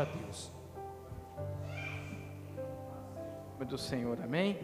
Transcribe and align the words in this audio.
a 0.00 0.04
Deus. 0.04 0.50
do 3.66 3.76
Senhor, 3.76 4.18
amém? 4.24 4.58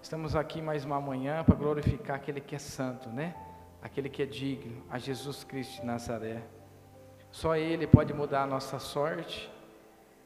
Estamos 0.00 0.36
aqui 0.36 0.62
mais 0.62 0.84
uma 0.84 1.00
manhã 1.00 1.42
para 1.44 1.56
glorificar 1.56 2.16
aquele 2.16 2.40
que 2.40 2.54
é 2.54 2.58
santo, 2.58 3.10
né? 3.10 3.34
Aquele 3.82 4.08
que 4.08 4.22
é 4.22 4.26
digno, 4.26 4.82
a 4.88 4.96
Jesus 4.96 5.42
Cristo 5.42 5.80
de 5.80 5.86
Nazaré. 5.86 6.40
Só 7.32 7.56
Ele 7.56 7.86
pode 7.86 8.14
mudar 8.14 8.44
a 8.44 8.46
nossa 8.46 8.78
sorte, 8.78 9.52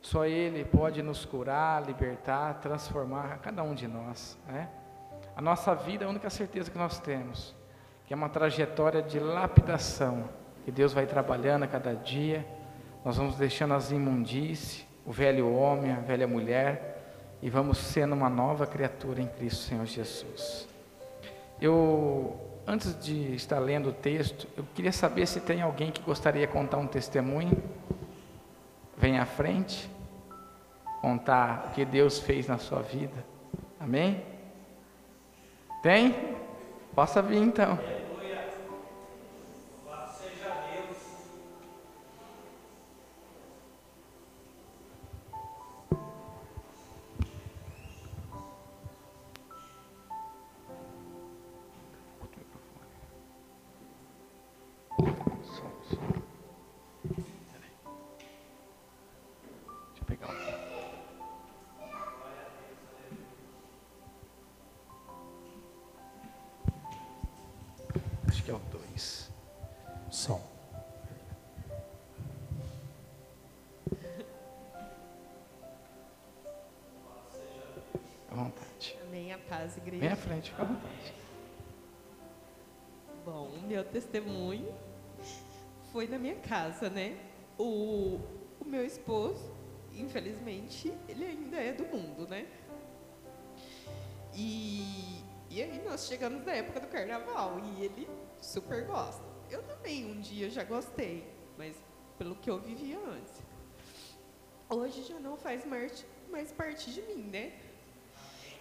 só 0.03 0.27
Ele 0.27 0.65
pode 0.65 1.03
nos 1.03 1.25
curar, 1.25 1.85
libertar, 1.85 2.61
transformar 2.61 3.39
cada 3.39 3.63
um 3.63 3.75
de 3.75 3.89
nós, 3.89 4.39
né? 4.47 4.69
A 5.35 5.41
nossa 5.41 5.75
vida 5.75 6.05
é 6.05 6.07
a 6.07 6.11
única 6.11 6.29
certeza 6.29 6.71
que 6.71 6.79
nós 6.79 7.01
temos, 7.01 7.57
que 8.07 8.13
é 8.13 8.17
uma 8.17 8.29
trajetória 8.29 9.03
de 9.03 9.19
lapidação, 9.19 10.29
que 10.65 10.71
Deus 10.71 10.93
vai 10.93 11.07
trabalhando 11.07 11.63
a 11.63 11.67
cada 11.67 11.95
dia, 11.95 12.47
nós 13.05 13.17
vamos 13.17 13.37
deixando 13.37 13.75
as 13.75 13.91
imundícies, 13.91 14.87
o 15.05 15.13
velho 15.13 15.53
homem, 15.53 15.93
a 15.93 16.01
velha 16.01 16.27
mulher, 16.27 16.93
e 17.43 17.51
vamos 17.51 17.79
sendo 17.79 18.15
uma 18.15 18.31
nova 18.31 18.67
criatura 18.67 19.21
em 19.21 19.27
Cristo 19.27 19.65
Senhor 19.65 19.85
Jesus. 19.85 20.69
Eu, 21.61 22.37
antes 22.67 22.99
de 23.03 23.35
estar 23.35 23.59
lendo 23.59 23.89
o 23.89 23.93
texto, 23.93 24.47
eu 24.57 24.65
queria 24.75 24.93
saber 24.93 25.27
se 25.27 25.41
tem 25.41 25.61
alguém 25.61 25.91
que 25.91 26.03
gostaria 26.03 26.47
de 26.47 26.53
contar 26.53 26.79
um 26.79 26.87
testemunho. 26.87 27.61
Vem 28.97 29.19
à 29.19 29.27
frente, 29.27 29.91
contar 31.01 31.67
o 31.69 31.75
que 31.75 31.85
Deus 31.85 32.21
fez 32.21 32.47
na 32.47 32.59
sua 32.59 32.81
vida. 32.81 33.25
Amém? 33.81 34.23
Tem? 35.83 36.37
Possa 36.95 37.21
vir 37.21 37.39
então. 37.39 37.77
Frente, 80.43 80.51
fica 80.51 80.63
à 80.63 80.65
vontade. 80.65 81.15
Bom, 83.25 83.51
meu 83.67 83.85
testemunho 83.85 84.75
foi 85.93 86.09
na 86.09 86.19
minha 86.19 86.35
casa, 86.37 86.91
né? 86.91 87.17
O, 87.57 88.19
o 88.61 88.65
meu 88.65 88.85
esposo, 88.85 89.55
infelizmente, 89.95 90.93
ele 91.09 91.25
ainda 91.25 91.57
é 91.57 91.73
do 91.73 91.85
mundo, 91.85 92.27
né? 92.29 92.47
E, 94.35 95.23
e 95.51 95.63
aí 95.63 95.81
nós 95.85 96.07
chegamos 96.07 96.45
na 96.45 96.53
época 96.53 96.81
do 96.81 96.89
carnaval 96.89 97.61
e 97.61 97.85
ele 97.85 98.09
super 98.41 98.85
gosta. 98.87 99.23
Eu 99.51 99.63
também 99.63 100.11
um 100.11 100.21
dia 100.21 100.51
já 100.51 100.65
gostei, 100.65 101.25
mas 101.57 101.77
pelo 102.19 102.35
que 102.37 102.51
eu 102.51 102.59
vivia 102.59 102.99
antes. 102.99 103.43
Hoje 104.69 105.03
já 105.03 105.21
não 105.21 105.37
faz 105.37 105.67
mais 105.67 106.53
parte 106.53 106.91
de 106.91 107.03
mim, 107.03 107.25
né? 107.25 107.53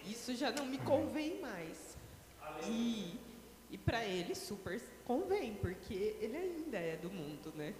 Isso 0.08 0.34
já 0.34 0.50
não 0.50 0.66
me 0.66 0.78
convém 0.78 1.40
mais. 1.40 1.96
E, 2.66 3.18
e 3.70 3.78
para 3.78 4.04
ele 4.04 4.34
super 4.34 4.80
convém, 5.04 5.54
porque 5.54 6.16
ele 6.20 6.36
ainda 6.36 6.78
é 6.78 6.96
do 6.96 7.10
mundo, 7.10 7.52
né? 7.54 7.74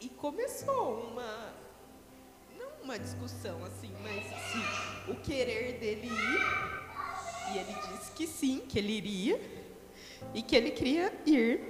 E 0.00 0.08
começou 0.08 1.10
uma, 1.10 1.54
não 2.58 2.68
uma 2.82 2.98
discussão 2.98 3.62
assim, 3.64 3.92
mas 4.02 4.26
assim, 4.32 5.12
o 5.12 5.16
querer 5.16 5.78
dele 5.78 6.06
ir. 6.06 6.70
E 7.52 7.58
ele 7.58 7.74
disse 7.88 8.12
que 8.12 8.26
sim, 8.26 8.60
que 8.68 8.78
ele 8.78 8.92
iria 8.92 9.40
e 10.34 10.42
que 10.42 10.56
ele 10.56 10.70
queria 10.70 11.12
ir. 11.26 11.60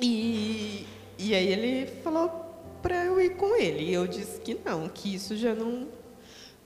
E, 0.00 0.86
e 1.18 1.34
aí 1.34 1.48
ele 1.48 1.86
falou 2.02 2.28
para 2.80 3.04
eu 3.04 3.20
ir 3.20 3.36
com 3.36 3.54
ele. 3.56 3.84
E 3.84 3.92
eu 3.92 4.06
disse 4.06 4.40
que 4.40 4.54
não, 4.54 4.88
que 4.88 5.14
isso 5.14 5.36
já 5.36 5.54
não 5.54 5.88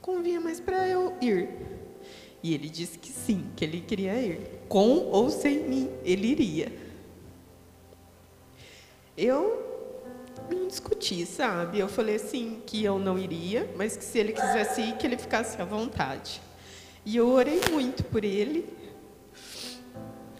convinha 0.04 0.38
mais 0.38 0.60
para 0.60 0.86
eu 0.86 1.16
ir. 1.18 1.48
E 2.42 2.52
ele 2.52 2.68
disse 2.68 2.98
que 2.98 3.10
sim, 3.10 3.46
que 3.56 3.64
ele 3.64 3.80
queria 3.80 4.14
ir. 4.20 4.38
Com 4.68 4.98
ou 5.06 5.30
sem 5.30 5.60
mim, 5.60 5.90
ele 6.04 6.26
iria. 6.26 6.70
Eu 9.16 9.96
não 10.50 10.68
discuti, 10.68 11.24
sabe? 11.24 11.78
Eu 11.78 11.88
falei 11.88 12.16
assim 12.16 12.60
que 12.66 12.84
eu 12.84 12.98
não 12.98 13.18
iria, 13.18 13.66
mas 13.76 13.96
que 13.96 14.04
se 14.04 14.18
ele 14.18 14.34
quisesse 14.34 14.82
ir, 14.82 14.96
que 14.98 15.06
ele 15.06 15.16
ficasse 15.16 15.60
à 15.60 15.64
vontade. 15.64 16.42
E 17.02 17.16
eu 17.16 17.28
orei 17.28 17.62
muito 17.70 18.04
por 18.04 18.22
ele. 18.24 18.68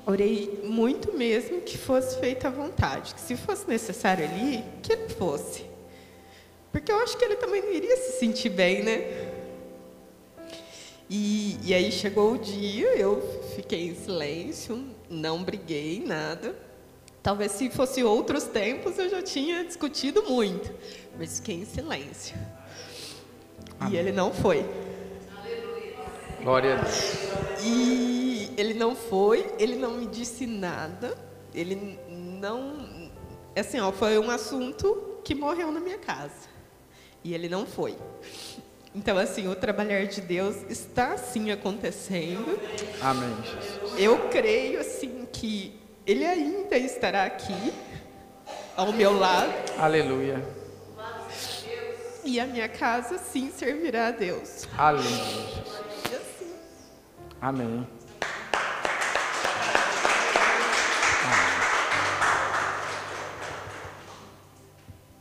Orei 0.04 0.60
muito 0.62 1.16
mesmo 1.16 1.62
que 1.62 1.78
fosse 1.78 2.20
feita 2.20 2.48
à 2.48 2.50
vontade, 2.50 3.14
que 3.14 3.20
se 3.20 3.34
fosse 3.34 3.66
necessário 3.66 4.26
ir, 4.26 4.62
que 4.82 4.92
ele 4.92 5.08
fosse. 5.08 5.64
Porque 6.70 6.92
eu 6.92 6.98
acho 6.98 7.16
que 7.16 7.24
ele 7.24 7.36
também 7.36 7.62
não 7.62 7.72
iria 7.72 7.96
se 7.96 8.18
sentir 8.18 8.50
bem, 8.50 8.82
né? 8.82 9.33
E, 11.08 11.58
e 11.62 11.74
aí 11.74 11.92
chegou 11.92 12.32
o 12.32 12.38
dia, 12.38 12.96
eu 12.96 13.20
fiquei 13.54 13.88
em 13.88 13.94
silêncio, 13.94 14.84
não 15.10 15.42
briguei, 15.42 16.02
nada. 16.04 16.56
Talvez 17.22 17.52
se 17.52 17.70
fosse 17.70 18.02
outros 18.02 18.44
tempos 18.44 18.98
eu 18.98 19.08
já 19.08 19.22
tinha 19.22 19.64
discutido 19.64 20.22
muito, 20.24 20.72
mas 21.18 21.38
fiquei 21.38 21.56
em 21.56 21.64
silêncio. 21.64 22.36
Amém. 23.78 23.94
E 23.94 23.96
ele 23.96 24.12
não 24.12 24.32
foi. 24.32 24.64
Glória 26.42 26.74
a 26.74 26.82
Deus. 26.82 26.94
E 27.62 28.52
ele 28.56 28.74
não 28.74 28.94
foi, 28.94 29.54
ele 29.58 29.76
não 29.76 29.92
me 29.92 30.06
disse 30.06 30.46
nada, 30.46 31.16
ele 31.54 31.98
não. 32.08 33.10
Assim, 33.56 33.80
ó, 33.80 33.90
foi 33.92 34.18
um 34.18 34.30
assunto 34.30 35.18
que 35.24 35.34
morreu 35.34 35.72
na 35.72 35.80
minha 35.80 35.98
casa. 35.98 36.48
E 37.22 37.32
ele 37.32 37.48
não 37.48 37.64
foi. 37.64 37.96
Então, 38.94 39.18
assim, 39.18 39.48
o 39.48 39.56
trabalhar 39.56 40.06
de 40.06 40.20
Deus 40.20 40.56
está 40.68 41.16
sim 41.16 41.50
acontecendo. 41.50 42.60
Amém, 43.02 43.34
Jesus. 43.42 43.98
Eu 43.98 44.28
creio, 44.28 44.78
assim, 44.78 45.26
que 45.32 45.80
Ele 46.06 46.24
ainda 46.24 46.76
estará 46.76 47.24
aqui, 47.24 47.72
ao 48.76 48.92
meu 48.92 49.18
lado. 49.18 49.52
Aleluia. 49.78 50.40
E 52.22 52.38
a 52.38 52.46
minha 52.46 52.68
casa, 52.68 53.18
sim, 53.18 53.50
servirá 53.50 54.08
a 54.08 54.10
Deus. 54.12 54.68
Aleluia. 54.78 55.10
Assim. 56.14 56.54
Amém. 57.40 57.86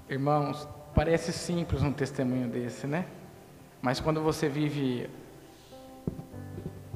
Irmãos, 0.07 0.67
parece 0.93 1.33
simples 1.33 1.81
um 1.81 1.91
testemunho 1.91 2.47
desse, 2.47 2.85
né? 2.85 3.05
Mas 3.83 3.99
quando 3.99 4.21
você 4.21 4.47
vive 4.47 5.09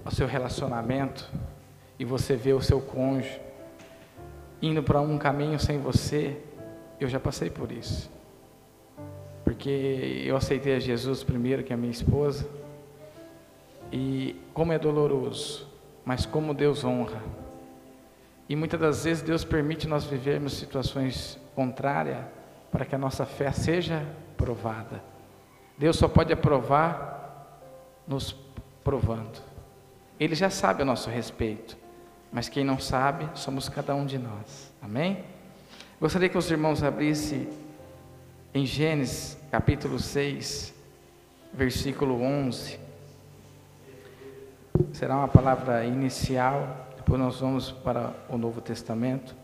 o 0.06 0.10
seu 0.10 0.26
relacionamento 0.26 1.30
e 2.00 2.06
você 2.06 2.34
vê 2.38 2.54
o 2.54 2.62
seu 2.62 2.80
cônjuge 2.80 3.42
indo 4.62 4.82
para 4.82 5.02
um 5.02 5.18
caminho 5.18 5.60
sem 5.60 5.80
você, 5.80 6.38
eu 6.98 7.10
já 7.10 7.20
passei 7.20 7.50
por 7.50 7.74
isso. 7.74 8.10
Porque 9.44 10.24
eu 10.26 10.38
aceitei 10.38 10.78
a 10.78 10.80
Jesus 10.80 11.26
primeiro 11.26 11.62
que 11.62 11.74
a 11.74 11.78
minha 11.78 11.92
esposa. 11.92 12.48
E 13.92 14.42
como 14.54 14.72
é 14.72 14.80
doloroso, 14.80 15.68
mas 16.06 16.26
como 16.26 16.54
Deus 16.54 16.86
honra. 16.86 17.22
E 18.48 18.56
muitas 18.56 18.80
das 18.80 19.04
vezes 19.04 19.22
Deus 19.22 19.44
permite 19.44 19.90
nós 19.90 20.06
vivermos 20.06 20.54
situações 20.54 21.38
contrárias 21.54 22.24
para 22.72 22.86
que 22.86 22.96
a 22.96 22.98
nossa 22.98 23.26
fé 23.26 23.52
seja 23.52 24.06
provada. 24.38 25.17
Deus 25.78 25.96
só 25.98 26.08
pode 26.08 26.34
aprovar 26.34 27.52
nos 28.08 28.36
provando. 28.84 29.42
Ele 30.20 30.34
já 30.34 30.50
sabe 30.50 30.82
a 30.82 30.86
nosso 30.86 31.10
respeito, 31.10 31.78
mas 32.32 32.50
quem 32.50 32.64
não 32.64 32.80
sabe 32.80 33.30
somos 33.38 33.70
cada 33.70 33.94
um 33.94 34.06
de 34.06 34.18
nós. 34.18 34.72
Amém? 34.82 35.24
Gostaria 36.00 36.30
que 36.30 36.38
os 36.38 36.50
irmãos 36.50 36.82
abrissem 36.82 37.48
em 38.54 38.66
Gênesis 38.66 39.38
capítulo 39.52 40.00
6, 40.00 40.74
versículo 41.54 42.22
11. 42.22 42.80
Será 44.94 45.18
uma 45.18 45.28
palavra 45.28 45.86
inicial, 45.86 46.88
depois 46.96 47.20
nós 47.20 47.40
vamos 47.40 47.72
para 47.72 48.14
o 48.30 48.38
Novo 48.38 48.62
Testamento. 48.62 49.36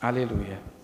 Aleluia. 0.00 0.75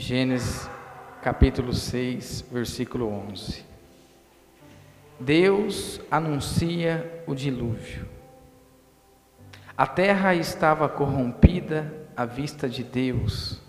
Gênesis 0.00 0.66
capítulo 1.20 1.74
6, 1.74 2.46
versículo 2.50 3.06
11. 3.06 3.62
Deus 5.20 6.00
anuncia 6.10 7.22
o 7.26 7.34
dilúvio. 7.34 8.08
A 9.76 9.86
terra 9.86 10.34
estava 10.34 10.88
corrompida 10.88 11.92
à 12.16 12.24
vista 12.24 12.66
de 12.66 12.82
Deus, 12.82 13.60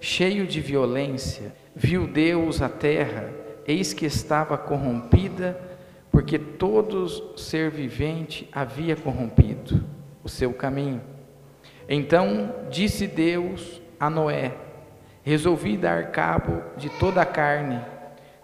cheio 0.00 0.46
de 0.46 0.60
violência. 0.60 1.52
Viu 1.74 2.06
Deus 2.06 2.62
a 2.62 2.68
terra, 2.68 3.32
eis 3.66 3.92
que 3.92 4.06
estava 4.06 4.56
corrompida, 4.56 5.60
porque 6.12 6.38
todo 6.38 7.36
ser 7.36 7.72
vivente 7.72 8.48
havia 8.52 8.94
corrompido 8.94 9.84
o 10.22 10.28
seu 10.28 10.54
caminho. 10.54 11.02
Então 11.88 12.54
disse 12.70 13.08
Deus 13.08 13.82
a 13.98 14.08
Noé: 14.08 14.54
Resolvi 15.24 15.76
dar 15.76 16.10
cabo 16.10 16.62
de 16.76 16.88
toda 16.90 17.22
a 17.22 17.26
carne, 17.26 17.80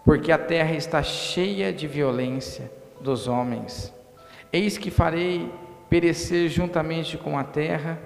porque 0.04 0.30
a 0.30 0.38
terra 0.38 0.74
está 0.74 1.02
cheia 1.02 1.72
de 1.72 1.86
violência 1.86 2.70
dos 3.00 3.26
homens. 3.26 3.92
Eis 4.52 4.78
que 4.78 4.90
farei 4.90 5.52
perecer 5.90 6.48
juntamente 6.48 7.18
com 7.18 7.38
a 7.38 7.44
terra. 7.44 7.98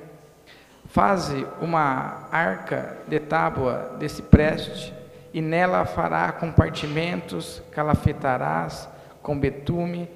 Faze 0.87 1.47
uma 1.61 2.29
arca 2.31 2.99
de 3.09 3.19
tábua 3.21 3.97
desse 3.99 4.23
preste, 4.23 4.93
e 5.33 5.41
nela 5.41 5.85
fará 5.85 6.31
compartimentos, 6.33 7.63
calafetarás 7.73 8.89
com 9.23 9.39
betume 9.39 10.09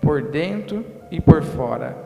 por 0.00 0.22
dentro 0.22 0.84
e 1.10 1.20
por 1.20 1.42
fora. 1.42 1.96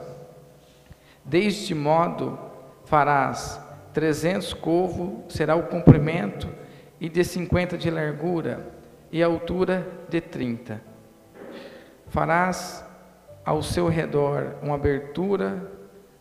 Deste 1.25 1.75
modo 1.75 2.39
farás 2.85 3.61
trezentos 3.93 4.55
covo 4.55 5.25
será 5.29 5.55
o 5.55 5.65
comprimento, 5.65 6.49
e 7.01 7.09
de 7.09 7.25
cinquenta 7.25 7.77
de 7.77 7.91
largura, 7.91 8.67
e 9.11 9.23
altura 9.23 9.87
de 10.09 10.21
trinta. 10.21 10.81
Farás 12.09 12.85
ao 13.45 13.63
seu 13.63 13.89
redor 13.89 14.55
uma 14.63 14.77
abertura 14.77 15.71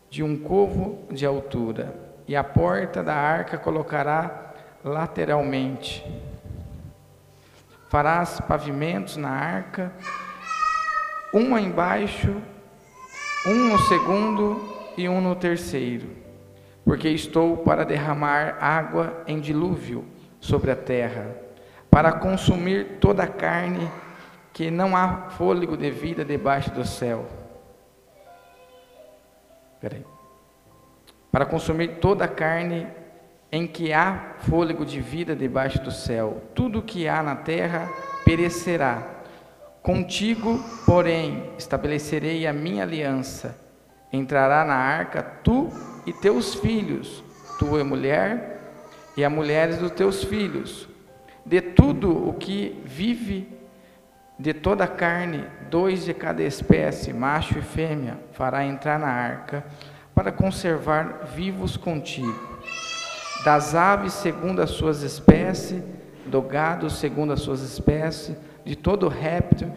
de 0.09 0.23
um 0.23 0.37
covo 0.37 1.07
de 1.11 1.25
altura, 1.25 1.93
e 2.27 2.35
a 2.35 2.43
porta 2.43 3.03
da 3.03 3.15
arca 3.15 3.57
colocará 3.57 4.53
lateralmente. 4.83 6.05
Farás 7.89 8.39
pavimentos 8.41 9.17
na 9.17 9.29
arca, 9.29 9.91
uma 11.33 11.61
embaixo, 11.61 12.35
um 13.45 13.69
no 13.69 13.79
segundo 13.79 14.91
e 14.97 15.07
um 15.07 15.21
no 15.21 15.35
terceiro 15.35 16.20
porque 16.83 17.09
estou 17.09 17.57
para 17.57 17.85
derramar 17.85 18.57
água 18.59 19.23
em 19.27 19.39
dilúvio 19.39 20.05
sobre 20.39 20.71
a 20.71 20.75
terra, 20.75 21.35
para 21.89 22.11
consumir 22.13 22.97
toda 22.99 23.23
a 23.23 23.27
carne, 23.27 23.89
que 24.53 24.71
não 24.71 24.95
há 24.95 25.29
fôlego 25.31 25.77
de 25.77 25.91
vida 25.91 26.25
debaixo 26.25 26.71
do 26.71 26.85
céu. 26.85 27.25
Peraí. 29.79 30.05
Para 31.31 31.45
consumir 31.45 31.99
toda 31.99 32.25
a 32.25 32.27
carne 32.27 32.87
em 33.51 33.67
que 33.67 33.91
há 33.91 34.35
fôlego 34.39 34.85
de 34.85 34.99
vida 34.99 35.35
debaixo 35.35 35.81
do 35.81 35.91
céu. 35.91 36.41
Tudo 36.53 36.81
que 36.81 37.07
há 37.07 37.21
na 37.21 37.35
terra 37.35 37.89
perecerá. 38.23 39.03
Contigo, 39.81 40.63
porém, 40.85 41.49
estabelecerei 41.57 42.45
a 42.45 42.53
minha 42.53 42.83
aliança. 42.83 43.57
Entrará 44.13 44.63
na 44.63 44.75
arca 44.75 45.21
tu 45.21 45.69
e 46.05 46.13
teus 46.13 46.53
filhos, 46.55 47.23
tua 47.59 47.83
mulher 47.83 48.59
e 49.15 49.23
as 49.23 49.31
mulheres 49.31 49.77
dos 49.77 49.91
teus 49.91 50.23
filhos. 50.23 50.87
De 51.45 51.61
tudo 51.61 52.29
o 52.29 52.33
que 52.33 52.81
vive, 52.85 53.47
de 54.37 54.53
toda 54.53 54.83
a 54.83 54.87
carne, 54.87 55.45
dois 55.69 56.05
de 56.05 56.13
cada 56.13 56.43
espécie, 56.43 57.13
macho 57.13 57.57
e 57.57 57.61
fêmea, 57.61 58.19
fará 58.31 58.65
entrar 58.65 58.99
na 58.99 59.07
arca, 59.07 59.65
para 60.13 60.31
conservar 60.31 61.25
vivos 61.35 61.77
contigo. 61.77 62.49
Das 63.43 63.73
aves 63.73 64.13
segundo 64.13 64.61
as 64.61 64.71
suas 64.71 65.01
espécies, 65.01 65.81
do 66.25 66.41
gado 66.41 66.89
segundo 66.89 67.33
as 67.33 67.41
suas 67.41 67.61
espécies, 67.61 68.35
de 68.63 68.75
todo 68.75 69.07
réptil 69.07 69.71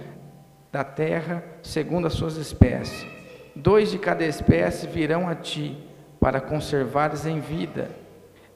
da 0.71 0.85
terra 0.85 1.43
segundo 1.63 2.07
as 2.07 2.13
suas 2.13 2.37
espécies. 2.37 3.07
Dois 3.57 3.91
de 3.91 3.99
cada 3.99 4.25
espécie 4.25 4.87
virão 4.87 5.29
a 5.29 5.35
ti, 5.35 5.79
para 6.25 6.41
conservares 6.41 7.27
em 7.27 7.39
vida. 7.39 7.91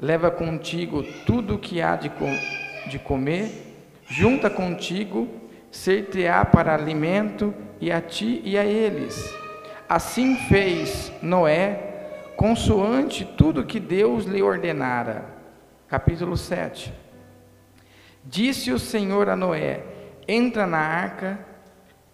Leva 0.01 0.31
contigo 0.31 1.03
tudo 1.27 1.57
o 1.57 1.59
que 1.59 1.83
há 1.83 1.97
de, 1.97 2.09
com, 2.09 2.35
de 2.87 2.99
comer, 2.99 3.77
junta 4.07 4.49
contigo, 4.49 5.29
ser-te-á 5.71 6.47
para 6.47 6.73
alimento, 6.73 7.55
e 7.79 7.93
a 7.93 8.01
ti 8.01 8.41
e 8.43 8.57
a 8.57 8.65
eles. 8.65 9.37
Assim 9.87 10.35
fez 10.49 11.13
Noé, 11.21 12.31
consoante 12.37 13.27
tudo 13.27 13.67
que 13.67 13.79
Deus 13.79 14.25
lhe 14.25 14.43
ordenara. 14.43 15.27
Capítulo 15.89 16.39
7. 16.39 16.91
Disse 18.25 18.73
o 18.73 18.79
Senhor 18.79 19.29
a 19.29 19.37
Noé: 19.37 19.85
Entra 20.27 20.67
na 20.67 20.79
arca, 20.79 21.39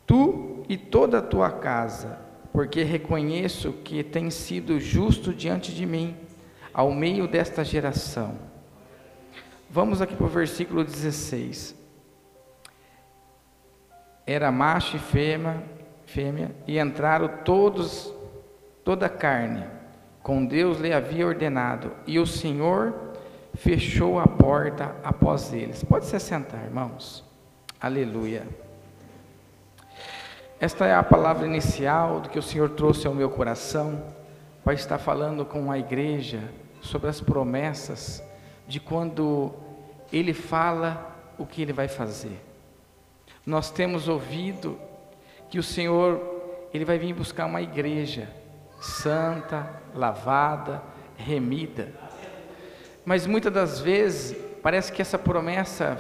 tu 0.05 0.65
e 0.69 0.77
toda 0.77 1.19
a 1.19 1.23
tua 1.23 1.53
casa 1.53 2.24
porque 2.55 2.85
reconheço 2.85 3.73
que 3.73 4.05
tem 4.05 4.31
sido 4.31 4.79
justo 4.79 5.35
diante 5.35 5.75
de 5.75 5.85
mim, 5.85 6.17
ao 6.73 6.93
meio 6.93 7.27
desta 7.27 7.65
geração. 7.65 8.39
Vamos 9.69 10.01
aqui 10.01 10.15
para 10.15 10.27
o 10.27 10.29
versículo 10.29 10.85
16. 10.85 11.75
Era 14.25 14.53
macho 14.53 14.97
e 14.97 15.01
fêmea, 15.01 15.65
fêmea 16.07 16.55
e 16.65 16.79
entraram 16.79 17.29
todos, 17.45 18.15
toda 18.85 19.07
a 19.07 19.11
carne, 19.11 19.65
com 20.23 20.47
Deus 20.47 20.79
lhe 20.79 20.93
havia 20.93 21.27
ordenado, 21.27 21.91
e 22.07 22.21
o 22.21 22.27
Senhor 22.27 22.95
fechou 23.55 24.21
a 24.21 24.29
porta 24.29 24.95
após 25.03 25.53
eles. 25.53 25.83
Pode 25.83 26.07
se 26.07 26.21
sentar, 26.21 26.63
irmãos. 26.65 27.25
Aleluia. 27.81 28.47
Esta 30.61 30.87
é 30.87 30.95
a 30.95 31.03
palavra 31.03 31.47
inicial 31.47 32.21
do 32.21 32.29
que 32.29 32.39
o 32.39 32.43
Senhor 32.43 32.71
trouxe 32.71 33.07
ao 33.07 33.15
meu 33.15 33.29
coração 33.29 34.03
para 34.63 34.73
estar 34.73 34.99
falando 34.99 35.45
com 35.45 35.71
a 35.71 35.79
igreja 35.79 36.41
sobre 36.81 37.11
as 37.11 37.21
promessas 37.21 38.23
de 38.67 38.79
quando 38.79 39.53
Ele 40.13 40.33
fala 40.33 41.13
o 41.37 41.45
que 41.45 41.61
Ele 41.61 41.73
vai 41.73 41.89
fazer. 41.89 42.41
Nós 43.45 43.71
temos 43.71 44.09
ouvido 44.09 44.79
que 45.51 45.59
o 45.59 45.63
Senhor 45.63 46.21
Ele 46.73 46.85
vai 46.85 46.99
vir 46.99 47.13
buscar 47.13 47.47
uma 47.47 47.61
igreja 47.61 48.29
santa, 48.81 49.69
lavada, 49.95 50.83
remida. 51.17 51.93
Mas 53.05 53.27
muitas 53.27 53.53
das 53.53 53.81
vezes 53.81 54.37
parece 54.63 54.93
que 54.93 55.03
essa 55.03 55.19
promessa 55.19 55.97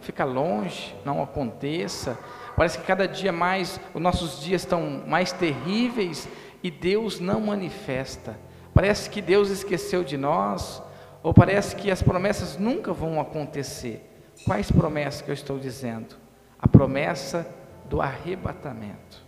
fica, 0.00 0.24
longe, 0.24 0.96
não 1.04 1.22
aconteça, 1.22 2.18
Parece 2.58 2.78
que 2.78 2.84
cada 2.84 3.06
dia 3.06 3.30
mais 3.30 3.78
os 3.94 4.02
nossos 4.02 4.40
dias 4.40 4.62
estão 4.62 5.04
mais 5.06 5.30
terríveis 5.30 6.28
e 6.60 6.72
Deus 6.72 7.20
não 7.20 7.40
manifesta. 7.40 8.36
Parece 8.74 9.08
que 9.08 9.22
Deus 9.22 9.48
esqueceu 9.48 10.02
de 10.02 10.16
nós, 10.16 10.82
ou 11.22 11.32
parece 11.32 11.76
que 11.76 11.88
as 11.88 12.02
promessas 12.02 12.56
nunca 12.56 12.92
vão 12.92 13.20
acontecer. 13.20 14.04
Quais 14.44 14.72
promessas 14.72 15.22
que 15.22 15.30
eu 15.30 15.34
estou 15.34 15.56
dizendo? 15.56 16.16
A 16.58 16.66
promessa 16.66 17.48
do 17.88 18.00
arrebatamento. 18.00 19.24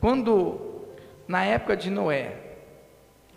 Quando, 0.00 0.60
na 1.26 1.44
época 1.44 1.76
de 1.76 1.90
Noé, 1.90 2.36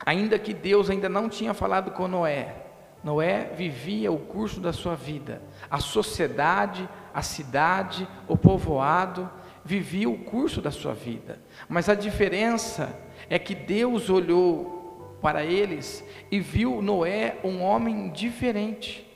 ainda 0.05 0.37
que 0.37 0.53
Deus 0.53 0.91
ainda 0.91 1.09
não 1.09 1.27
tinha 1.27 1.55
falado 1.55 1.89
com 1.89 2.07
Noé, 2.07 2.60
Noé 3.03 3.51
vivia 3.55 4.11
o 4.11 4.17
curso 4.19 4.59
da 4.59 4.71
sua 4.71 4.95
vida, 4.95 5.41
a 5.69 5.79
sociedade 5.79 6.87
a 7.13 7.21
cidade, 7.21 8.07
o 8.27 8.37
povoado, 8.37 9.29
vivia 9.63 10.09
o 10.09 10.17
curso 10.17 10.61
da 10.61 10.71
sua 10.71 10.93
vida. 10.93 11.39
Mas 11.67 11.89
a 11.89 11.95
diferença 11.95 12.97
é 13.29 13.37
que 13.37 13.53
Deus 13.53 14.09
olhou 14.09 15.17
para 15.21 15.43
eles 15.43 16.03
e 16.31 16.39
viu 16.39 16.81
Noé 16.81 17.37
um 17.43 17.61
homem 17.61 18.09
diferente. 18.09 19.07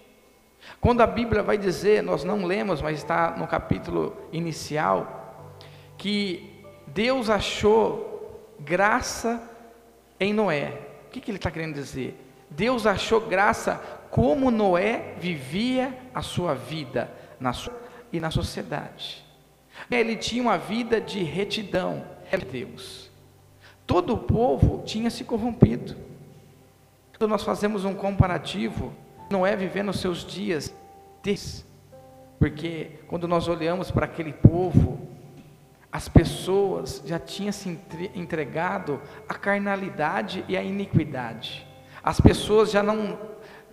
Quando 0.81 1.01
a 1.01 1.07
Bíblia 1.07 1.41
vai 1.41 1.57
dizer, 1.57 2.03
nós 2.03 2.23
não 2.23 2.45
lemos, 2.45 2.81
mas 2.81 2.97
está 2.97 3.35
no 3.37 3.47
capítulo 3.47 4.15
inicial, 4.31 5.53
que 5.97 6.63
Deus 6.87 7.29
achou 7.29 8.53
graça 8.59 9.41
em 10.19 10.33
Noé. 10.33 10.79
O 11.07 11.09
que, 11.11 11.21
que 11.21 11.31
ele 11.31 11.37
está 11.37 11.49
querendo 11.49 11.75
dizer? 11.75 12.24
Deus 12.55 12.85
achou 12.85 13.21
graça 13.21 13.75
como 14.09 14.49
Noé 14.49 15.15
vivia 15.19 15.97
a 16.13 16.21
sua 16.21 16.53
vida, 16.53 17.11
na 17.39 17.51
sua 17.51 17.73
e 18.11 18.19
na 18.19 18.31
sociedade. 18.31 19.25
Ele 19.91 20.15
tinha 20.15 20.41
uma 20.41 20.57
vida 20.57 21.01
de 21.01 21.21
retidão, 21.21 22.05
é 22.31 22.37
Deus. 22.37 23.11
Todo 23.85 24.13
o 24.13 24.17
povo 24.17 24.83
tinha 24.85 25.09
se 25.09 25.23
corrompido. 25.23 25.95
Quando 27.17 27.29
nós 27.29 27.43
fazemos 27.43 27.85
um 27.85 27.93
comparativo 27.93 28.93
Noé 29.29 29.55
vivendo 29.55 29.89
os 29.89 29.99
seus 29.99 30.25
dias, 30.25 30.73
porque 32.39 32.99
quando 33.07 33.27
nós 33.27 33.47
olhamos 33.47 33.91
para 33.91 34.05
aquele 34.05 34.31
povo, 34.31 34.99
as 35.91 36.07
pessoas 36.07 37.01
já 37.05 37.17
tinham 37.17 37.51
se 37.51 37.79
entregado 38.13 39.01
à 39.27 39.33
carnalidade 39.33 40.45
e 40.47 40.55
à 40.55 40.61
iniquidade. 40.61 41.64
As 42.05 42.21
pessoas 42.21 42.69
já 42.69 42.83
não, 42.83 43.17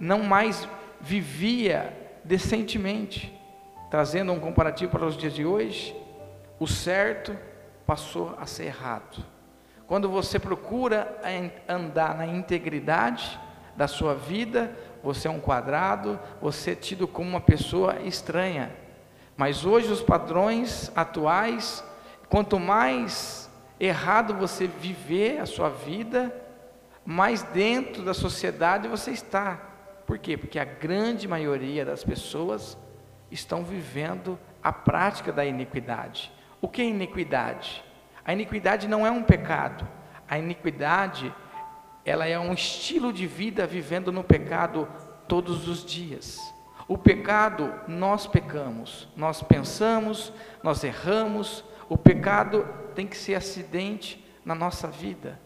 não 0.00 0.22
mais 0.22 0.66
vivia 0.98 1.94
decentemente. 2.24 3.38
Trazendo 3.90 4.32
um 4.32 4.40
comparativo 4.40 4.90
para 4.90 5.04
os 5.04 5.18
dias 5.18 5.34
de 5.34 5.44
hoje, 5.44 5.94
o 6.58 6.66
certo 6.66 7.36
passou 7.86 8.34
a 8.40 8.46
ser 8.46 8.64
errado. 8.64 9.22
Quando 9.86 10.08
você 10.08 10.38
procura 10.38 11.14
andar 11.68 12.16
na 12.16 12.26
integridade 12.26 13.38
da 13.76 13.86
sua 13.86 14.14
vida, 14.14 14.74
você 15.04 15.28
é 15.28 15.30
um 15.30 15.38
quadrado, 15.38 16.18
você 16.40 16.70
é 16.70 16.74
tido 16.74 17.06
como 17.06 17.28
uma 17.28 17.40
pessoa 17.40 18.00
estranha. 18.00 18.74
Mas 19.36 19.66
hoje 19.66 19.92
os 19.92 20.00
padrões 20.00 20.90
atuais, 20.96 21.84
quanto 22.30 22.58
mais 22.58 23.50
errado 23.78 24.32
você 24.32 24.66
viver 24.66 25.38
a 25.38 25.44
sua 25.44 25.68
vida, 25.68 26.34
mais 27.04 27.42
dentro 27.42 28.02
da 28.02 28.14
sociedade 28.14 28.88
você 28.88 29.10
está. 29.10 29.56
Por 30.06 30.18
quê? 30.18 30.36
Porque 30.36 30.58
a 30.58 30.64
grande 30.64 31.26
maioria 31.26 31.84
das 31.84 32.04
pessoas 32.04 32.76
estão 33.30 33.64
vivendo 33.64 34.38
a 34.62 34.72
prática 34.72 35.32
da 35.32 35.44
iniquidade. 35.44 36.32
O 36.60 36.68
que 36.68 36.82
é 36.82 36.84
iniquidade? 36.84 37.82
A 38.24 38.32
iniquidade 38.32 38.86
não 38.86 39.06
é 39.06 39.10
um 39.10 39.22
pecado. 39.22 39.86
A 40.28 40.38
iniquidade, 40.38 41.34
ela 42.04 42.26
é 42.26 42.38
um 42.38 42.52
estilo 42.52 43.12
de 43.12 43.26
vida 43.26 43.66
vivendo 43.66 44.12
no 44.12 44.22
pecado 44.22 44.88
todos 45.26 45.66
os 45.66 45.84
dias. 45.84 46.38
O 46.86 46.98
pecado, 46.98 47.72
nós 47.88 48.26
pecamos, 48.26 49.08
nós 49.16 49.42
pensamos, 49.42 50.32
nós 50.62 50.84
erramos. 50.84 51.64
O 51.88 51.96
pecado 51.96 52.68
tem 52.94 53.06
que 53.06 53.16
ser 53.16 53.34
acidente 53.34 54.24
na 54.44 54.54
nossa 54.54 54.88
vida. 54.88 55.40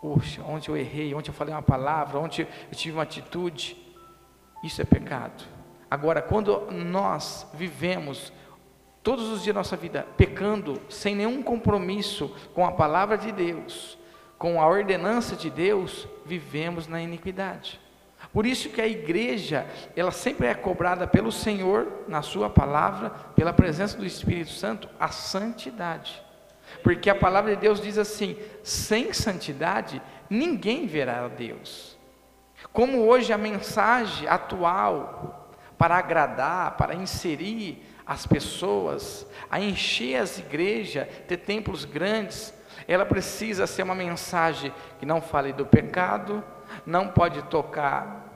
Poxa, 0.00 0.42
ontem 0.42 0.70
eu 0.70 0.76
errei, 0.76 1.14
ontem 1.14 1.30
eu 1.30 1.34
falei 1.34 1.52
uma 1.52 1.62
palavra, 1.62 2.18
ontem 2.18 2.46
eu 2.70 2.76
tive 2.76 2.96
uma 2.96 3.02
atitude. 3.02 3.76
Isso 4.64 4.80
é 4.80 4.84
pecado. 4.84 5.44
Agora, 5.90 6.22
quando 6.22 6.70
nós 6.70 7.46
vivemos 7.52 8.32
todos 9.02 9.28
os 9.28 9.42
dias 9.42 9.54
da 9.54 9.60
nossa 9.60 9.76
vida 9.76 10.06
pecando, 10.16 10.80
sem 10.88 11.14
nenhum 11.14 11.42
compromisso 11.42 12.34
com 12.54 12.64
a 12.64 12.72
palavra 12.72 13.18
de 13.18 13.32
Deus, 13.32 13.98
com 14.38 14.60
a 14.60 14.66
ordenança 14.66 15.36
de 15.36 15.50
Deus, 15.50 16.08
vivemos 16.24 16.86
na 16.86 17.00
iniquidade. 17.02 17.78
Por 18.32 18.46
isso 18.46 18.70
que 18.70 18.80
a 18.80 18.86
igreja, 18.86 19.66
ela 19.96 20.10
sempre 20.10 20.46
é 20.46 20.54
cobrada 20.54 21.06
pelo 21.06 21.32
Senhor, 21.32 22.04
na 22.06 22.22
sua 22.22 22.48
palavra, 22.48 23.10
pela 23.34 23.52
presença 23.52 23.98
do 23.98 24.06
Espírito 24.06 24.50
Santo, 24.50 24.88
a 24.98 25.08
santidade. 25.08 26.22
Porque 26.82 27.10
a 27.10 27.14
palavra 27.14 27.54
de 27.54 27.60
Deus 27.60 27.80
diz 27.80 27.98
assim: 27.98 28.36
sem 28.62 29.12
santidade, 29.12 30.00
ninguém 30.28 30.86
verá 30.86 31.24
a 31.24 31.28
Deus. 31.28 31.98
Como 32.72 33.06
hoje 33.06 33.32
a 33.32 33.38
mensagem 33.38 34.28
atual, 34.28 35.50
para 35.78 35.96
agradar, 35.96 36.76
para 36.76 36.94
inserir 36.94 37.82
as 38.06 38.26
pessoas, 38.26 39.26
a 39.50 39.58
encher 39.58 40.16
as 40.16 40.38
igrejas, 40.38 41.08
ter 41.26 41.38
templos 41.38 41.84
grandes, 41.84 42.52
ela 42.86 43.06
precisa 43.06 43.66
ser 43.66 43.82
uma 43.82 43.94
mensagem 43.94 44.72
que 44.98 45.06
não 45.06 45.22
fale 45.22 45.52
do 45.52 45.64
pecado, 45.64 46.44
não 46.84 47.08
pode 47.08 47.42
tocar 47.44 48.30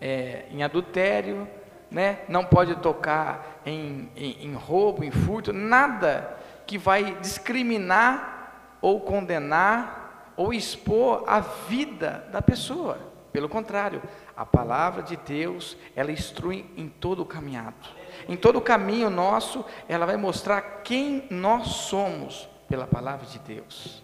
é, 0.00 0.46
em 0.50 0.62
adultério, 0.62 1.46
né? 1.90 2.20
não 2.28 2.44
pode 2.44 2.76
tocar 2.76 3.60
em, 3.66 4.10
em, 4.16 4.46
em 4.46 4.54
roubo, 4.54 5.04
em 5.04 5.10
furto, 5.10 5.52
nada 5.52 6.37
que 6.68 6.76
vai 6.76 7.14
discriminar 7.14 8.76
ou 8.82 9.00
condenar 9.00 10.34
ou 10.36 10.52
expor 10.52 11.24
a 11.26 11.40
vida 11.40 12.28
da 12.30 12.42
pessoa. 12.42 12.98
Pelo 13.32 13.48
contrário, 13.48 14.02
a 14.36 14.44
palavra 14.44 15.02
de 15.02 15.16
Deus, 15.16 15.78
ela 15.96 16.12
instrui 16.12 16.66
em 16.76 16.86
todo 16.86 17.22
o 17.22 17.26
caminhado. 17.26 17.88
Em 18.28 18.36
todo 18.36 18.56
o 18.56 18.60
caminho 18.60 19.08
nosso, 19.08 19.64
ela 19.88 20.04
vai 20.04 20.18
mostrar 20.18 20.60
quem 20.84 21.26
nós 21.30 21.68
somos 21.68 22.46
pela 22.68 22.86
palavra 22.86 23.24
de 23.26 23.38
Deus. 23.38 24.02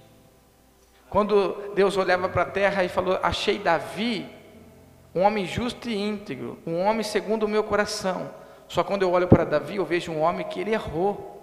Quando 1.10 1.72
Deus 1.74 1.98
olhava 1.98 2.30
para 2.30 2.42
a 2.42 2.50
terra 2.50 2.82
e 2.82 2.88
falou: 2.88 3.18
Achei 3.22 3.58
Davi, 3.58 4.26
um 5.14 5.20
homem 5.20 5.44
justo 5.44 5.90
e 5.90 5.96
íntegro, 5.96 6.58
um 6.66 6.80
homem 6.80 7.02
segundo 7.02 7.44
o 7.44 7.48
meu 7.48 7.62
coração. 7.62 8.30
Só 8.66 8.82
quando 8.82 9.02
eu 9.02 9.12
olho 9.12 9.28
para 9.28 9.44
Davi, 9.44 9.76
eu 9.76 9.84
vejo 9.84 10.10
um 10.10 10.22
homem 10.22 10.46
que 10.46 10.58
ele 10.58 10.72
errou, 10.72 11.33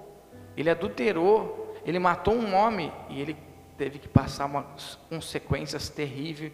ele 0.55 0.69
adulterou, 0.69 1.75
ele 1.85 1.99
matou 1.99 2.35
um 2.35 2.53
homem 2.53 2.91
e 3.09 3.19
ele 3.19 3.37
teve 3.77 3.99
que 3.99 4.07
passar 4.07 4.45
umas 4.45 4.95
consequências 5.09 5.89
terríveis 5.89 6.51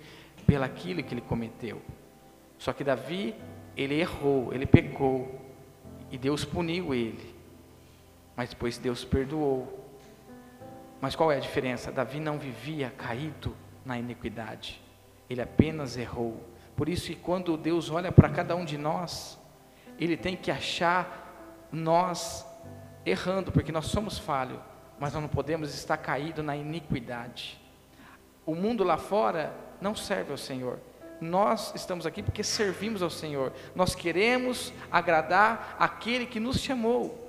pelaquilo 0.48 1.04
que 1.04 1.14
ele 1.14 1.22
cometeu. 1.22 1.82
Só 2.58 2.72
que 2.72 2.84
Davi, 2.84 3.36
ele 3.76 4.00
errou, 4.00 4.54
ele 4.54 4.66
pecou. 4.66 5.42
E 6.10 6.18
Deus 6.18 6.46
puniu 6.46 6.94
ele. 6.94 7.36
Mas 8.36 8.50
depois 8.50 8.78
Deus 8.78 9.04
perdoou. 9.04 9.86
Mas 11.02 11.16
qual 11.16 11.32
é 11.32 11.36
a 11.36 11.40
diferença? 11.40 11.92
Davi 11.92 12.20
não 12.20 12.40
vivia 12.40 12.90
caído 12.98 13.54
na 13.86 14.00
iniquidade. 14.00 14.82
Ele 15.30 15.42
apenas 15.42 15.98
errou. 15.98 16.42
Por 16.78 16.88
isso 16.88 17.08
que 17.08 17.16
quando 17.16 17.58
Deus 17.58 17.90
olha 17.90 18.12
para 18.12 18.30
cada 18.30 18.56
um 18.56 18.64
de 18.64 18.78
nós, 18.78 19.38
ele 20.00 20.16
tem 20.16 20.36
que 20.38 20.50
achar 20.50 21.68
nós 21.72 22.47
errando, 23.10 23.52
porque 23.52 23.72
nós 23.72 23.86
somos 23.88 24.18
falhos, 24.18 24.60
mas 25.00 25.14
nós 25.14 25.22
não 25.22 25.30
podemos 25.30 25.74
estar 25.74 25.98
caído 25.98 26.44
na 26.44 26.56
iniquidade. 26.56 27.60
O 28.46 28.56
mundo 28.56 28.84
lá 28.84 28.98
fora 28.98 29.54
não 29.82 29.96
serve 29.96 30.32
ao 30.32 30.38
Senhor. 30.38 30.80
Nós 31.20 31.74
estamos 31.76 32.06
aqui 32.06 32.22
porque 32.22 32.44
servimos 32.44 33.02
ao 33.02 33.10
Senhor. 33.10 33.52
Nós 33.76 33.96
queremos 33.96 34.72
agradar 34.92 35.76
aquele 35.80 36.26
que 36.26 36.40
nos 36.40 36.60
chamou. 36.60 37.26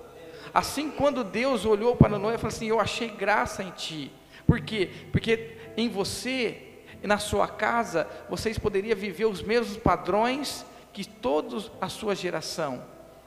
Assim, 0.52 0.90
quando 0.90 1.24
Deus 1.24 1.64
olhou 1.64 1.96
para 1.96 2.18
Noé 2.18 2.34
e 2.34 2.38
falou 2.38 2.54
assim: 2.54 2.66
Eu 2.66 2.80
achei 2.80 3.08
graça 3.08 3.62
em 3.62 3.70
ti. 3.70 4.12
Por 4.46 4.60
quê? 4.60 4.90
Porque 5.12 5.56
em 5.76 5.88
você 5.88 6.64
na 7.02 7.18
sua 7.18 7.46
casa 7.46 8.08
vocês 8.28 8.58
poderiam 8.58 8.96
viver 8.96 9.26
os 9.26 9.42
mesmos 9.42 9.76
padrões 9.76 10.64
que 10.92 11.04
toda 11.04 11.70
a 11.80 11.88
sua 11.88 12.14
geração, 12.14 12.82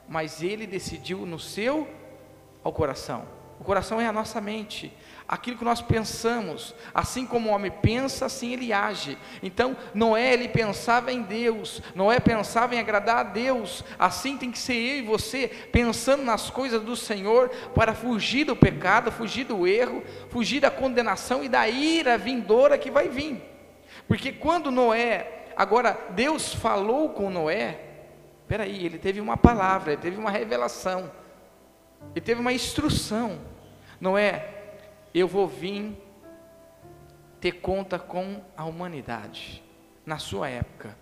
mas 0.08 0.42
Ele 0.42 0.66
decidiu 0.66 1.24
no 1.24 1.38
seu 1.38 1.88
ao 2.62 2.72
coração. 2.72 3.24
O 3.60 3.64
coração 3.64 4.00
é 4.00 4.06
a 4.06 4.12
nossa 4.12 4.40
mente 4.40 4.92
aquilo 5.32 5.56
que 5.56 5.64
nós 5.64 5.80
pensamos, 5.80 6.74
assim 6.94 7.24
como 7.26 7.48
o 7.48 7.52
homem 7.54 7.70
pensa, 7.70 8.26
assim 8.26 8.52
ele 8.52 8.70
age. 8.70 9.16
Então, 9.42 9.74
Noé 9.94 10.34
ele 10.34 10.46
pensava 10.46 11.10
em 11.10 11.22
Deus, 11.22 11.82
Noé 11.94 12.20
pensava 12.20 12.74
em 12.74 12.78
agradar 12.78 13.18
a 13.18 13.22
Deus. 13.22 13.82
Assim 13.98 14.36
tem 14.36 14.50
que 14.50 14.58
ser 14.58 14.74
eu 14.74 14.96
e 14.98 15.02
você 15.02 15.48
pensando 15.48 16.22
nas 16.22 16.50
coisas 16.50 16.82
do 16.82 16.94
Senhor 16.94 17.48
para 17.74 17.94
fugir 17.94 18.44
do 18.44 18.54
pecado, 18.54 19.10
fugir 19.10 19.44
do 19.44 19.66
erro, 19.66 20.02
fugir 20.28 20.60
da 20.60 20.70
condenação 20.70 21.42
e 21.42 21.48
da 21.48 21.66
ira 21.66 22.18
vindoura 22.18 22.76
que 22.76 22.90
vai 22.90 23.08
vir. 23.08 23.42
Porque 24.06 24.32
quando 24.32 24.70
Noé, 24.70 25.46
agora 25.56 25.98
Deus 26.10 26.54
falou 26.54 27.08
com 27.08 27.30
Noé, 27.30 27.80
peraí, 28.46 28.84
ele 28.84 28.98
teve 28.98 29.18
uma 29.18 29.38
palavra, 29.38 29.92
ele 29.92 30.02
teve 30.02 30.18
uma 30.18 30.30
revelação, 30.30 31.10
ele 32.10 32.20
teve 32.20 32.40
uma 32.40 32.52
instrução. 32.52 33.40
Noé, 34.00 34.76
eu 35.14 35.26
vou 35.28 35.46
vir 35.46 35.96
ter 37.40 37.52
conta 37.52 37.98
com 37.98 38.42
a 38.56 38.64
humanidade 38.64 39.62
na 40.06 40.18
sua 40.18 40.48
época. 40.48 40.96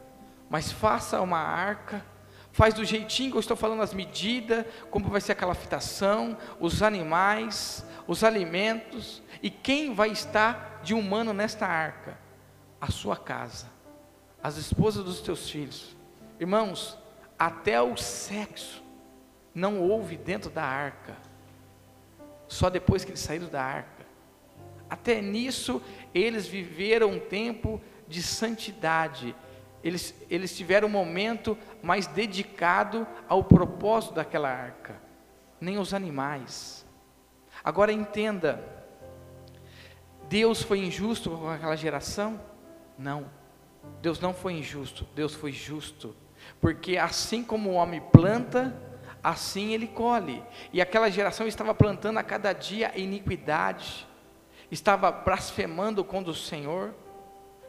Mas 0.49 0.73
faça 0.73 1.21
uma 1.21 1.38
arca, 1.38 2.04
faz 2.52 2.75
do 2.75 2.85
jeitinho 2.85 3.30
que 3.30 3.37
eu 3.37 3.40
estou 3.40 3.57
falando 3.57 3.83
as 3.83 3.95
medidas, 3.95 4.64
como 4.90 5.09
vai 5.09 5.21
ser 5.21 5.33
aquela 5.33 5.54
fitação, 5.54 6.37
os 6.59 6.83
animais, 6.83 7.85
os 8.07 8.25
alimentos 8.25 9.23
e 9.42 9.50
quem 9.50 9.95
vai 9.95 10.11
estar 10.11 10.80
de 10.83 10.95
humano 10.95 11.33
nesta 11.33 11.66
arca? 11.66 12.19
A 12.80 12.90
sua 12.90 13.16
casa, 13.16 13.66
as 14.42 14.57
esposas 14.57 15.04
dos 15.04 15.21
teus 15.21 15.49
filhos. 15.50 15.95
Irmãos, 16.40 16.99
até 17.38 17.80
o 17.80 17.97
sexo 17.97 18.80
não 19.61 19.79
houve 19.79 20.17
dentro 20.17 20.50
da 20.50 20.64
arca. 20.64 21.14
Só 22.49 22.71
depois 22.71 23.05
que 23.05 23.11
eles 23.11 23.21
saíram 23.21 23.49
da 23.49 23.62
arca. 23.62 24.07
Até 24.88 25.21
nisso, 25.21 25.83
eles 26.14 26.49
viveram 26.49 27.11
um 27.11 27.21
tempo 27.21 27.81
de 28.09 28.23
santidade. 28.23 29.37
Eles, 29.85 30.14
eles 30.29 30.57
tiveram 30.57 30.88
um 30.88 30.90
momento 30.90 31.57
mais 31.83 32.07
dedicado 32.07 33.07
ao 33.29 33.45
propósito 33.45 34.14
daquela 34.14 34.49
arca, 34.49 35.00
nem 35.61 35.79
os 35.79 35.95
animais. 35.95 36.85
Agora 37.62 37.93
entenda, 37.93 38.64
Deus 40.29 40.62
foi 40.62 40.79
injusto 40.81 41.31
com 41.31 41.50
aquela 41.50 41.76
geração? 41.76 42.40
Não, 42.99 43.31
Deus 44.02 44.19
não 44.21 44.35
foi 44.35 44.55
injusto, 44.55 45.07
Deus 45.14 45.35
foi 45.35 45.52
justo. 45.52 46.17
Porque 46.61 46.97
assim 46.97 47.45
como 47.45 47.71
o 47.71 47.75
homem 47.75 48.00
planta, 48.00 48.75
assim 49.23 49.73
ele 49.73 49.87
colhe. 49.87 50.43
E 50.73 50.81
aquela 50.81 51.11
geração 51.11 51.47
estava 51.47 51.75
plantando 51.75 52.19
a 52.19 52.23
cada 52.23 52.53
dia 52.53 52.93
iniquidade, 52.99 54.07
estava 54.71 55.11
blasfemando 55.11 56.05
contra 56.05 56.31
o 56.31 56.35
Senhor. 56.35 56.95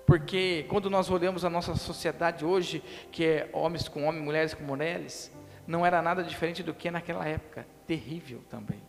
Porque 0.05 0.65
quando 0.67 0.89
nós 0.89 1.09
olhamos 1.09 1.45
a 1.45 1.49
nossa 1.49 1.75
sociedade 1.75 2.43
hoje, 2.43 2.83
que 3.11 3.25
é 3.25 3.49
homens 3.53 3.87
com 3.87 4.05
homens, 4.05 4.23
mulheres 4.23 4.53
com 4.53 4.63
mulheres, 4.63 5.31
não 5.65 5.85
era 5.85 6.01
nada 6.01 6.23
diferente 6.23 6.63
do 6.63 6.73
que 6.73 6.91
naquela 6.91 7.25
época. 7.27 7.65
Terrível 7.87 8.41
também. 8.49 8.81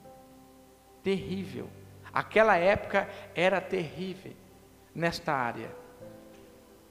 Terrível. 1.02 1.68
Aquela 2.12 2.56
época 2.56 3.08
era 3.34 3.60
terrível 3.60 4.32
nesta 4.94 5.32
área. 5.32 5.70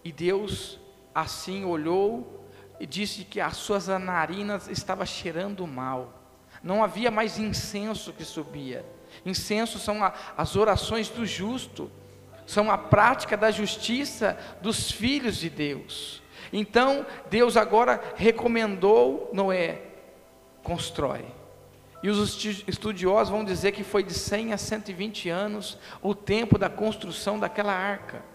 E 0.03 0.11
Deus 0.11 0.79
assim 1.13 1.65
olhou 1.65 2.40
e 2.81 2.87
disse 2.87 3.23
que 3.23 3.39
as 3.39 3.57
suas 3.57 3.87
narinas 3.87 4.67
estavam 4.67 5.05
cheirando 5.05 5.67
mal. 5.67 6.19
Não 6.63 6.83
havia 6.83 7.11
mais 7.11 7.37
incenso 7.37 8.11
que 8.11 8.25
subia. 8.25 8.83
Incenso 9.23 9.77
são 9.77 10.03
a, 10.03 10.11
as 10.35 10.55
orações 10.55 11.07
do 11.07 11.23
justo, 11.23 11.91
são 12.43 12.71
a 12.71 12.79
prática 12.79 13.37
da 13.37 13.51
justiça 13.51 14.35
dos 14.63 14.91
filhos 14.91 15.37
de 15.37 15.47
Deus. 15.47 16.23
Então, 16.51 17.05
Deus 17.29 17.55
agora 17.55 18.01
recomendou 18.15 19.29
Noé: 19.31 19.83
constrói. 20.63 21.23
E 22.01 22.09
os 22.09 22.43
estudiosos 22.67 23.29
vão 23.29 23.45
dizer 23.45 23.73
que 23.73 23.83
foi 23.83 24.01
de 24.01 24.15
100 24.15 24.53
a 24.53 24.57
120 24.57 25.29
anos 25.29 25.77
o 26.01 26.15
tempo 26.15 26.57
da 26.57 26.67
construção 26.67 27.39
daquela 27.39 27.73
arca. 27.73 28.30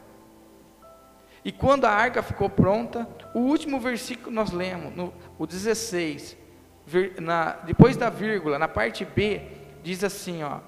E 1.46 1.52
quando 1.52 1.84
a 1.84 1.92
arca 1.92 2.24
ficou 2.24 2.50
pronta, 2.50 3.08
o 3.32 3.38
último 3.38 3.78
versículo 3.78 4.34
nós 4.34 4.50
lemos, 4.50 4.92
no, 4.96 5.14
o 5.38 5.46
16, 5.46 6.36
na, 7.22 7.52
depois 7.52 7.96
da 7.96 8.10
vírgula, 8.10 8.58
na 8.58 8.66
parte 8.66 9.04
B, 9.04 9.42
diz 9.80 10.02
assim: 10.02 10.42
ó, 10.42 10.58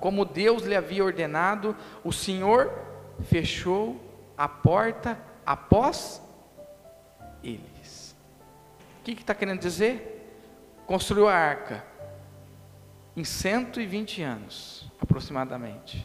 Como 0.00 0.24
Deus 0.24 0.64
lhe 0.64 0.74
havia 0.74 1.04
ordenado, 1.04 1.76
o 2.02 2.12
Senhor 2.12 2.76
fechou 3.28 4.00
a 4.36 4.48
porta 4.48 5.16
após 5.46 6.20
eles. 7.44 8.16
O 8.98 9.04
que 9.04 9.12
está 9.12 9.36
querendo 9.36 9.60
dizer? 9.60 10.34
Construiu 10.84 11.28
a 11.28 11.34
arca 11.34 11.84
em 13.16 13.22
120 13.22 14.20
anos, 14.20 14.90
aproximadamente. 15.00 16.04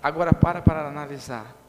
Agora 0.00 0.32
para 0.32 0.62
para 0.62 0.86
analisar 0.86 1.65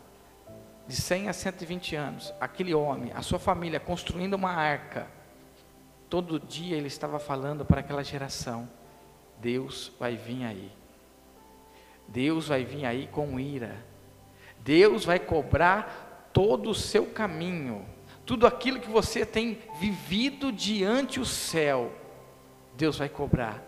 de 0.88 0.96
100 0.96 1.27
a 1.27 1.34
120 1.34 1.96
anos, 1.96 2.34
aquele 2.39 2.74
homem, 2.74 3.12
a 3.13 3.22
sua 3.22 3.38
família 3.38 3.79
construindo 3.79 4.36
uma 4.36 4.51
arca, 4.51 5.08
todo 6.10 6.39
dia 6.39 6.77
ele 6.77 6.88
estava 6.88 7.20
falando 7.20 7.65
para 7.65 7.82
aquela 7.82 8.03
geração: 8.03 8.70
Deus 9.39 9.91
vai 10.00 10.15
vir 10.15 10.46
aí. 10.46 10.72
Deus 12.08 12.48
vai 12.48 12.63
vir 12.63 12.86
aí 12.86 13.08
com 13.08 13.38
ira. 13.38 13.86
Deus 14.60 15.03
vai 15.03 15.20
cobrar 15.20 16.29
todo 16.32 16.70
o 16.70 16.75
seu 16.75 17.06
caminho, 17.08 17.86
tudo 18.25 18.48
aquilo 18.48 18.79
que 18.79 18.89
você 18.89 19.25
tem 19.25 19.60
vivido 19.79 20.51
diante 20.51 21.20
o 21.20 21.25
céu. 21.25 21.91
Deus 22.75 22.98
vai 22.98 23.10
cobrar. 23.10 23.62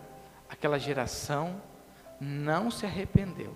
Aquela 0.48 0.78
geração 0.78 1.60
não 2.18 2.70
se 2.70 2.86
arrependeu 2.86 3.54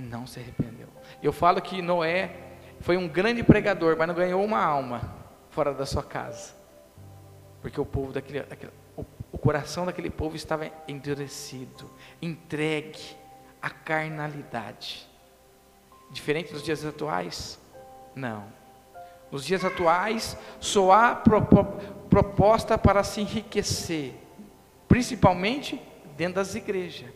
não 0.00 0.26
se 0.26 0.40
arrependeu. 0.40 0.88
Eu 1.22 1.32
falo 1.32 1.60
que 1.60 1.82
Noé 1.82 2.34
foi 2.80 2.96
um 2.96 3.06
grande 3.06 3.42
pregador, 3.42 3.96
mas 3.96 4.08
não 4.08 4.14
ganhou 4.14 4.42
uma 4.44 4.62
alma 4.62 5.14
fora 5.50 5.74
da 5.74 5.84
sua 5.84 6.02
casa. 6.02 6.54
Porque 7.60 7.80
o 7.80 7.84
povo 7.84 8.12
daquele, 8.12 8.42
daquele 8.42 8.72
o, 8.96 9.04
o 9.32 9.38
coração 9.38 9.86
daquele 9.86 10.10
povo 10.10 10.34
estava 10.34 10.70
endurecido, 10.88 11.90
entregue 12.20 13.16
à 13.60 13.70
carnalidade. 13.70 15.08
Diferente 16.10 16.52
dos 16.52 16.62
dias 16.62 16.84
atuais? 16.84 17.58
Não. 18.14 18.44
Nos 19.30 19.44
dias 19.44 19.64
atuais, 19.64 20.36
só 20.58 20.90
há 20.90 21.14
proposta 22.08 22.76
para 22.76 23.04
se 23.04 23.20
enriquecer, 23.20 24.14
principalmente 24.88 25.80
dentro 26.16 26.34
das 26.34 26.54
igrejas. 26.54 27.10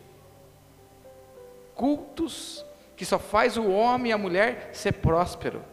Cultos 1.73 2.64
que 2.95 3.05
só 3.05 3.19
faz 3.19 3.57
o 3.57 3.69
homem 3.69 4.11
e 4.11 4.13
a 4.13 4.17
mulher 4.17 4.69
ser 4.73 4.93
próspero, 4.93 5.63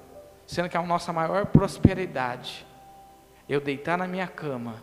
sendo 0.46 0.68
que 0.68 0.76
a 0.76 0.82
nossa 0.82 1.12
maior 1.12 1.46
prosperidade 1.46 2.66
eu 3.48 3.61
deitar 3.61 3.98
na 3.98 4.06
minha 4.06 4.26
cama 4.26 4.82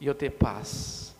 e 0.00 0.06
eu 0.06 0.14
ter 0.14 0.30
paz. 0.30 1.16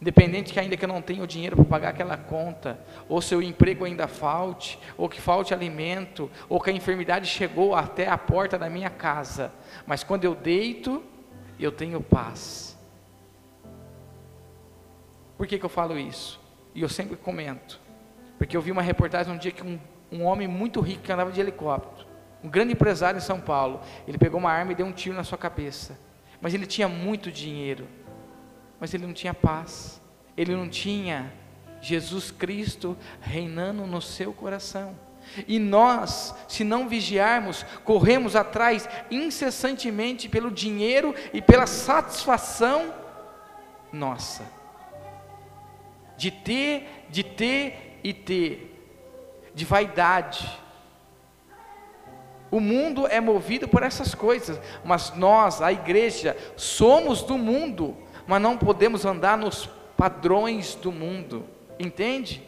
Independente 0.00 0.52
que 0.52 0.60
ainda 0.60 0.76
que 0.76 0.84
eu 0.84 0.88
não 0.88 1.00
tenha 1.00 1.22
o 1.22 1.26
dinheiro 1.26 1.56
para 1.56 1.64
pagar 1.64 1.88
aquela 1.90 2.16
conta, 2.16 2.78
ou 3.08 3.22
seu 3.22 3.40
emprego 3.40 3.84
ainda 3.84 4.06
falte, 4.06 4.78
ou 4.98 5.08
que 5.08 5.20
falte 5.20 5.54
alimento, 5.54 6.30
ou 6.48 6.60
que 6.60 6.70
a 6.70 6.72
enfermidade 6.72 7.26
chegou 7.26 7.74
até 7.74 8.08
a 8.08 8.18
porta 8.18 8.58
da 8.58 8.68
minha 8.68 8.90
casa, 8.90 9.52
mas 9.86 10.04
quando 10.04 10.24
eu 10.24 10.34
deito, 10.34 11.02
eu 11.58 11.72
tenho 11.72 12.02
paz. 12.02 12.76
Por 15.38 15.46
que, 15.46 15.58
que 15.58 15.64
eu 15.64 15.70
falo 15.70 15.98
isso? 15.98 16.40
E 16.74 16.82
eu 16.82 16.88
sempre 16.88 17.16
comento. 17.16 17.80
Porque 18.38 18.56
eu 18.56 18.60
vi 18.60 18.70
uma 18.70 18.82
reportagem 18.82 19.32
um 19.32 19.38
dia 19.38 19.52
que 19.52 19.62
um, 19.62 19.78
um 20.10 20.24
homem 20.24 20.46
muito 20.46 20.80
rico 20.80 21.02
que 21.02 21.12
andava 21.12 21.32
de 21.32 21.40
helicóptero, 21.40 22.06
um 22.42 22.48
grande 22.48 22.72
empresário 22.72 23.18
em 23.18 23.22
São 23.22 23.40
Paulo, 23.40 23.80
ele 24.06 24.18
pegou 24.18 24.38
uma 24.38 24.52
arma 24.52 24.72
e 24.72 24.74
deu 24.74 24.86
um 24.86 24.92
tiro 24.92 25.16
na 25.16 25.24
sua 25.24 25.38
cabeça. 25.38 25.98
Mas 26.40 26.52
ele 26.52 26.66
tinha 26.66 26.88
muito 26.88 27.32
dinheiro, 27.32 27.88
mas 28.78 28.92
ele 28.92 29.06
não 29.06 29.14
tinha 29.14 29.32
paz, 29.32 30.00
ele 30.36 30.54
não 30.54 30.68
tinha 30.68 31.32
Jesus 31.80 32.30
Cristo 32.30 32.96
reinando 33.20 33.86
no 33.86 34.02
seu 34.02 34.32
coração. 34.32 34.94
E 35.48 35.58
nós, 35.58 36.34
se 36.46 36.64
não 36.64 36.88
vigiarmos, 36.88 37.64
corremos 37.84 38.36
atrás 38.36 38.88
incessantemente 39.10 40.28
pelo 40.28 40.50
dinheiro 40.50 41.14
e 41.32 41.40
pela 41.40 41.66
satisfação 41.66 42.92
nossa, 43.92 44.42
de 46.16 46.30
ter, 46.30 47.06
de 47.08 47.22
ter 47.22 47.93
e 48.04 48.12
ter, 48.12 48.70
de 49.54 49.64
vaidade. 49.64 50.62
O 52.50 52.60
mundo 52.60 53.08
é 53.08 53.20
movido 53.20 53.66
por 53.66 53.82
essas 53.82 54.14
coisas, 54.14 54.60
mas 54.84 55.12
nós, 55.16 55.60
a 55.62 55.72
igreja, 55.72 56.36
somos 56.56 57.22
do 57.22 57.38
mundo, 57.38 57.96
mas 58.26 58.40
não 58.40 58.56
podemos 58.56 59.04
andar 59.04 59.36
nos 59.38 59.68
padrões 59.96 60.74
do 60.74 60.92
mundo, 60.92 61.44
entende? 61.80 62.42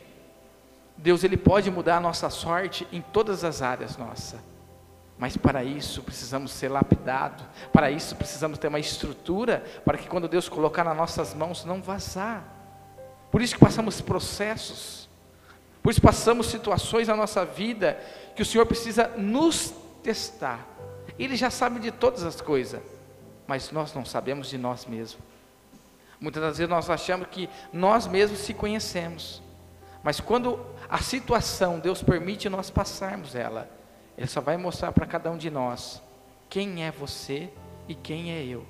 Deus 0.96 1.24
ele 1.24 1.36
pode 1.36 1.70
mudar 1.70 1.96
a 1.96 2.00
nossa 2.00 2.30
sorte 2.30 2.86
em 2.92 3.00
todas 3.00 3.42
as 3.42 3.62
áreas 3.62 3.96
nossa. 3.96 4.38
Mas 5.18 5.36
para 5.36 5.64
isso 5.64 6.02
precisamos 6.02 6.52
ser 6.52 6.68
lapidados, 6.68 7.44
para 7.72 7.90
isso 7.90 8.14
precisamos 8.16 8.58
ter 8.58 8.68
uma 8.68 8.78
estrutura 8.78 9.64
para 9.84 9.96
que 9.96 10.08
quando 10.08 10.28
Deus 10.28 10.48
colocar 10.48 10.84
nas 10.84 10.96
nossas 10.96 11.34
mãos 11.34 11.64
não 11.64 11.80
vazar. 11.80 12.44
Por 13.30 13.40
isso 13.40 13.54
que 13.54 13.60
passamos 13.60 14.00
processos. 14.00 15.05
Por 15.86 15.92
isso 15.92 16.02
passamos 16.02 16.48
situações 16.48 17.06
na 17.06 17.14
nossa 17.14 17.44
vida 17.44 17.96
que 18.34 18.42
o 18.42 18.44
Senhor 18.44 18.66
precisa 18.66 19.06
nos 19.16 19.72
testar. 20.02 20.66
Ele 21.16 21.36
já 21.36 21.48
sabe 21.48 21.78
de 21.78 21.92
todas 21.92 22.24
as 22.24 22.40
coisas, 22.40 22.82
mas 23.46 23.70
nós 23.70 23.94
não 23.94 24.04
sabemos 24.04 24.48
de 24.48 24.58
nós 24.58 24.84
mesmos. 24.84 25.22
Muitas 26.18 26.42
das 26.42 26.58
vezes 26.58 26.68
nós 26.68 26.90
achamos 26.90 27.28
que 27.28 27.48
nós 27.72 28.08
mesmos 28.08 28.40
se 28.40 28.52
conhecemos, 28.52 29.40
mas 30.02 30.18
quando 30.18 30.58
a 30.88 30.98
situação 30.98 31.78
Deus 31.78 32.02
permite 32.02 32.48
nós 32.48 32.68
passarmos 32.68 33.36
ela, 33.36 33.70
Ele 34.18 34.26
só 34.26 34.40
vai 34.40 34.56
mostrar 34.56 34.90
para 34.90 35.06
cada 35.06 35.30
um 35.30 35.38
de 35.38 35.52
nós 35.52 36.02
quem 36.50 36.84
é 36.84 36.90
você 36.90 37.48
e 37.86 37.94
quem 37.94 38.32
é 38.32 38.44
eu. 38.44 38.66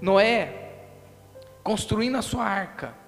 Noé, 0.00 0.72
construindo 1.62 2.16
a 2.16 2.22
sua 2.22 2.42
arca, 2.42 3.05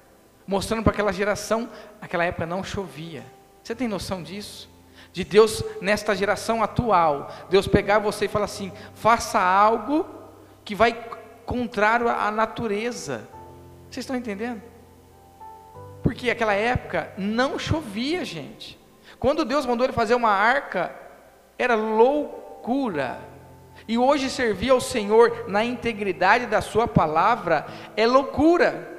mostrando 0.48 0.82
para 0.82 0.92
aquela 0.92 1.12
geração, 1.12 1.68
naquela 2.00 2.24
época 2.24 2.46
não 2.46 2.64
chovia. 2.64 3.22
Você 3.62 3.74
tem 3.74 3.86
noção 3.86 4.22
disso? 4.22 4.66
De 5.12 5.22
Deus 5.22 5.62
nesta 5.82 6.16
geração 6.16 6.62
atual, 6.62 7.30
Deus 7.50 7.68
pegar 7.68 7.98
você 7.98 8.24
e 8.24 8.28
falar 8.28 8.46
assim: 8.46 8.72
faça 8.94 9.38
algo 9.38 10.06
que 10.64 10.74
vai 10.74 10.92
contrário 11.44 12.08
à 12.08 12.30
natureza. 12.30 13.28
Vocês 13.90 14.04
estão 14.04 14.16
entendendo? 14.16 14.62
Porque 16.02 16.30
aquela 16.30 16.54
época 16.54 17.12
não 17.18 17.58
chovia, 17.58 18.24
gente. 18.24 18.78
Quando 19.18 19.44
Deus 19.44 19.66
mandou 19.66 19.84
ele 19.84 19.92
fazer 19.92 20.14
uma 20.14 20.30
arca, 20.30 20.94
era 21.58 21.74
loucura. 21.74 23.18
E 23.86 23.98
hoje 23.98 24.30
servir 24.30 24.70
ao 24.70 24.80
Senhor 24.80 25.44
na 25.48 25.64
integridade 25.64 26.46
da 26.46 26.60
Sua 26.60 26.86
palavra 26.86 27.66
é 27.96 28.06
loucura. 28.06 28.97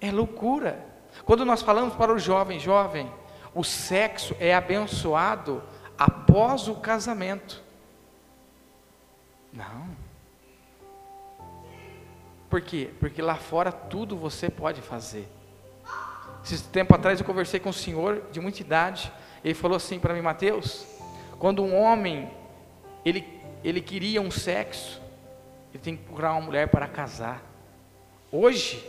É 0.00 0.10
loucura. 0.10 0.84
Quando 1.24 1.44
nós 1.44 1.62
falamos 1.62 1.94
para 1.94 2.12
o 2.12 2.18
jovem, 2.18 2.58
jovem, 2.58 3.10
o 3.54 3.64
sexo 3.64 4.34
é 4.38 4.54
abençoado 4.54 5.62
após 5.98 6.68
o 6.68 6.76
casamento. 6.76 7.62
Não. 9.52 9.88
Por 12.48 12.60
quê? 12.60 12.90
Porque 12.98 13.20
lá 13.20 13.36
fora 13.36 13.70
tudo 13.70 14.16
você 14.16 14.48
pode 14.48 14.80
fazer. 14.80 15.28
Esse 16.42 16.64
tempo 16.64 16.94
atrás 16.94 17.20
eu 17.20 17.26
conversei 17.26 17.60
com 17.60 17.68
um 17.68 17.72
senhor 17.72 18.22
de 18.32 18.40
muita 18.40 18.60
idade, 18.60 19.12
ele 19.44 19.54
falou 19.54 19.76
assim 19.76 19.98
para 19.98 20.14
mim, 20.14 20.22
Mateus, 20.22 20.86
quando 21.38 21.62
um 21.62 21.76
homem 21.76 22.30
ele, 23.04 23.40
ele 23.62 23.80
queria 23.80 24.20
um 24.20 24.30
sexo, 24.30 25.00
ele 25.72 25.82
tem 25.82 25.96
que 25.96 26.04
procurar 26.04 26.32
uma 26.32 26.40
mulher 26.40 26.68
para 26.68 26.88
casar. 26.88 27.42
Hoje 28.32 28.84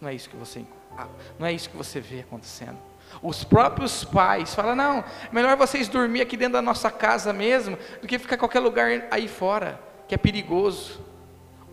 não 0.00 0.08
é 0.08 0.14
isso 0.14 0.28
que 0.28 0.36
você 0.36 0.64
não 1.38 1.46
é 1.46 1.52
isso 1.52 1.70
que 1.70 1.76
você 1.76 2.00
vê 2.00 2.20
acontecendo. 2.20 2.78
Os 3.22 3.44
próprios 3.44 4.04
pais 4.04 4.54
falam: 4.54 4.74
não, 4.74 5.04
melhor 5.32 5.56
vocês 5.56 5.88
dormir 5.88 6.20
aqui 6.20 6.36
dentro 6.36 6.54
da 6.54 6.62
nossa 6.62 6.90
casa 6.90 7.32
mesmo, 7.32 7.78
do 8.00 8.08
que 8.08 8.18
ficar 8.18 8.36
em 8.36 8.38
qualquer 8.38 8.60
lugar 8.60 9.06
aí 9.10 9.28
fora, 9.28 9.80
que 10.06 10.14
é 10.14 10.18
perigoso. 10.18 11.00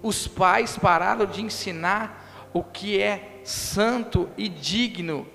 Os 0.02 0.28
pais 0.28 0.78
pararam 0.78 1.26
de 1.26 1.42
ensinar 1.42 2.50
o 2.54 2.64
que 2.64 3.02
é 3.02 3.42
santo 3.44 4.30
e 4.38 4.48
digno 4.48 5.28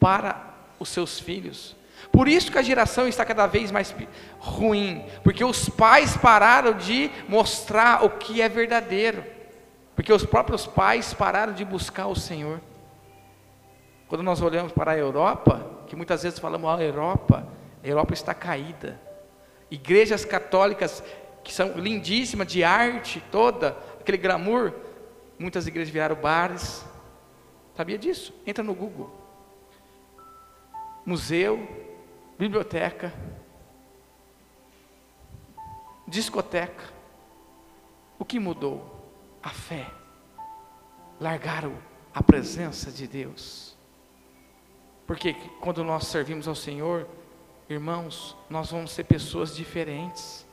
para 0.00 0.54
os 0.78 0.88
seus 0.88 1.20
filhos. 1.20 1.76
Por 2.10 2.28
isso 2.28 2.50
que 2.50 2.58
a 2.58 2.62
geração 2.62 3.08
está 3.08 3.24
cada 3.24 3.46
vez 3.46 3.70
mais 3.70 3.94
ruim, 4.38 5.04
porque 5.22 5.44
os 5.44 5.68
pais 5.68 6.16
pararam 6.16 6.72
de 6.72 7.10
mostrar 7.28 8.04
o 8.04 8.10
que 8.10 8.40
é 8.40 8.48
verdadeiro, 8.48 9.24
porque 9.94 10.12
os 10.12 10.24
próprios 10.24 10.66
pais 10.66 11.14
pararam 11.14 11.52
de 11.52 11.64
buscar 11.64 12.06
o 12.06 12.16
Senhor. 12.16 12.60
Quando 14.08 14.22
nós 14.22 14.42
olhamos 14.42 14.72
para 14.72 14.92
a 14.92 14.96
Europa, 14.96 15.64
que 15.86 15.96
muitas 15.96 16.22
vezes 16.22 16.38
falamos 16.38 16.68
a 16.68 16.82
Europa, 16.82 17.46
a 17.82 17.86
Europa 17.86 18.12
está 18.12 18.34
caída. 18.34 19.00
Igrejas 19.70 20.24
católicas 20.24 21.02
que 21.42 21.52
são 21.52 21.72
lindíssimas, 21.72 22.46
de 22.46 22.64
arte 22.64 23.22
toda, 23.30 23.76
aquele 24.00 24.18
glamour, 24.18 24.72
muitas 25.38 25.66
igrejas 25.66 25.92
viraram 25.92 26.16
bares. 26.16 26.84
Sabia 27.76 27.98
disso? 27.98 28.32
Entra 28.46 28.64
no 28.64 28.74
Google. 28.74 29.12
Museu, 31.04 31.68
biblioteca, 32.38 33.12
discoteca. 36.06 36.84
O 38.18 38.24
que 38.24 38.38
mudou? 38.38 38.93
A 39.44 39.50
fé. 39.50 39.86
Largaram 41.20 41.76
a 42.14 42.22
presença 42.22 42.90
de 42.90 43.06
Deus. 43.06 43.76
Porque 45.06 45.34
quando 45.60 45.84
nós 45.84 46.06
servimos 46.06 46.48
ao 46.48 46.54
Senhor, 46.54 47.06
irmãos, 47.68 48.34
nós 48.48 48.70
vamos 48.70 48.92
ser 48.92 49.04
pessoas 49.04 49.54
diferentes. 49.54 50.46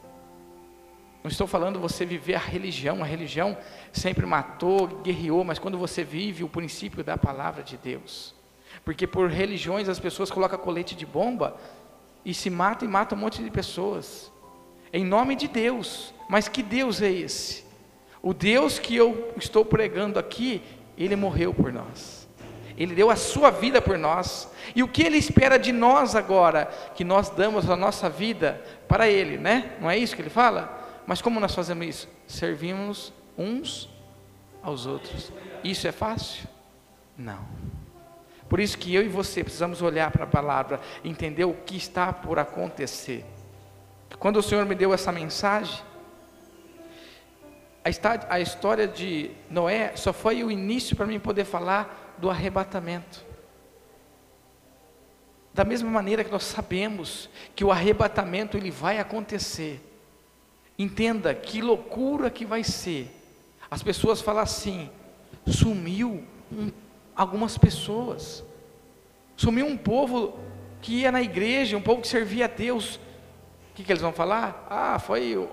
Não 1.23 1.30
estou 1.30 1.47
falando 1.47 1.80
você 1.80 2.06
viver 2.06 2.36
a 2.36 2.39
religião, 2.39 3.01
a 3.01 3.06
religião 3.06 3.58
sempre 3.93 4.25
matou, 4.25 4.88
guerreou, 4.88 5.43
mas 5.43 5.60
quando 5.60 5.77
você 5.77 6.04
vive 6.04 6.43
o 6.43 6.49
princípio 6.49 7.04
da 7.04 7.17
palavra 7.17 7.63
de 7.63 7.77
Deus. 7.77 8.36
Porque 8.84 9.08
por 9.08 9.30
religiões 9.30 9.88
as 9.88 9.99
pessoas 9.99 10.32
colocam 10.32 10.60
colete 10.60 10.95
de 10.95 11.06
bomba 11.06 11.56
e 12.25 12.34
se 12.34 12.49
matam 12.49 12.88
e 12.88 12.91
matam 12.91 13.17
um 13.17 13.21
monte 13.21 13.43
de 13.43 13.51
pessoas. 13.51 14.32
Em 14.91 15.06
nome 15.06 15.36
de 15.36 15.47
Deus. 15.47 16.13
Mas 16.27 16.47
que 16.47 16.63
Deus 16.63 17.01
é 17.01 17.12
esse? 17.12 17.71
O 18.22 18.34
Deus 18.34 18.78
que 18.78 18.96
eu 18.96 19.34
estou 19.38 19.66
pregando 19.66 20.20
aqui, 20.20 20.62
ele 20.98 21.16
morreu 21.16 21.54
por 21.54 21.74
nós. 21.74 22.28
Ele 22.78 22.96
deu 22.96 23.10
a 23.10 23.16
sua 23.16 23.50
vida 23.50 23.82
por 23.82 23.98
nós. 23.98 24.50
E 24.76 24.84
o 24.84 24.88
que 24.88 25.04
ele 25.04 25.18
espera 25.18 25.58
de 25.58 25.72
nós 25.72 26.16
agora? 26.16 26.66
Que 26.96 27.04
nós 27.04 27.30
damos 27.30 27.70
a 27.70 27.76
nossa 27.76 28.10
vida 28.10 28.62
para 28.88 29.08
ele, 29.08 29.38
né? 29.38 29.74
Não 29.80 29.90
é 29.90 29.98
isso 29.98 30.16
que 30.16 30.22
ele 30.22 30.30
fala? 30.30 31.02
Mas 31.06 31.22
como 31.22 31.40
nós 31.40 31.54
fazemos 31.54 31.86
isso? 31.86 32.10
Servimos 32.28 33.12
uns 33.38 33.90
aos 34.62 34.86
outros. 34.86 35.32
Isso 35.64 35.88
é 35.88 35.92
fácil? 35.92 36.48
Não. 37.18 37.46
Por 38.48 38.60
isso 38.60 38.78
que 38.78 38.94
eu 38.94 39.04
e 39.04 39.08
você 39.08 39.44
precisamos 39.44 39.82
olhar 39.82 40.12
para 40.12 40.26
a 40.26 40.28
palavra, 40.28 40.80
entender 41.04 41.46
o 41.46 41.54
que 41.54 41.78
está 41.78 42.12
por 42.12 42.38
acontecer. 42.38 43.26
Quando 44.20 44.38
o 44.38 44.44
Senhor 44.44 44.66
me 44.66 44.76
deu 44.76 44.94
essa 44.94 45.12
mensagem, 45.12 45.82
a 47.84 48.39
história 48.39 48.88
de 48.88 49.32
Noé 49.50 49.96
só 49.96 50.13
foi 50.13 50.44
o 50.44 50.52
início 50.52 50.96
para 50.96 51.08
mim 51.08 51.20
poder 51.20 51.46
falar 51.46 52.15
do 52.17 52.30
arrebatamento. 52.30 53.26
Da 55.54 55.65
mesma 55.65 55.89
maneira 55.89 56.24
que 56.24 56.32
nós 56.32 56.44
sabemos 56.44 57.30
que 57.56 57.63
o 57.63 57.72
arrebatamento 57.72 58.56
ele 58.56 58.72
vai 58.72 59.00
acontecer. 59.00 59.82
Entenda 60.78 61.34
que 61.34 61.62
loucura 61.62 62.30
que 62.30 62.46
vai 62.46 62.63
ser. 62.63 63.12
As 63.70 63.84
pessoas 63.84 64.22
falam 64.22 64.44
assim: 64.44 64.89
sumiu 65.46 66.24
um, 66.52 66.72
algumas 67.15 67.58
pessoas, 67.58 68.44
sumiu 69.36 69.65
um 69.65 69.78
povo 69.78 70.39
que 70.82 71.02
ia 71.02 71.12
na 71.12 71.22
igreja, 71.22 71.78
um 71.78 71.82
povo 71.82 72.02
que 72.02 72.08
servia 72.08 72.46
a 72.46 72.48
Deus. 72.48 73.00
O 73.72 73.74
que, 73.74 73.84
que 73.84 73.92
eles 73.92 74.02
vão 74.02 74.12
falar? 74.12 74.68
Ah, 74.70 75.00
foi 75.00 75.38
o 75.38 75.50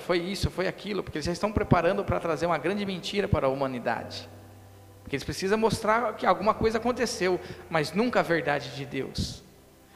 foi 0.00 0.18
isso, 0.18 0.50
foi 0.50 0.66
aquilo, 0.66 1.04
porque 1.04 1.18
eles 1.18 1.26
já 1.26 1.32
estão 1.32 1.52
preparando 1.52 2.04
para 2.04 2.18
trazer 2.18 2.46
uma 2.46 2.58
grande 2.58 2.84
mentira 2.84 3.28
para 3.28 3.46
a 3.46 3.50
humanidade. 3.50 4.28
Porque 5.02 5.14
eles 5.14 5.24
precisam 5.24 5.56
mostrar 5.56 6.14
que 6.14 6.26
alguma 6.26 6.52
coisa 6.52 6.78
aconteceu, 6.78 7.40
mas 7.68 7.92
nunca 7.92 8.20
a 8.20 8.22
verdade 8.24 8.74
de 8.74 8.84
Deus. 8.84 9.44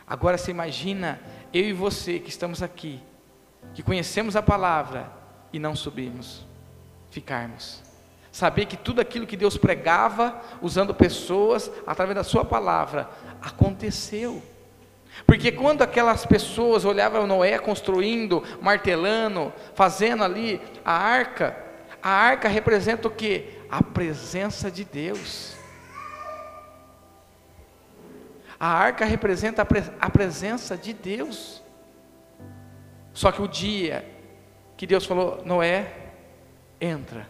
Agora 0.06 0.38
você 0.38 0.52
imagina 0.52 1.20
eu 1.52 1.64
e 1.64 1.72
você 1.72 2.20
que 2.20 2.28
estamos 2.28 2.62
aqui, 2.62 3.02
que 3.74 3.82
conhecemos 3.82 4.36
a 4.36 4.42
palavra 4.42 5.10
e 5.52 5.58
não 5.58 5.74
subimos, 5.74 6.46
ficarmos. 7.10 7.82
Saber 8.30 8.66
que 8.66 8.76
tudo 8.76 9.00
aquilo 9.00 9.26
que 9.26 9.36
Deus 9.36 9.56
pregava, 9.56 10.40
usando 10.62 10.94
pessoas, 10.94 11.70
através 11.84 12.14
da 12.14 12.24
Sua 12.24 12.44
palavra, 12.44 13.08
aconteceu. 13.42 14.42
Porque 15.26 15.52
quando 15.52 15.82
aquelas 15.82 16.26
pessoas 16.26 16.84
olhavam 16.84 17.26
Noé 17.26 17.58
construindo, 17.58 18.42
martelando, 18.60 19.52
fazendo 19.74 20.24
ali 20.24 20.60
a 20.84 20.92
arca, 20.92 21.56
a 22.02 22.10
arca 22.10 22.48
representa 22.48 23.08
o 23.08 23.10
que? 23.10 23.54
a 23.74 23.82
presença 23.82 24.70
de 24.70 24.84
Deus. 24.84 25.56
A 28.58 28.68
arca 28.68 29.04
representa 29.04 29.62
a, 29.62 29.64
pre 29.64 29.82
a 30.00 30.08
presença 30.08 30.76
de 30.76 30.92
Deus. 30.92 31.60
Só 33.12 33.32
que 33.32 33.42
o 33.42 33.48
dia 33.48 34.08
que 34.76 34.86
Deus 34.86 35.04
falou, 35.04 35.42
Noé, 35.44 35.92
entra. 36.80 37.28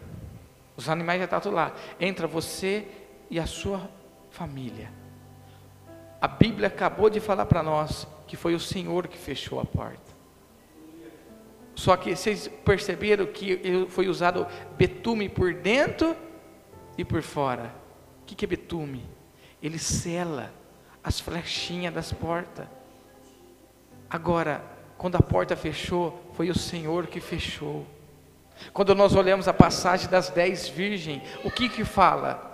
Os 0.77 0.87
animais 0.87 1.19
já 1.19 1.25
estão 1.25 1.51
lá. 1.51 1.73
Entra 1.99 2.27
você 2.27 2.87
e 3.31 3.41
a 3.41 3.47
sua 3.47 3.89
família. 4.31 4.93
A 6.25 6.27
Bíblia 6.27 6.69
acabou 6.69 7.11
de 7.11 7.21
falar 7.21 7.45
para 7.45 7.63
nós 7.63 8.09
que 8.27 8.35
foi 8.35 8.55
o 8.55 8.59
Senhor 8.59 9.07
que 9.09 9.19
fechou 9.19 9.61
a 9.61 9.65
porta. 9.67 10.11
Só 11.75 11.99
que 11.99 12.17
vocês 12.17 12.49
perceberam 12.65 13.27
que 13.27 13.87
foi 13.91 14.09
usado 14.09 14.47
betume 14.75 15.29
por 15.29 15.53
dentro 15.53 16.17
e 16.97 17.05
por 17.05 17.21
fora. 17.21 17.75
O 18.23 18.25
que 18.25 18.43
é 18.43 18.49
betume? 18.49 19.07
Ele 19.63 19.79
sela 19.79 20.51
as 21.03 21.21
flechinhas 21.21 21.93
das 21.93 22.11
portas. 22.11 22.67
Agora, 24.09 24.65
quando 24.97 25.17
a 25.17 25.23
porta 25.23 25.55
fechou, 25.55 26.33
foi 26.33 26.49
o 26.49 26.59
Senhor 26.59 27.07
que 27.07 27.21
fechou. 27.21 27.87
Quando 28.73 28.95
nós 28.95 29.15
olhamos 29.15 29.47
a 29.47 29.53
passagem 29.53 30.09
das 30.09 30.31
dez 30.31 30.71
virgens, 30.71 31.23
o 31.45 31.51
que 31.51 31.69
que 31.69 31.85
fala? 31.85 32.54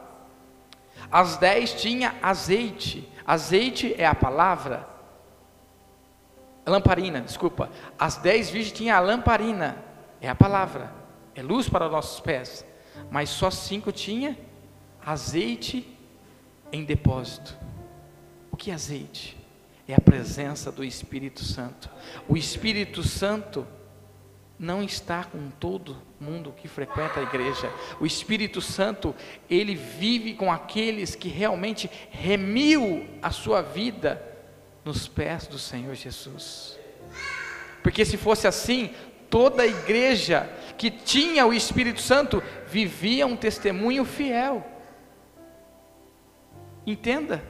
As 1.10 1.36
dez 1.36 1.72
tinha 1.72 2.14
azeite. 2.22 3.08
Azeite 3.26 3.94
é 3.98 4.06
a 4.06 4.14
palavra. 4.14 4.88
Lamparina, 6.66 7.20
desculpa. 7.20 7.70
As 7.98 8.16
dez 8.16 8.50
virgens 8.50 8.76
tinham 8.76 8.96
a 8.96 9.00
lamparina. 9.00 9.76
É 10.20 10.28
a 10.28 10.34
palavra. 10.34 10.92
É 11.34 11.42
luz 11.42 11.68
para 11.68 11.86
os 11.86 11.92
nossos 11.92 12.20
pés 12.20 12.64
mas 13.10 13.30
só 13.30 13.50
cinco 13.50 13.92
tinha 13.92 14.36
azeite 15.04 15.86
em 16.72 16.84
depósito. 16.84 17.56
O 18.50 18.56
que 18.56 18.70
é 18.70 18.74
azeite? 18.74 19.36
É 19.88 19.94
a 19.94 20.00
presença 20.00 20.70
do 20.70 20.84
Espírito 20.84 21.44
Santo. 21.44 21.90
O 22.28 22.36
Espírito 22.36 23.02
Santo 23.02 23.66
não 24.60 24.82
está 24.82 25.24
com 25.24 25.48
todo 25.48 25.96
mundo 26.20 26.52
que 26.54 26.68
frequenta 26.68 27.18
a 27.18 27.22
igreja. 27.22 27.72
O 27.98 28.04
Espírito 28.04 28.60
Santo, 28.60 29.14
ele 29.48 29.74
vive 29.74 30.34
com 30.34 30.52
aqueles 30.52 31.14
que 31.14 31.30
realmente 31.30 31.90
remiu 32.10 33.08
a 33.22 33.30
sua 33.30 33.62
vida 33.62 34.22
nos 34.84 35.08
pés 35.08 35.46
do 35.46 35.58
Senhor 35.58 35.94
Jesus. 35.94 36.78
Porque 37.82 38.04
se 38.04 38.18
fosse 38.18 38.46
assim, 38.46 38.90
toda 39.30 39.62
a 39.62 39.66
igreja 39.66 40.46
que 40.76 40.90
tinha 40.90 41.46
o 41.46 41.54
Espírito 41.54 42.02
Santo 42.02 42.42
vivia 42.66 43.26
um 43.26 43.36
testemunho 43.36 44.04
fiel. 44.04 44.62
Entenda? 46.86 47.42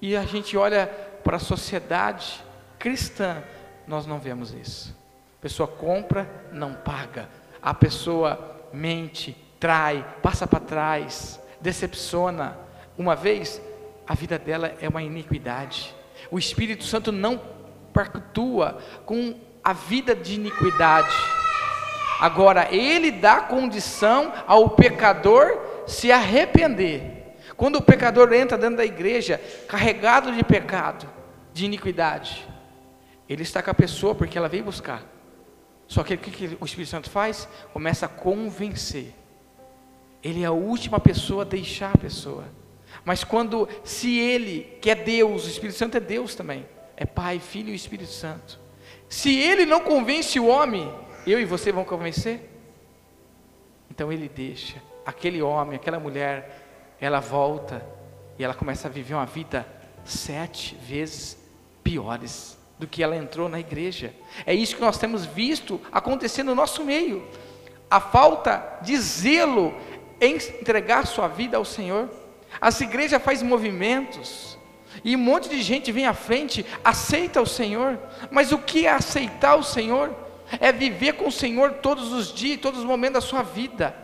E 0.00 0.16
a 0.16 0.24
gente 0.24 0.56
olha 0.56 0.86
para 1.22 1.36
a 1.36 1.40
sociedade, 1.40 2.42
cristã, 2.78 3.44
nós 3.86 4.06
não 4.06 4.18
vemos 4.18 4.54
isso. 4.54 4.98
A 5.40 5.42
pessoa 5.42 5.66
compra, 5.66 6.30
não 6.52 6.74
paga. 6.74 7.26
A 7.62 7.72
pessoa 7.72 8.58
mente, 8.74 9.34
trai, 9.58 10.04
passa 10.22 10.46
para 10.46 10.60
trás, 10.60 11.40
decepciona. 11.62 12.58
Uma 12.98 13.16
vez, 13.16 13.58
a 14.06 14.14
vida 14.14 14.38
dela 14.38 14.74
é 14.82 14.86
uma 14.86 15.02
iniquidade. 15.02 15.94
O 16.30 16.38
Espírito 16.38 16.84
Santo 16.84 17.10
não 17.10 17.40
pactua 17.90 18.82
com 19.06 19.34
a 19.64 19.72
vida 19.72 20.14
de 20.14 20.34
iniquidade. 20.34 21.16
Agora, 22.20 22.68
ele 22.70 23.10
dá 23.10 23.40
condição 23.40 24.34
ao 24.46 24.68
pecador 24.68 25.58
se 25.86 26.12
arrepender. 26.12 27.34
Quando 27.56 27.76
o 27.76 27.82
pecador 27.82 28.30
entra 28.34 28.58
dentro 28.58 28.76
da 28.76 28.84
igreja, 28.84 29.40
carregado 29.66 30.34
de 30.34 30.44
pecado, 30.44 31.08
de 31.54 31.64
iniquidade, 31.64 32.46
ele 33.26 33.42
está 33.42 33.62
com 33.62 33.70
a 33.70 33.74
pessoa 33.74 34.14
porque 34.14 34.36
ela 34.36 34.46
veio 34.46 34.64
buscar. 34.64 35.02
Só 35.90 36.04
que 36.04 36.14
o 36.14 36.18
que 36.18 36.56
o 36.60 36.64
Espírito 36.64 36.88
Santo 36.88 37.10
faz? 37.10 37.48
Começa 37.72 38.06
a 38.06 38.08
convencer. 38.08 39.12
Ele 40.22 40.44
é 40.44 40.46
a 40.46 40.52
última 40.52 41.00
pessoa 41.00 41.42
a 41.42 41.44
deixar 41.44 41.92
a 41.92 41.98
pessoa. 41.98 42.44
Mas 43.04 43.24
quando, 43.24 43.68
se 43.82 44.16
ele, 44.16 44.78
que 44.80 44.88
é 44.88 44.94
Deus, 44.94 45.44
o 45.44 45.48
Espírito 45.48 45.76
Santo 45.76 45.96
é 45.96 46.00
Deus 46.00 46.36
também, 46.36 46.64
é 46.96 47.04
Pai, 47.04 47.40
Filho 47.40 47.70
e 47.70 47.74
Espírito 47.74 48.12
Santo. 48.12 48.60
Se 49.08 49.36
ele 49.36 49.66
não 49.66 49.80
convence 49.80 50.38
o 50.38 50.46
homem, 50.46 50.94
eu 51.26 51.40
e 51.40 51.44
você 51.44 51.72
vão 51.72 51.84
convencer? 51.84 52.48
Então 53.90 54.12
ele 54.12 54.28
deixa. 54.28 54.80
Aquele 55.04 55.42
homem, 55.42 55.74
aquela 55.74 55.98
mulher, 55.98 56.94
ela 57.00 57.18
volta 57.18 57.84
e 58.38 58.44
ela 58.44 58.54
começa 58.54 58.86
a 58.86 58.90
viver 58.92 59.14
uma 59.14 59.26
vida 59.26 59.66
sete 60.04 60.76
vezes 60.76 61.36
piores 61.82 62.59
do 62.80 62.86
que 62.86 63.02
ela 63.02 63.14
entrou 63.14 63.46
na 63.46 63.60
igreja. 63.60 64.14
É 64.46 64.54
isso 64.54 64.74
que 64.74 64.80
nós 64.80 64.96
temos 64.96 65.26
visto 65.26 65.78
acontecer 65.92 66.42
no 66.42 66.54
nosso 66.54 66.82
meio. 66.82 67.22
A 67.90 68.00
falta 68.00 68.78
de 68.80 68.96
zelo 68.96 69.74
em 70.18 70.36
entregar 70.36 71.06
sua 71.06 71.28
vida 71.28 71.58
ao 71.58 71.64
Senhor. 71.64 72.08
As 72.58 72.80
igrejas 72.80 73.22
fazem 73.22 73.46
movimentos, 73.46 74.58
e 75.04 75.14
um 75.14 75.18
monte 75.18 75.50
de 75.50 75.62
gente 75.62 75.92
vem 75.92 76.06
à 76.06 76.14
frente, 76.14 76.64
aceita 76.82 77.40
o 77.40 77.46
Senhor, 77.46 77.98
mas 78.30 78.50
o 78.50 78.58
que 78.58 78.86
é 78.86 78.90
aceitar 78.90 79.56
o 79.56 79.62
Senhor? 79.62 80.14
É 80.58 80.72
viver 80.72 81.12
com 81.12 81.28
o 81.28 81.32
Senhor 81.32 81.74
todos 81.74 82.12
os 82.12 82.32
dias, 82.32 82.60
todos 82.60 82.80
os 82.80 82.86
momentos 82.86 83.22
da 83.22 83.28
sua 83.28 83.42
vida, 83.42 83.94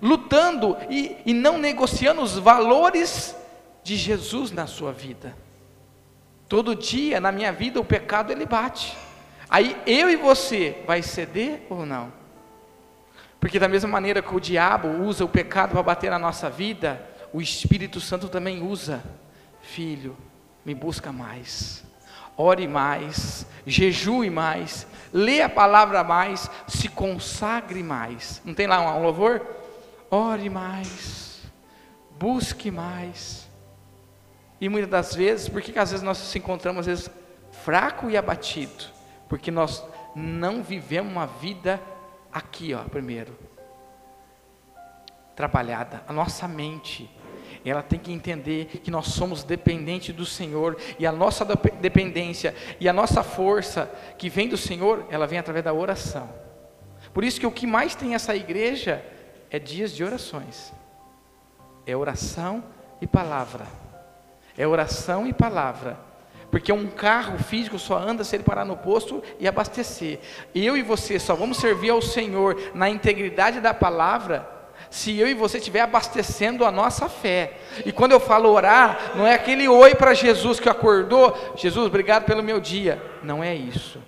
lutando 0.00 0.76
e, 0.88 1.16
e 1.26 1.34
não 1.34 1.58
negociando 1.58 2.22
os 2.22 2.38
valores 2.38 3.36
de 3.82 3.96
Jesus 3.96 4.52
na 4.52 4.68
sua 4.68 4.92
vida. 4.92 5.36
Todo 6.48 6.74
dia 6.74 7.20
na 7.20 7.30
minha 7.30 7.52
vida 7.52 7.78
o 7.78 7.84
pecado 7.84 8.32
ele 8.32 8.46
bate. 8.46 8.96
Aí 9.50 9.76
eu 9.86 10.08
e 10.08 10.16
você 10.16 10.82
vai 10.86 11.02
ceder 11.02 11.66
ou 11.68 11.84
não? 11.84 12.12
Porque 13.38 13.58
da 13.58 13.68
mesma 13.68 13.88
maneira 13.88 14.22
que 14.22 14.34
o 14.34 14.40
diabo 14.40 14.88
usa 14.88 15.24
o 15.24 15.28
pecado 15.28 15.72
para 15.72 15.82
bater 15.82 16.10
na 16.10 16.18
nossa 16.18 16.50
vida, 16.50 17.04
o 17.32 17.40
Espírito 17.40 18.00
Santo 18.00 18.28
também 18.28 18.62
usa. 18.62 19.02
Filho, 19.60 20.16
me 20.64 20.74
busca 20.74 21.12
mais. 21.12 21.84
Ore 22.36 22.68
mais, 22.68 23.46
jejue 23.66 24.30
mais, 24.30 24.86
lê 25.12 25.42
a 25.42 25.48
palavra 25.48 26.04
mais, 26.04 26.48
se 26.68 26.88
consagre 26.88 27.82
mais. 27.82 28.40
Não 28.44 28.54
tem 28.54 28.66
lá 28.66 28.96
um 28.96 29.02
louvor? 29.02 29.44
Ore 30.08 30.48
mais, 30.48 31.40
busque 32.18 32.70
mais. 32.70 33.47
E 34.60 34.68
muitas 34.68 34.90
das 34.90 35.14
vezes, 35.14 35.48
por 35.48 35.62
que 35.62 35.78
às 35.78 35.90
vezes 35.90 36.04
nós 36.04 36.18
nos 36.18 36.34
encontramos 36.34 36.80
às 36.80 36.86
vezes 36.86 37.10
fraco 37.52 38.10
e 38.10 38.16
abatido? 38.16 38.84
Porque 39.28 39.50
nós 39.50 39.84
não 40.14 40.62
vivemos 40.62 41.12
uma 41.12 41.26
vida 41.26 41.80
aqui, 42.32 42.74
ó, 42.74 42.82
primeiro. 42.84 43.38
Trabalhada, 45.36 46.02
a 46.08 46.12
nossa 46.12 46.48
mente, 46.48 47.08
ela 47.64 47.82
tem 47.82 47.98
que 47.98 48.12
entender 48.12 48.66
que 48.82 48.90
nós 48.90 49.08
somos 49.08 49.44
dependentes 49.44 50.14
do 50.14 50.24
Senhor 50.24 50.76
e 50.98 51.06
a 51.06 51.12
nossa 51.12 51.44
dependência 51.44 52.54
e 52.80 52.88
a 52.88 52.92
nossa 52.92 53.22
força 53.22 53.86
que 54.16 54.28
vem 54.28 54.48
do 54.48 54.56
Senhor, 54.56 55.06
ela 55.10 55.26
vem 55.26 55.38
através 55.38 55.64
da 55.64 55.72
oração. 55.72 56.28
Por 57.12 57.24
isso 57.24 57.38
que 57.38 57.46
o 57.46 57.52
que 57.52 57.66
mais 57.66 57.94
tem 57.94 58.14
essa 58.14 58.34
igreja 58.34 59.04
é 59.50 59.58
dias 59.58 59.92
de 59.92 60.02
orações. 60.02 60.72
É 61.86 61.96
oração 61.96 62.64
e 63.00 63.06
palavra. 63.06 63.66
É 64.58 64.66
oração 64.66 65.26
e 65.26 65.32
palavra. 65.32 65.96
Porque 66.50 66.72
um 66.72 66.86
carro 66.88 67.38
físico 67.38 67.78
só 67.78 67.96
anda 67.96 68.24
se 68.24 68.34
ele 68.34 68.42
parar 68.42 68.64
no 68.64 68.76
posto 68.76 69.22
e 69.38 69.46
abastecer. 69.46 70.18
Eu 70.54 70.76
e 70.76 70.82
você 70.82 71.18
só 71.18 71.34
vamos 71.34 71.58
servir 71.58 71.90
ao 71.90 72.02
Senhor 72.02 72.72
na 72.74 72.90
integridade 72.90 73.60
da 73.60 73.72
palavra 73.72 74.58
se 74.90 75.18
eu 75.18 75.28
e 75.28 75.34
você 75.34 75.58
estiver 75.58 75.80
abastecendo 75.80 76.64
a 76.64 76.72
nossa 76.72 77.08
fé. 77.08 77.58
E 77.84 77.92
quando 77.92 78.12
eu 78.12 78.20
falo 78.20 78.50
orar, 78.50 79.12
não 79.14 79.26
é 79.26 79.34
aquele 79.34 79.68
oi 79.68 79.94
para 79.94 80.14
Jesus 80.14 80.58
que 80.58 80.68
acordou, 80.68 81.36
Jesus, 81.56 81.86
obrigado 81.86 82.24
pelo 82.24 82.42
meu 82.42 82.60
dia. 82.60 83.02
Não 83.22 83.44
é 83.44 83.54
isso. 83.54 84.02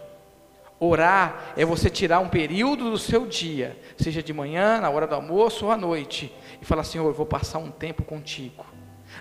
Orar 0.79 1.53
é 1.57 1.65
você 1.65 1.91
tirar 1.91 2.21
um 2.21 2.29
período 2.29 2.91
do 2.91 2.97
seu 2.97 3.27
dia, 3.27 3.79
seja 3.99 4.23
de 4.23 4.33
manhã, 4.33 4.81
na 4.81 4.89
hora 4.89 5.07
do 5.07 5.15
almoço 5.15 5.67
ou 5.67 5.71
à 5.71 5.77
noite, 5.77 6.35
e 6.63 6.65
falar: 6.65 6.85
Senhor, 6.85 7.07
eu 7.07 7.13
vou 7.13 7.27
passar 7.27 7.59
um 7.59 7.71
tempo 7.71 8.03
contigo. 8.03 8.65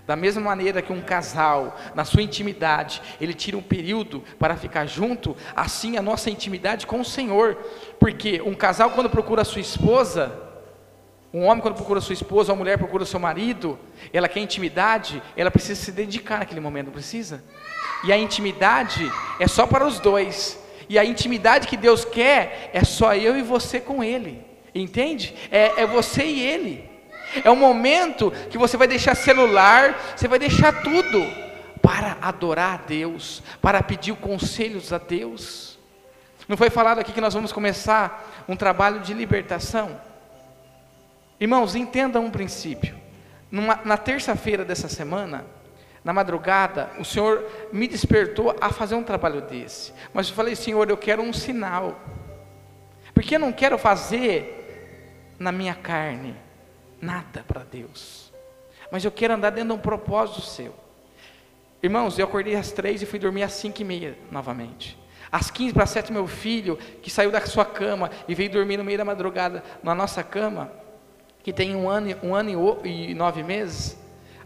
Da 0.06 0.15
mesma 0.15 0.41
maneira 0.41 0.82
que 0.82 0.93
um 0.93 1.02
casal, 1.02 1.78
na 1.93 2.06
sua 2.06 2.21
intimidade, 2.21 3.02
ele 3.19 3.34
tira 3.34 3.58
um 3.58 3.62
período 3.62 4.23
para 4.38 4.56
ficar 4.56 4.86
junto, 4.86 5.36
assim 5.56 5.97
a 5.97 6.02
nossa 6.02 6.30
intimidade 6.30 6.88
com 6.88 6.99
o 6.99 7.06
Senhor. 7.06 7.56
Porque 7.99 8.41
um 8.41 8.54
casal, 8.54 8.91
quando 8.91 9.10
procura 9.10 9.41
a 9.41 9.45
sua 9.45 9.62
esposa, 9.62 10.49
um 11.32 11.45
homem, 11.45 11.62
quando 11.62 11.75
procura 11.75 12.02
sua 12.02 12.13
esposa, 12.13 12.52
uma 12.52 12.58
mulher 12.58 12.78
procura 12.78 13.06
seu 13.06 13.19
marido, 13.19 13.78
ela 14.12 14.28
quer 14.28 14.39
intimidade, 14.39 15.21
ela 15.38 15.52
precisa 15.52 15.80
se 15.80 15.91
dedicar 15.91 16.39
naquele 16.39 16.60
momento, 16.60 16.88
não 16.88 16.93
precisa? 16.93 17.43
E 18.04 18.12
a 18.12 18.17
intimidade 18.17 19.12
é 19.39 19.47
só 19.47 19.67
para 19.67 19.86
os 19.86 19.99
dois. 19.99 20.60
E 20.88 20.97
a 20.97 21.06
intimidade 21.06 21.67
que 21.67 21.78
Deus 21.78 22.04
quer 22.04 22.71
é 22.73 22.84
só 22.84 23.13
eu 23.13 23.38
e 23.38 23.43
você 23.43 23.80
com 23.80 24.04
Ele. 24.04 24.43
Entende? 24.73 25.36
É, 25.52 25.84
é 25.84 25.86
você 25.86 26.23
e 26.23 26.41
Ele. 26.41 26.88
É 27.44 27.50
um 27.50 27.56
momento 27.56 28.32
que 28.50 28.58
você 28.58 28.76
vai 28.78 28.88
deixar 28.88 29.15
celular, 29.15 29.98
você 30.15 30.28
vai 30.28 30.39
deixar 30.39 30.82
tudo 30.82 31.22
para 31.82 32.18
adorar 32.22 32.74
a 32.76 32.78
Deus, 32.78 33.44
para 33.62 33.82
pedir 33.84 34.15
conselhos 34.15 34.92
a 34.92 34.98
Deus. 34.98 35.78
Não 36.48 36.58
foi 36.58 36.70
falado 36.70 37.00
aqui 37.00 37.12
que 37.12 37.22
nós 37.22 37.34
vamos 37.34 37.52
começar 37.52 38.44
um 38.48 38.56
trabalho 38.56 39.00
de 39.00 39.13
libertação? 39.13 40.02
Irmãos, 41.39 41.76
entendam 41.76 42.26
um 42.26 42.32
princípio. 42.32 42.98
Numa, 43.52 43.80
na 43.86 43.98
terça-feira 43.98 44.65
dessa 44.65 44.88
semana, 44.89 45.46
na 46.04 46.12
madrugada, 46.12 46.89
o 47.00 47.06
Senhor 47.06 47.46
me 47.72 47.88
despertou 47.88 48.56
a 48.60 48.70
fazer 48.72 48.96
um 48.96 49.04
trabalho 49.04 49.42
desse. 49.42 49.94
Mas 50.13 50.30
eu 50.30 50.36
falei, 50.36 50.56
Senhor, 50.56 50.89
eu 50.89 50.98
quero 50.98 51.22
um 51.22 51.32
sinal. 51.32 52.00
Porque 53.13 53.36
eu 53.36 53.39
não 53.39 53.52
quero 53.52 53.78
fazer 53.78 55.36
na 55.38 55.52
minha 55.52 55.76
carne 55.76 56.36
nada 57.01 57.43
para 57.47 57.63
Deus. 57.63 58.31
Mas 58.91 59.05
eu 59.05 59.12
quero 59.12 59.33
andar 59.33 59.51
dentro 59.51 59.69
de 59.69 59.75
um 59.75 59.81
propósito 59.81 60.41
seu. 60.41 60.73
Irmãos, 61.81 62.17
eu 62.19 62.25
acordei 62.25 62.55
às 62.55 62.71
três 62.71 63.01
e 63.01 63.05
fui 63.05 63.19
dormir 63.19 63.43
às 63.43 63.53
cinco 63.53 63.81
e 63.81 63.85
meia 63.85 64.17
novamente. 64.31 64.97
Às 65.31 65.51
quinze 65.51 65.73
para 65.73 65.85
sete, 65.85 66.12
meu 66.12 66.27
filho, 66.27 66.77
que 67.01 67.09
saiu 67.09 67.31
da 67.31 67.39
sua 67.45 67.63
cama 67.63 68.09
e 68.27 68.33
veio 68.33 68.49
dormir 68.49 68.77
no 68.77 68.83
meio 68.83 68.97
da 68.97 69.05
madrugada 69.05 69.63
na 69.83 69.93
nossa 69.93 70.23
cama, 70.23 70.71
que 71.43 71.53
tem 71.53 71.75
um 71.75 71.88
ano, 71.88 72.15
um 72.23 72.35
ano 72.35 72.79
e 72.83 73.13
nove 73.13 73.43
meses, 73.43 73.97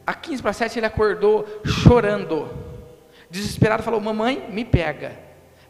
a 0.05 0.13
15 0.13 0.41
para 0.41 0.53
7 0.53 0.79
ele 0.79 0.85
acordou 0.85 1.47
chorando, 1.65 2.49
desesperado, 3.29 3.83
falou: 3.83 4.01
Mamãe, 4.01 4.49
me 4.51 4.65
pega, 4.65 5.17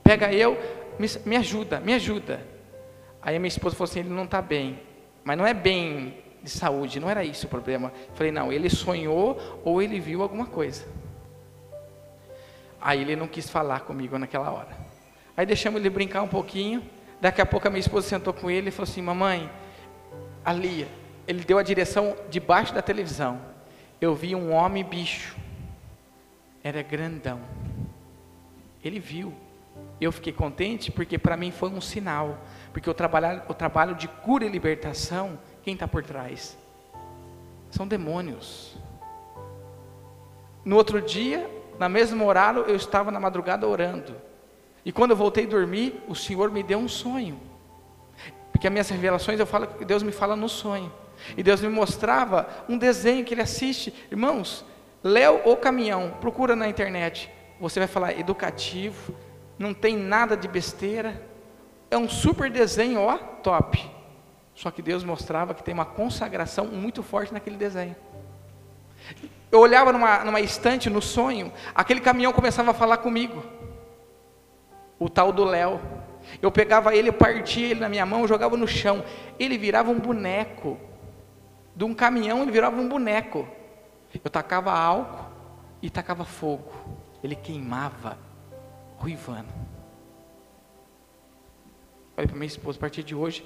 pega 0.03 0.33
eu, 0.33 0.57
me, 0.97 1.07
me 1.25 1.37
ajuda, 1.37 1.79
me 1.79 1.93
ajuda. 1.93 2.41
Aí 3.21 3.35
a 3.35 3.39
minha 3.39 3.47
esposa 3.47 3.75
falou 3.75 3.89
assim: 3.89 3.99
Ele 3.99 4.09
não 4.09 4.23
está 4.23 4.41
bem, 4.41 4.79
mas 5.23 5.37
não 5.37 5.45
é 5.45 5.53
bem 5.53 6.22
de 6.43 6.49
saúde, 6.49 6.99
não 6.99 7.09
era 7.09 7.23
isso 7.23 7.47
o 7.47 7.49
problema. 7.49 7.91
Falei: 8.13 8.31
Não, 8.31 8.51
ele 8.51 8.69
sonhou 8.69 9.39
ou 9.63 9.81
ele 9.81 9.99
viu 9.99 10.21
alguma 10.21 10.45
coisa. 10.45 10.85
Aí 12.81 13.01
ele 13.01 13.15
não 13.15 13.27
quis 13.27 13.49
falar 13.49 13.79
comigo 13.81 14.17
naquela 14.17 14.51
hora. 14.51 14.77
Aí 15.37 15.45
deixamos 15.45 15.79
ele 15.79 15.89
brincar 15.89 16.21
um 16.21 16.27
pouquinho. 16.27 16.83
Daqui 17.21 17.41
a 17.41 17.45
pouco 17.45 17.65
a 17.65 17.71
minha 17.71 17.79
esposa 17.79 18.09
sentou 18.09 18.33
com 18.33 18.51
ele 18.51 18.67
e 18.67 18.71
falou 18.71 18.91
assim: 18.91 19.01
Mamãe, 19.01 19.49
ali, 20.43 20.85
ele 21.25 21.45
deu 21.45 21.57
a 21.57 21.63
direção 21.63 22.15
debaixo 22.29 22.73
da 22.73 22.81
televisão. 22.81 23.39
Eu 24.01 24.13
vi 24.13 24.35
um 24.35 24.51
homem 24.51 24.83
bicho. 24.83 25.37
Era 26.61 26.81
grandão. 26.81 27.39
Ele 28.83 28.99
viu. 28.99 29.33
Eu 29.99 30.11
fiquei 30.11 30.33
contente 30.33 30.91
porque 30.91 31.17
para 31.17 31.37
mim 31.37 31.51
foi 31.51 31.69
um 31.69 31.79
sinal. 31.79 32.37
Porque 32.73 32.89
o 32.89 32.93
trabalho, 32.93 33.41
o 33.47 33.53
trabalho 33.53 33.95
de 33.95 34.09
cura 34.09 34.45
e 34.45 34.49
libertação, 34.49 35.39
quem 35.63 35.73
está 35.73 35.87
por 35.87 36.03
trás? 36.03 36.57
São 37.71 37.87
demônios. 37.87 38.75
No 40.63 40.75
outro 40.75 41.01
dia, 41.01 41.49
na 41.79 41.89
mesmo 41.89 42.25
horário, 42.25 42.63
eu 42.63 42.75
estava 42.75 43.11
na 43.11 43.19
madrugada 43.19 43.67
orando. 43.67 44.15
E 44.85 44.91
quando 44.91 45.11
eu 45.11 45.17
voltei 45.17 45.45
a 45.45 45.49
dormir, 45.49 46.01
o 46.07 46.15
Senhor 46.15 46.51
me 46.51 46.61
deu 46.61 46.77
um 46.77 46.87
sonho. 46.87 47.39
Porque 48.51 48.67
as 48.67 48.73
minhas 48.73 48.89
revelações 48.89 49.39
eu 49.39 49.45
falo 49.45 49.67
Deus 49.85 50.03
me 50.03 50.11
fala 50.11 50.35
no 50.35 50.49
sonho. 50.49 50.91
E 51.37 51.43
Deus 51.43 51.61
me 51.61 51.69
mostrava 51.69 52.47
um 52.67 52.77
desenho 52.77 53.23
que 53.23 53.33
ele 53.33 53.41
assiste. 53.41 53.93
Irmãos, 54.11 54.65
Léo 55.03 55.41
ou 55.45 55.55
Caminhão, 55.57 56.13
procura 56.19 56.55
na 56.55 56.67
internet. 56.67 57.29
Você 57.59 57.79
vai 57.79 57.87
falar 57.87 58.17
educativo, 58.17 59.13
não 59.57 59.73
tem 59.73 59.95
nada 59.97 60.35
de 60.35 60.47
besteira. 60.47 61.21
É 61.89 61.97
um 61.97 62.09
super 62.09 62.49
desenho, 62.49 63.01
ó, 63.01 63.17
top. 63.17 63.92
Só 64.55 64.69
que 64.71 64.81
Deus 64.81 65.03
mostrava 65.03 65.53
que 65.53 65.63
tem 65.63 65.73
uma 65.73 65.85
consagração 65.85 66.65
muito 66.65 67.01
forte 67.01 67.33
naquele 67.33 67.57
desenho. 67.57 67.95
Eu 69.51 69.59
olhava 69.59 69.91
numa, 69.91 70.23
numa 70.23 70.41
estante 70.41 70.89
no 70.89 71.01
sonho, 71.01 71.51
aquele 71.75 71.99
caminhão 71.99 72.33
começava 72.33 72.71
a 72.71 72.73
falar 72.73 72.97
comigo. 72.97 73.43
O 74.99 75.09
tal 75.09 75.31
do 75.31 75.43
Léo. 75.43 75.79
Eu 76.41 76.51
pegava 76.51 76.95
ele, 76.95 77.09
eu 77.09 77.13
partia 77.13 77.67
ele 77.67 77.79
na 77.79 77.89
minha 77.89 78.05
mão, 78.05 78.27
jogava 78.27 78.55
no 78.55 78.67
chão. 78.67 79.03
Ele 79.37 79.57
virava 79.57 79.91
um 79.91 79.99
boneco. 79.99 80.77
De 81.75 81.83
um 81.83 81.93
caminhão, 81.93 82.41
ele 82.41 82.51
virava 82.51 82.79
um 82.79 82.87
boneco. 82.87 83.47
Eu 84.23 84.29
tacava 84.29 84.71
álcool 84.71 85.25
e 85.81 85.89
tacava 85.89 86.23
fogo. 86.23 86.71
Ele 87.23 87.35
queimava, 87.35 88.17
ruivando. 88.97 89.49
Falei 92.15 92.27
para 92.27 92.37
minha 92.37 92.47
esposa, 92.47 92.77
a 92.77 92.81
partir 92.81 93.03
de 93.03 93.15
hoje, 93.15 93.45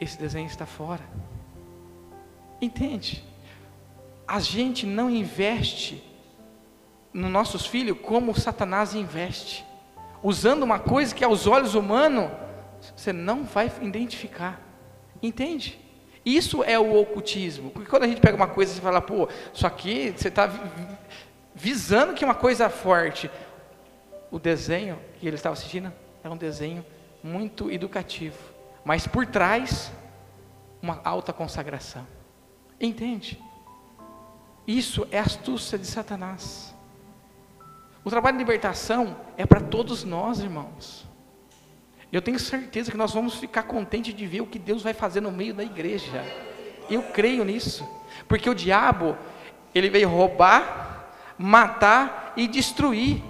esse 0.00 0.18
desenho 0.18 0.46
está 0.46 0.64
fora. 0.64 1.02
Entende? 2.60 3.22
A 4.26 4.40
gente 4.40 4.86
não 4.86 5.10
investe 5.10 6.02
nos 7.12 7.30
nossos 7.30 7.66
filhos 7.66 7.98
como 8.00 8.38
Satanás 8.38 8.94
investe, 8.94 9.64
usando 10.22 10.62
uma 10.62 10.78
coisa 10.78 11.14
que 11.14 11.24
aos 11.24 11.46
olhos 11.46 11.74
humanos 11.74 12.30
você 12.96 13.12
não 13.12 13.44
vai 13.44 13.70
identificar. 13.82 14.60
Entende? 15.22 15.78
Isso 16.24 16.64
é 16.64 16.78
o 16.78 16.98
ocultismo. 16.98 17.70
Porque 17.70 17.90
quando 17.90 18.04
a 18.04 18.08
gente 18.08 18.20
pega 18.20 18.36
uma 18.36 18.46
coisa 18.46 18.76
e 18.76 18.80
fala, 18.80 19.02
pô, 19.02 19.28
isso 19.52 19.66
aqui 19.66 20.14
você 20.16 20.28
está 20.28 20.50
visando 21.54 22.14
que 22.14 22.24
é 22.24 22.26
uma 22.26 22.34
coisa 22.34 22.70
forte. 22.70 23.30
O 24.30 24.38
desenho 24.38 24.98
que 25.18 25.26
ele 25.26 25.36
estava 25.36 25.54
assistindo 25.54 25.92
é 26.22 26.28
um 26.28 26.36
desenho 26.36 26.84
muito 27.22 27.70
educativo 27.70 28.49
mas 28.90 29.06
por 29.06 29.24
trás, 29.24 29.92
uma 30.82 31.00
alta 31.04 31.32
consagração. 31.32 32.04
Entende? 32.80 33.40
Isso 34.66 35.06
é 35.12 35.18
astúcia 35.20 35.78
de 35.78 35.86
Satanás. 35.86 36.74
O 38.04 38.10
trabalho 38.10 38.36
de 38.36 38.42
libertação 38.42 39.16
é 39.36 39.46
para 39.46 39.60
todos 39.60 40.02
nós, 40.02 40.40
irmãos. 40.40 41.06
Eu 42.10 42.20
tenho 42.20 42.40
certeza 42.40 42.90
que 42.90 42.96
nós 42.96 43.14
vamos 43.14 43.36
ficar 43.36 43.62
contentes 43.62 44.12
de 44.12 44.26
ver 44.26 44.40
o 44.40 44.46
que 44.48 44.58
Deus 44.58 44.82
vai 44.82 44.92
fazer 44.92 45.20
no 45.20 45.30
meio 45.30 45.54
da 45.54 45.62
igreja. 45.62 46.24
Eu 46.90 47.04
creio 47.12 47.44
nisso, 47.44 47.88
porque 48.26 48.50
o 48.50 48.56
diabo, 48.56 49.16
ele 49.72 49.88
veio 49.88 50.08
roubar, 50.08 51.14
matar 51.38 52.32
e 52.36 52.48
destruir. 52.48 53.22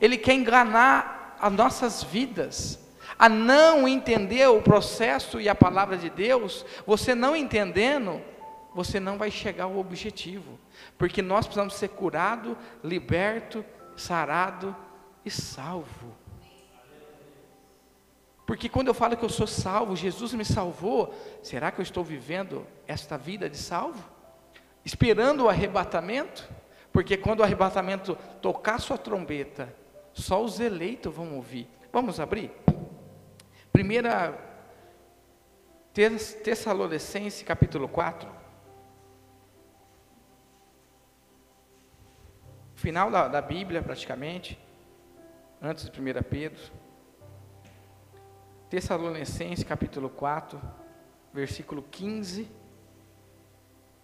Ele 0.00 0.16
quer 0.16 0.34
enganar 0.34 1.36
as 1.40 1.52
nossas 1.52 2.00
vidas 2.00 2.78
a 3.20 3.28
não 3.28 3.86
entender 3.86 4.48
o 4.48 4.62
processo 4.62 5.38
e 5.38 5.46
a 5.46 5.54
palavra 5.54 5.98
de 5.98 6.08
Deus, 6.08 6.64
você 6.86 7.14
não 7.14 7.36
entendendo, 7.36 8.18
você 8.74 8.98
não 8.98 9.18
vai 9.18 9.30
chegar 9.30 9.64
ao 9.64 9.76
objetivo, 9.76 10.58
porque 10.96 11.20
nós 11.20 11.44
precisamos 11.44 11.74
ser 11.74 11.88
curado, 11.88 12.56
liberto, 12.82 13.62
sarado 13.94 14.74
e 15.22 15.30
salvo. 15.30 16.16
Porque 18.46 18.70
quando 18.70 18.88
eu 18.88 18.94
falo 18.94 19.18
que 19.18 19.24
eu 19.24 19.28
sou 19.28 19.46
salvo, 19.46 19.94
Jesus 19.94 20.32
me 20.32 20.44
salvou, 20.44 21.14
será 21.42 21.70
que 21.70 21.78
eu 21.78 21.82
estou 21.82 22.02
vivendo 22.02 22.66
esta 22.88 23.18
vida 23.18 23.50
de 23.50 23.58
salvo? 23.58 24.02
Esperando 24.82 25.44
o 25.44 25.48
arrebatamento? 25.50 26.48
Porque 26.90 27.18
quando 27.18 27.40
o 27.40 27.42
arrebatamento 27.42 28.16
tocar 28.40 28.80
sua 28.80 28.96
trombeta, 28.96 29.76
só 30.14 30.42
os 30.42 30.58
eleitos 30.58 31.14
vão 31.14 31.36
ouvir. 31.36 31.68
Vamos 31.92 32.20
abrir? 32.20 32.52
Primeira 33.72 34.36
Tessalonicense, 35.92 37.44
capítulo 37.44 37.88
4. 37.88 38.28
Final 42.74 43.10
da, 43.10 43.28
da 43.28 43.40
Bíblia, 43.40 43.82
praticamente, 43.82 44.58
antes 45.62 45.88
de 45.88 46.00
1 46.00 46.22
Pedro. 46.28 46.72
Tessalonicense, 48.68 49.64
capítulo 49.64 50.08
4, 50.08 50.60
versículo 51.32 51.82
15 51.82 52.50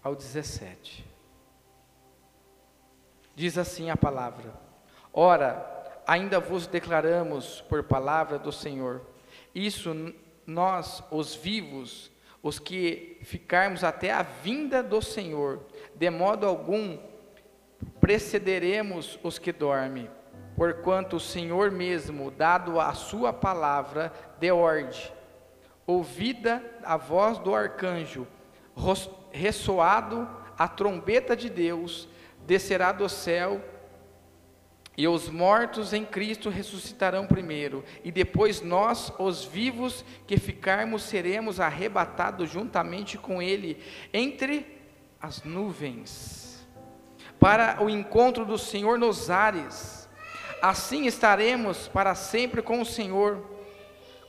ao 0.02 0.14
17. 0.14 1.04
Diz 3.34 3.58
assim 3.58 3.90
a 3.90 3.96
palavra: 3.96 4.54
Ora, 5.12 6.02
ainda 6.06 6.38
vos 6.38 6.66
declaramos 6.66 7.62
por 7.62 7.82
palavra 7.82 8.38
do 8.38 8.52
Senhor, 8.52 9.02
isso 9.56 10.12
nós, 10.46 11.02
os 11.10 11.34
vivos, 11.34 12.12
os 12.42 12.58
que 12.58 13.18
ficarmos 13.22 13.82
até 13.82 14.12
a 14.12 14.22
vinda 14.22 14.82
do 14.82 15.00
Senhor, 15.00 15.60
de 15.94 16.10
modo 16.10 16.46
algum 16.46 16.98
precederemos 17.98 19.18
os 19.22 19.38
que 19.38 19.52
dormem, 19.52 20.10
porquanto 20.54 21.16
o 21.16 21.20
Senhor 21.20 21.70
mesmo, 21.70 22.30
dado 22.30 22.78
a 22.78 22.92
sua 22.92 23.32
palavra 23.32 24.12
de 24.38 24.50
ordem, 24.52 25.10
ouvida 25.86 26.62
a 26.84 26.98
voz 26.98 27.38
do 27.38 27.54
arcanjo, 27.54 28.26
ressoado 29.32 30.28
a 30.58 30.68
trombeta 30.68 31.34
de 31.34 31.48
Deus, 31.48 32.08
descerá 32.46 32.92
do 32.92 33.08
céu 33.08 33.60
e 34.96 35.06
os 35.06 35.28
mortos 35.28 35.92
em 35.92 36.04
Cristo 36.04 36.48
ressuscitarão 36.48 37.26
primeiro, 37.26 37.84
e 38.02 38.10
depois 38.10 38.62
nós, 38.62 39.12
os 39.18 39.44
vivos 39.44 40.04
que 40.26 40.38
ficarmos, 40.38 41.02
seremos 41.02 41.60
arrebatados 41.60 42.50
juntamente 42.50 43.18
com 43.18 43.42
Ele 43.42 43.82
entre 44.12 44.80
as 45.20 45.42
nuvens, 45.42 46.66
para 47.38 47.82
o 47.84 47.90
encontro 47.90 48.46
do 48.46 48.56
Senhor 48.56 48.98
nos 48.98 49.28
ares. 49.28 50.08
Assim 50.62 51.06
estaremos 51.06 51.86
para 51.88 52.14
sempre 52.14 52.62
com 52.62 52.80
o 52.80 52.86
Senhor. 52.86 53.44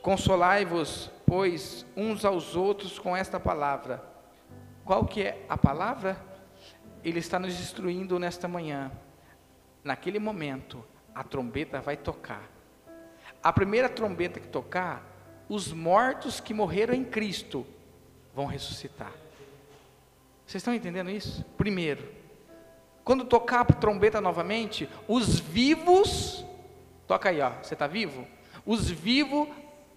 Consolai-vos, 0.02 1.10
pois, 1.26 1.86
uns 1.96 2.26
aos 2.26 2.58
outros 2.58 3.00
com 3.00 3.16
esta 3.16 3.40
palavra. 3.40 4.04
Qual 4.84 5.06
que 5.06 5.24
é 5.24 5.46
a 5.48 5.58
palavra? 5.58 6.18
Ele 7.04 7.20
está 7.20 7.40
nos 7.40 7.58
instruindo 7.58 8.20
nesta 8.20 8.48
manhã 8.48 8.92
naquele 9.88 10.20
momento, 10.20 10.84
a 11.16 11.24
trombeta 11.24 11.82
vai 11.82 11.98
tocar. 11.98 12.44
A 13.42 13.52
primeira 13.52 13.90
trombeta 13.90 14.40
que 14.40 14.48
tocar, 14.48 15.04
os 15.50 15.72
mortos 15.72 16.40
que 16.40 16.54
morreram 16.54 16.94
em 16.94 17.04
Cristo 17.04 17.66
vão 18.36 18.46
ressuscitar. 18.46 19.14
Vocês 20.46 20.62
estão 20.62 20.74
entendendo 20.74 21.10
isso? 21.10 21.44
Primeiro, 21.58 22.08
quando 23.04 23.26
tocar 23.26 23.62
a 23.62 23.66
trombeta 23.66 24.20
novamente, 24.22 24.90
os 25.08 25.40
vivos, 25.40 26.46
toca 27.08 27.30
aí, 27.30 27.40
ó, 27.42 27.52
você 27.62 27.74
está 27.74 27.88
vivo? 27.88 28.28
Os 28.66 28.90
vivos 28.90 29.48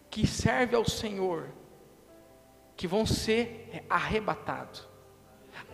que 0.09 0.27
servem 0.27 0.77
ao 0.77 0.89
Senhor, 0.89 1.49
que 2.77 2.87
vão 2.87 3.05
ser 3.05 3.85
arrebatados. 3.91 4.89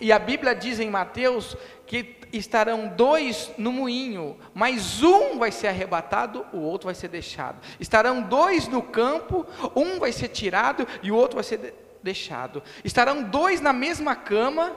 E 0.01 0.13
a 0.13 0.19
Bíblia 0.19 0.55
diz 0.55 0.81
em 0.81 0.91
Mateus 0.91 1.57
que 1.87 2.03
estarão 2.39 2.89
dois 2.89 3.51
no 3.57 3.72
moinho, 3.72 4.37
mas 4.55 5.03
um 5.03 5.39
vai 5.39 5.53
ser 5.53 5.68
arrebatado, 5.68 6.45
o 6.53 6.59
outro 6.59 6.87
vai 6.87 6.95
ser 6.95 7.09
deixado. 7.09 7.59
Estarão 7.78 8.22
dois 8.22 8.68
no 8.68 8.82
campo, 8.82 9.47
um 9.74 9.99
vai 9.99 10.12
ser 10.12 10.28
tirado 10.28 10.87
e 11.03 11.11
o 11.11 11.16
outro 11.16 11.37
vai 11.37 11.45
ser 11.45 11.74
deixado. 12.03 12.62
Estarão 12.84 13.22
dois 13.22 13.61
na 13.61 13.72
mesma 13.72 14.14
cama, 14.14 14.74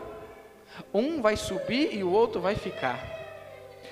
um 0.94 1.22
vai 1.22 1.36
subir 1.36 1.94
e 1.94 2.04
o 2.04 2.12
outro 2.12 2.42
vai 2.42 2.56
ficar. 2.56 3.00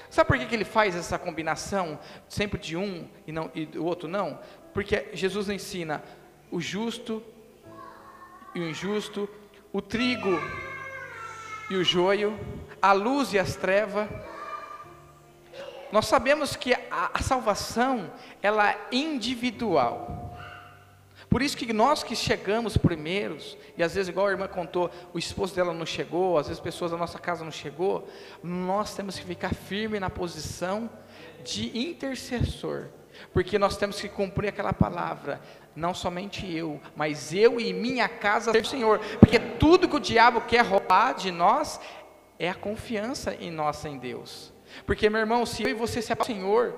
Sabe 0.10 0.28
por 0.28 0.38
que, 0.38 0.46
que 0.46 0.56
ele 0.56 0.66
faz 0.66 0.96
essa 0.96 1.20
combinação 1.20 2.00
sempre 2.30 2.60
de 2.60 2.78
um 2.78 3.08
e, 3.26 3.32
não, 3.32 3.52
e 3.54 3.78
o 3.78 3.84
outro 3.84 4.08
não? 4.08 4.40
Porque 4.74 5.10
Jesus 5.14 5.50
ensina 5.50 6.04
o 6.50 6.62
justo 6.62 7.22
e 8.56 8.60
o 8.60 8.70
injusto, 8.70 9.30
o 9.74 9.82
trigo 9.82 10.40
e 11.70 11.76
o 11.76 11.84
joio, 11.84 12.40
a 12.82 12.94
luz 12.94 13.34
e 13.34 13.40
as 13.40 13.56
trevas. 13.56 14.08
Nós 15.92 16.06
sabemos 16.08 16.56
que 16.56 16.74
a, 16.74 17.12
a 17.14 17.22
salvação 17.22 18.12
ela 18.42 18.72
é 18.72 18.78
individual. 18.92 20.28
Por 21.30 21.42
isso 21.42 21.58
que 21.58 21.74
nós 21.74 22.04
que 22.04 22.16
chegamos 22.16 22.78
primeiros, 22.78 23.58
e 23.78 23.84
às 23.84 23.96
vezes, 23.96 24.10
igual 24.10 24.28
a 24.28 24.32
irmã 24.32 24.48
contou, 24.48 24.90
o 25.14 25.20
esposo 25.20 25.54
dela 25.54 25.74
não 25.74 25.86
chegou, 25.86 26.38
às 26.38 26.48
vezes 26.48 26.62
pessoas 26.62 26.92
da 26.92 26.98
nossa 26.98 27.20
casa 27.20 27.44
não 27.44 27.52
chegou, 27.52 28.08
nós 28.42 28.96
temos 28.96 29.20
que 29.20 29.26
ficar 29.26 29.54
firme 29.54 30.00
na 30.00 30.10
posição 30.10 30.90
de 31.44 31.78
intercessor. 31.78 32.88
Porque 33.34 33.58
nós 33.58 33.76
temos 33.76 34.00
que 34.00 34.08
cumprir 34.08 34.50
aquela 34.50 34.72
palavra, 34.72 35.42
não 35.76 35.94
somente 35.94 36.52
eu, 36.52 36.80
mas 36.96 37.34
eu 37.34 37.60
e 37.60 37.74
minha 37.74 38.08
casa 38.08 38.52
ser 38.52 38.66
Senhor. 38.66 39.00
Porque 39.20 39.40
tudo 39.40 39.88
que 39.88 39.96
o 39.96 40.00
diabo 40.00 40.42
quer 40.42 40.64
roubar 40.64 41.14
de 41.14 41.32
nós 41.32 41.80
é 42.40 42.50
a 42.50 42.56
confiança 42.56 43.34
em 43.36 43.52
nós 43.52 43.84
em 43.86 43.98
Deus. 43.98 44.54
Porque, 44.86 45.10
meu 45.10 45.20
irmão, 45.20 45.46
se 45.46 45.64
eu 45.64 45.70
e 45.70 45.74
você 45.74 46.02
se 46.02 46.12
apaixonar 46.14 46.40
Senhor 46.40 46.76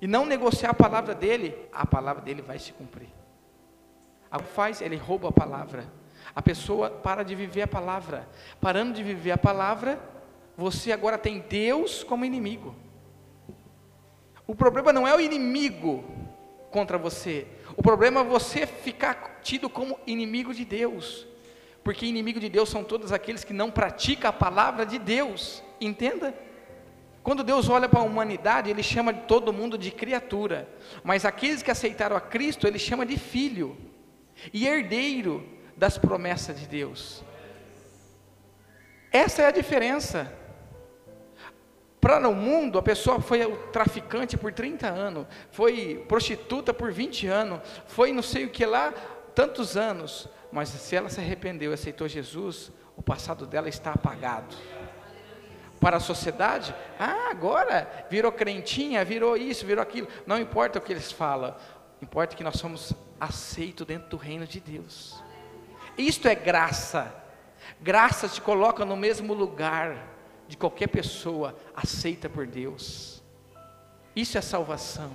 e 0.00 0.06
não 0.06 0.24
negociar 0.24 0.70
a 0.70 0.74
palavra 0.74 1.14
dele, 1.14 1.56
a 1.72 1.86
palavra 1.86 2.22
dele 2.22 2.42
vai 2.42 2.58
se 2.58 2.72
cumprir. 2.72 3.08
O 4.32 4.38
que 4.38 4.44
faz? 4.44 4.80
Ele 4.80 4.96
rouba 4.96 5.28
a 5.28 5.32
palavra. 5.32 5.86
A 6.34 6.42
pessoa 6.42 6.90
para 6.90 7.22
de 7.22 7.34
viver 7.34 7.62
a 7.62 7.66
palavra. 7.66 8.28
Parando 8.60 8.92
de 8.92 9.02
viver 9.02 9.32
a 9.32 9.38
palavra, 9.38 9.98
você 10.56 10.92
agora 10.92 11.16
tem 11.16 11.40
Deus 11.40 12.04
como 12.04 12.24
inimigo. 12.24 12.74
O 14.46 14.54
problema 14.54 14.92
não 14.92 15.06
é 15.06 15.14
o 15.14 15.20
inimigo 15.20 16.04
contra 16.70 16.98
você. 16.98 17.46
O 17.76 17.82
problema 17.82 18.20
é 18.20 18.24
você 18.24 18.66
ficar 18.66 19.40
tido 19.42 19.68
como 19.68 20.00
inimigo 20.06 20.52
de 20.52 20.64
Deus. 20.64 21.27
Porque 21.88 22.04
inimigo 22.04 22.38
de 22.38 22.50
Deus 22.50 22.68
são 22.68 22.84
todos 22.84 23.12
aqueles 23.12 23.44
que 23.44 23.54
não 23.54 23.70
praticam 23.70 24.28
a 24.28 24.32
palavra 24.32 24.84
de 24.84 24.98
Deus. 24.98 25.62
Entenda? 25.80 26.34
Quando 27.22 27.42
Deus 27.42 27.66
olha 27.70 27.88
para 27.88 28.00
a 28.00 28.02
humanidade, 28.02 28.68
Ele 28.68 28.82
chama 28.82 29.10
todo 29.10 29.54
mundo 29.54 29.78
de 29.78 29.90
criatura. 29.90 30.68
Mas 31.02 31.24
aqueles 31.24 31.62
que 31.62 31.70
aceitaram 31.70 32.14
a 32.14 32.20
Cristo, 32.20 32.66
Ele 32.66 32.78
chama 32.78 33.06
de 33.06 33.18
filho 33.18 33.74
e 34.52 34.66
herdeiro 34.66 35.48
das 35.78 35.96
promessas 35.96 36.60
de 36.60 36.66
Deus. 36.66 37.24
Essa 39.10 39.40
é 39.40 39.46
a 39.46 39.50
diferença. 39.50 40.30
Para 42.02 42.28
o 42.28 42.34
mundo, 42.34 42.78
a 42.78 42.82
pessoa 42.82 43.18
foi 43.18 43.50
traficante 43.72 44.36
por 44.36 44.52
30 44.52 44.88
anos, 44.88 45.26
foi 45.50 46.04
prostituta 46.06 46.74
por 46.74 46.92
20 46.92 47.26
anos, 47.28 47.60
foi 47.86 48.12
não 48.12 48.20
sei 48.22 48.44
o 48.44 48.50
que 48.50 48.66
lá, 48.66 48.92
tantos 49.34 49.74
anos, 49.74 50.28
mas 50.50 50.68
se 50.68 50.96
ela 50.96 51.08
se 51.08 51.20
arrependeu 51.20 51.70
e 51.70 51.74
aceitou 51.74 52.08
Jesus, 52.08 52.72
o 52.96 53.02
passado 53.02 53.46
dela 53.46 53.68
está 53.68 53.92
apagado. 53.92 54.56
Para 55.80 55.98
a 55.98 56.00
sociedade, 56.00 56.74
ah, 56.98 57.28
agora 57.30 58.06
virou 58.10 58.32
crentinha, 58.32 59.04
virou 59.04 59.36
isso, 59.36 59.64
virou 59.64 59.82
aquilo, 59.82 60.08
não 60.26 60.38
importa 60.38 60.78
o 60.78 60.82
que 60.82 60.92
eles 60.92 61.12
falam, 61.12 61.54
importa 62.02 62.34
que 62.34 62.42
nós 62.42 62.56
somos 62.56 62.92
aceitos 63.20 63.86
dentro 63.86 64.08
do 64.08 64.16
reino 64.16 64.46
de 64.46 64.58
Deus. 64.58 65.22
Isto 65.96 66.28
é 66.28 66.34
graça. 66.34 67.14
Graça 67.80 68.28
te 68.28 68.40
coloca 68.40 68.84
no 68.84 68.96
mesmo 68.96 69.34
lugar 69.34 70.08
de 70.48 70.56
qualquer 70.56 70.88
pessoa 70.88 71.56
aceita 71.74 72.28
por 72.28 72.46
Deus. 72.46 73.22
Isso 74.16 74.38
é 74.38 74.40
salvação. 74.40 75.12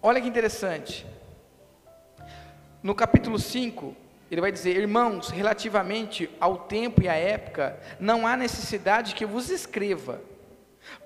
Olha 0.00 0.20
que 0.20 0.26
interessante. 0.26 1.06
No 2.82 2.94
capítulo 2.94 3.38
5, 3.38 3.94
ele 4.30 4.40
vai 4.40 4.50
dizer: 4.50 4.76
Irmãos, 4.76 5.28
relativamente 5.28 6.28
ao 6.40 6.58
tempo 6.58 7.02
e 7.02 7.08
à 7.08 7.14
época, 7.14 7.78
não 8.00 8.26
há 8.26 8.36
necessidade 8.36 9.14
que 9.14 9.24
vos 9.24 9.50
escreva, 9.50 10.20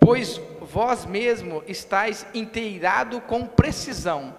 pois 0.00 0.40
vós 0.60 1.04
mesmo 1.04 1.62
estáis 1.66 2.26
inteirado 2.32 3.20
com 3.20 3.46
precisão. 3.46 4.34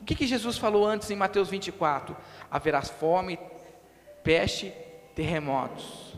O 0.00 0.04
que, 0.04 0.14
que 0.14 0.26
Jesus 0.26 0.58
falou 0.58 0.86
antes 0.86 1.10
em 1.10 1.16
Mateus 1.16 1.48
24? 1.48 2.16
Haverá 2.48 2.82
fome, 2.82 3.38
peste, 4.22 4.72
terremotos, 5.16 6.14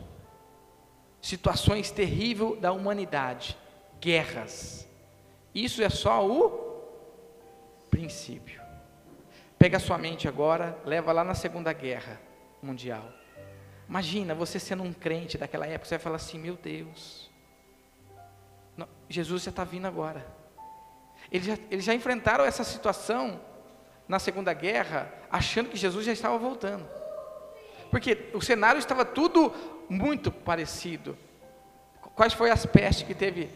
situações 1.19 1.89
terríveis 1.89 2.59
da 2.59 2.71
humanidade, 2.71 3.57
guerras. 3.99 4.87
Isso 5.55 5.81
é 5.81 5.89
só 5.89 6.27
o 6.27 6.49
princípio. 7.89 8.58
Pega 9.59 9.75
a 9.75 9.79
sua 9.79 9.97
mente 9.97 10.25
agora, 10.25 10.79
leva 10.85 11.11
lá 11.11 11.21
na 11.21 11.35
Segunda 11.35 11.73
Guerra 11.73 12.17
Mundial. 12.63 13.11
Imagina 13.89 14.33
você 14.33 14.57
sendo 14.57 14.83
um 14.83 14.93
crente 14.93 15.37
daquela 15.37 15.67
época, 15.67 15.83
você 15.83 15.95
vai 15.95 16.03
falar 16.03 16.15
assim: 16.15 16.39
meu 16.39 16.55
Deus, 16.55 17.29
Jesus 19.09 19.43
já 19.43 19.49
está 19.49 19.65
vindo 19.65 19.85
agora. 19.85 20.25
Eles 21.29 21.45
já, 21.45 21.57
eles 21.69 21.83
já 21.83 21.93
enfrentaram 21.93 22.45
essa 22.45 22.63
situação 22.63 23.41
na 24.07 24.17
Segunda 24.17 24.53
Guerra, 24.53 25.11
achando 25.29 25.69
que 25.69 25.75
Jesus 25.75 26.05
já 26.05 26.13
estava 26.13 26.37
voltando. 26.37 26.87
Porque 27.91 28.29
o 28.33 28.41
cenário 28.41 28.79
estava 28.79 29.03
tudo 29.03 29.53
muito 29.89 30.31
parecido. 30.31 31.17
Quais 32.15 32.31
foram 32.31 32.53
as 32.53 32.65
pestes 32.65 33.05
que 33.05 33.13
teve 33.13 33.49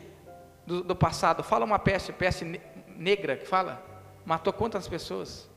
do, 0.68 0.84
do 0.84 0.96
passado? 0.98 1.44
Fala 1.44 1.64
uma 1.64 1.80
peste, 1.80 2.12
peste 2.12 2.60
negra 2.88 3.38
que 3.38 3.46
fala. 3.46 3.82
Matou 4.26 4.52
quantas 4.52 4.86
pessoas? 4.86 5.53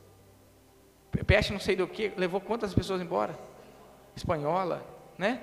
Peste 1.25 1.53
não 1.53 1.59
sei 1.59 1.75
do 1.75 1.87
que, 1.87 2.11
levou 2.17 2.39
quantas 2.39 2.73
pessoas 2.73 3.01
embora? 3.01 3.37
Espanhola, 4.15 4.85
né? 5.17 5.41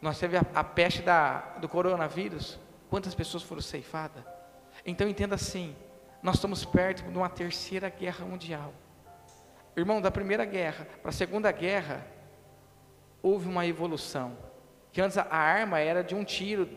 Nós 0.00 0.18
teve 0.18 0.36
a, 0.36 0.44
a 0.54 0.64
peste 0.64 1.02
da, 1.02 1.38
do 1.60 1.68
coronavírus. 1.68 2.58
Quantas 2.90 3.14
pessoas 3.14 3.42
foram 3.42 3.62
ceifadas? 3.62 4.22
Então 4.84 5.08
entenda 5.08 5.34
assim, 5.34 5.74
nós 6.22 6.36
estamos 6.36 6.64
perto 6.64 7.02
de 7.02 7.18
uma 7.18 7.28
terceira 7.28 7.88
guerra 7.88 8.24
mundial. 8.24 8.72
Irmão, 9.76 10.00
da 10.00 10.10
primeira 10.10 10.44
guerra 10.44 10.86
para 11.02 11.10
a 11.10 11.12
segunda 11.12 11.50
guerra, 11.50 12.06
houve 13.22 13.48
uma 13.48 13.66
evolução. 13.66 14.36
Que 14.92 15.00
antes 15.00 15.18
a 15.18 15.34
arma 15.34 15.80
era 15.80 16.04
de 16.04 16.14
um 16.14 16.22
tiro, 16.22 16.68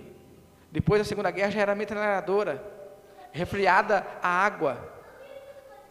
depois 0.71 0.99
da 1.01 1.05
segunda 1.05 1.29
guerra 1.29 1.51
já 1.51 1.61
era 1.61 1.75
metralhadora, 1.75 2.63
refriada 3.31 4.05
a 4.21 4.27
água. 4.27 4.77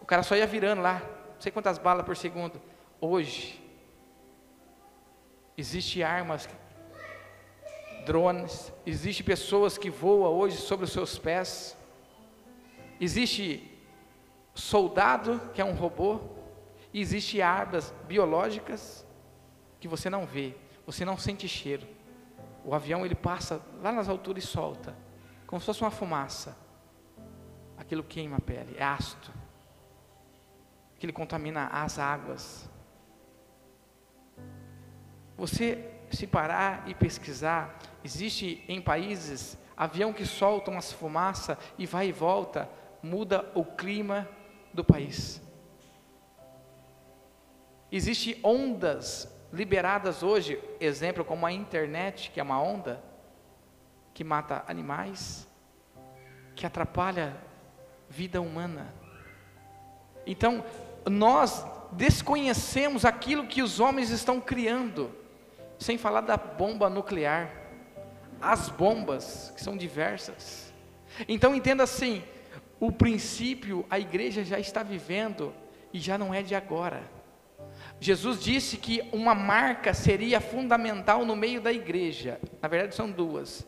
O 0.01 0.07
cara 0.07 0.22
só 0.22 0.37
ia 0.37 0.47
virando 0.47 0.82
lá, 0.82 1.01
não 1.37 1.41
sei 1.41 1.53
quantas 1.53 1.78
balas 1.78 2.05
por 2.05 2.16
segundo. 2.16 2.61
Hoje, 3.01 3.62
existe 5.57 6.03
armas, 6.03 6.49
drones, 8.07 8.72
existe 8.87 9.22
pessoas 9.22 9.76
que 9.76 9.91
voam 9.91 10.32
hoje 10.32 10.57
sobre 10.57 10.87
os 10.87 10.93
seus 10.93 11.18
pés. 11.18 11.76
Existe 12.99 13.70
soldado 14.55 15.39
que 15.53 15.61
é 15.61 15.64
um 15.64 15.74
robô, 15.74 16.20
e 16.93 17.01
existem 17.01 17.43
armas 17.43 17.93
biológicas 18.09 19.05
que 19.78 19.87
você 19.87 20.09
não 20.09 20.24
vê, 20.24 20.57
você 20.87 21.05
não 21.05 21.18
sente 21.18 21.47
cheiro. 21.47 21.87
O 22.64 22.74
avião 22.74 23.05
ele 23.05 23.14
passa 23.14 23.61
lá 23.82 23.93
nas 23.93 24.09
alturas 24.09 24.43
e 24.43 24.47
solta, 24.47 24.97
como 25.47 25.61
se 25.61 25.66
fosse 25.66 25.82
uma 25.82 25.91
fumaça. 25.91 26.57
Aquilo 27.76 28.03
queima 28.03 28.39
a 28.39 28.41
pele, 28.41 28.74
é 28.78 28.82
ácido. 28.82 29.36
Aquilo 30.97 31.12
contamina 31.12 31.66
as 31.66 31.99
águas. 31.99 32.68
Você 35.36 35.90
se 36.11 36.26
parar 36.26 36.88
e 36.88 36.94
pesquisar, 36.94 37.78
existe 38.03 38.64
em 38.68 38.80
países 38.80 39.59
avião 39.76 40.12
que 40.12 40.24
solta 40.24 40.70
umas 40.70 40.90
fumaça 40.90 41.59
e 41.76 41.84
vai 41.84 42.09
e 42.09 42.12
volta, 42.12 42.68
muda 43.03 43.51
o 43.55 43.64
clima 43.64 44.26
do 44.72 44.82
país. 44.82 45.42
Existem 47.92 48.40
ondas 48.42 49.30
liberadas 49.53 50.22
hoje, 50.22 50.62
exemplo 50.80 51.24
como 51.24 51.47
a 51.47 51.53
internet, 51.53 52.30
que 52.30 52.40
é 52.40 52.42
uma 52.42 52.61
onda 52.61 53.03
que 54.14 54.24
mata 54.24 54.64
animais, 54.66 55.47
que 56.55 56.66
atrapalha 56.66 57.36
vida 58.09 58.40
humana. 58.40 58.94
Então, 60.26 60.64
nós 61.09 61.65
desconhecemos 61.93 63.05
aquilo 63.05 63.47
que 63.47 63.63
os 63.63 63.81
homens 63.81 64.11
estão 64.11 64.41
criando, 64.41 65.11
sem 65.79 65.97
falar 65.97 66.23
da 66.23 66.37
bomba 66.37 66.91
nuclear, 66.91 67.51
as 68.41 68.69
bombas, 68.69 69.53
que 69.55 69.63
são 69.63 69.77
diversas. 69.77 70.73
Então, 71.29 71.55
entenda 71.55 71.85
assim: 71.85 72.23
o 72.79 72.93
princípio 72.93 73.87
a 73.89 73.99
igreja 73.99 74.45
já 74.45 74.59
está 74.59 74.83
vivendo 74.83 75.53
e 75.93 75.99
já 75.99 76.19
não 76.19 76.35
é 76.35 76.43
de 76.43 76.55
agora. 76.55 77.03
Jesus 77.99 78.43
disse 78.43 78.77
que 78.77 79.03
uma 79.13 79.35
marca 79.35 79.95
seria 79.95 80.41
fundamental 80.41 81.25
no 81.25 81.35
meio 81.35 81.61
da 81.61 81.73
igreja. 81.73 82.39
Na 82.61 82.69
verdade, 82.69 82.95
são 82.95 83.11
duas. 83.11 83.67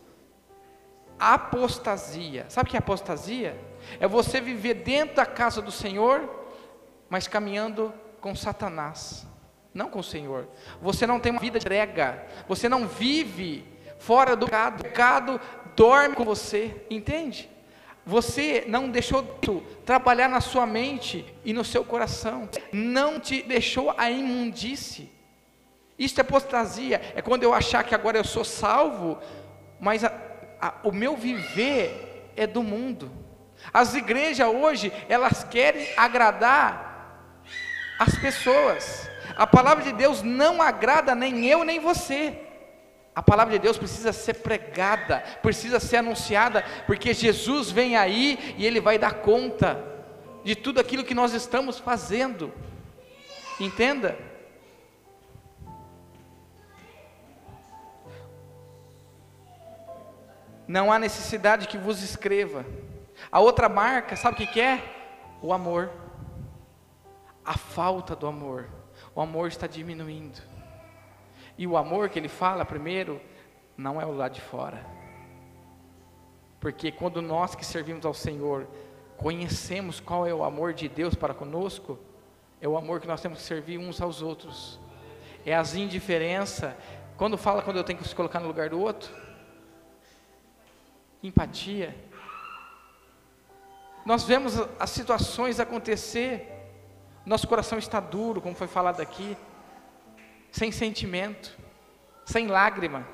Apostasia. 1.17 2.45
Sabe 2.47 2.67
o 2.67 2.71
que 2.71 2.77
é 2.77 2.79
apostasia? 2.79 3.59
É 3.99 4.07
você 4.07 4.39
viver 4.39 4.75
dentro 4.75 5.15
da 5.15 5.25
casa 5.25 5.61
do 5.61 5.71
Senhor, 5.71 6.38
mas 7.09 7.27
caminhando 7.27 7.93
com 8.21 8.35
Satanás, 8.35 9.25
não 9.73 9.89
com 9.89 9.99
o 9.99 10.03
Senhor. 10.03 10.47
Você 10.81 11.07
não 11.07 11.19
tem 11.19 11.31
uma 11.31 11.41
vida 11.41 11.57
entrega, 11.57 12.25
você 12.47 12.69
não 12.69 12.87
vive 12.87 13.65
fora 13.97 14.35
do 14.35 14.45
pecado, 14.45 14.79
o 14.79 14.83
pecado 14.83 15.41
dorme 15.75 16.15
com 16.15 16.23
você, 16.23 16.85
entende? 16.89 17.49
Você 18.05 18.65
não 18.67 18.89
deixou 18.89 19.23
trabalhar 19.85 20.27
na 20.27 20.41
sua 20.41 20.65
mente 20.65 21.25
e 21.45 21.53
no 21.53 21.63
seu 21.63 21.83
coração. 21.83 22.49
Não 22.71 23.19
te 23.19 23.43
deixou 23.43 23.93
a 23.97 24.09
imundície. 24.09 25.11
Isso 25.97 26.19
é 26.19 26.21
apostasia. 26.21 27.01
É 27.15 27.21
quando 27.21 27.43
eu 27.43 27.53
achar 27.53 27.83
que 27.83 27.93
agora 27.93 28.17
eu 28.17 28.23
sou 28.23 28.43
salvo, 28.43 29.19
mas 29.79 30.03
a, 30.03 30.11
a, 30.59 30.73
o 30.83 30.91
meu 30.91 31.15
viver 31.15 32.31
é 32.35 32.47
do 32.47 32.63
mundo. 32.63 33.11
As 33.71 33.93
igrejas 33.93 34.47
hoje, 34.47 34.91
elas 35.07 35.43
querem 35.43 35.87
agradar 35.95 36.88
as 37.99 38.17
pessoas. 38.17 39.09
A 39.35 39.45
palavra 39.45 39.83
de 39.83 39.91
Deus 39.91 40.23
não 40.23 40.61
agrada 40.61 41.13
nem 41.13 41.45
eu 41.45 41.65
nem 41.65 41.79
você. 41.79 42.45
A 43.13 43.21
palavra 43.21 43.53
de 43.53 43.59
Deus 43.59 43.77
precisa 43.77 44.13
ser 44.13 44.35
pregada, 44.35 45.19
precisa 45.41 45.79
ser 45.79 45.97
anunciada, 45.97 46.63
porque 46.87 47.13
Jesus 47.13 47.69
vem 47.69 47.97
aí 47.97 48.55
e 48.57 48.65
ele 48.65 48.79
vai 48.79 48.97
dar 48.97 49.15
conta 49.15 49.83
de 50.45 50.55
tudo 50.55 50.79
aquilo 50.79 51.03
que 51.03 51.13
nós 51.13 51.33
estamos 51.33 51.77
fazendo. 51.77 52.53
Entenda? 53.59 54.17
Não 60.65 60.91
há 60.91 60.99
necessidade 60.99 61.67
que 61.67 61.77
vos 61.77 62.01
escreva. 62.01 62.65
A 63.29 63.41
outra 63.41 63.67
marca, 63.67 64.15
sabe 64.15 64.43
o 64.43 64.47
que 64.47 64.61
é? 64.61 64.81
O 65.41 65.51
amor. 65.51 65.91
A 67.49 67.57
falta 67.57 68.15
do 68.15 68.27
amor. 68.27 68.69
O 69.15 69.19
amor 69.19 69.47
está 69.47 69.65
diminuindo. 69.65 70.39
E 71.57 71.65
o 71.65 71.75
amor 71.75 72.07
que 72.07 72.19
ele 72.19 72.27
fala 72.27 72.63
primeiro, 72.63 73.19
não 73.75 73.99
é 73.99 74.05
o 74.05 74.15
lado 74.15 74.33
de 74.33 74.41
fora. 74.41 74.85
Porque 76.59 76.91
quando 76.91 77.23
nós 77.23 77.55
que 77.55 77.65
servimos 77.65 78.05
ao 78.05 78.13
Senhor 78.13 78.67
conhecemos 79.17 79.99
qual 79.99 80.27
é 80.27 80.33
o 80.33 80.43
amor 80.43 80.75
de 80.75 80.87
Deus 80.87 81.15
para 81.15 81.33
conosco, 81.33 81.97
é 82.61 82.67
o 82.67 82.77
amor 82.77 83.01
que 83.01 83.07
nós 83.07 83.19
temos 83.19 83.39
que 83.39 83.45
servir 83.45 83.79
uns 83.79 83.99
aos 83.99 84.21
outros. 84.21 84.79
É 85.43 85.55
as 85.55 85.73
indiferença. 85.73 86.77
Quando 87.17 87.35
fala 87.35 87.63
quando 87.63 87.77
eu 87.77 87.83
tenho 87.83 87.97
que 87.97 88.07
se 88.07 88.13
colocar 88.13 88.39
no 88.39 88.47
lugar 88.47 88.69
do 88.69 88.79
outro, 88.79 89.11
empatia. 91.23 91.95
Nós 94.05 94.23
vemos 94.23 94.53
as 94.79 94.91
situações 94.91 95.59
acontecer, 95.59 96.48
nosso 97.29 97.47
coração 97.47 97.77
está 97.77 97.99
duro, 97.99 98.41
como 98.41 98.55
foi 98.55 98.67
falado 98.67 99.01
aqui, 99.01 99.37
sem 100.51 100.71
sentimento, 100.71 101.55
sem 102.25 102.47
lágrima, 102.47 103.07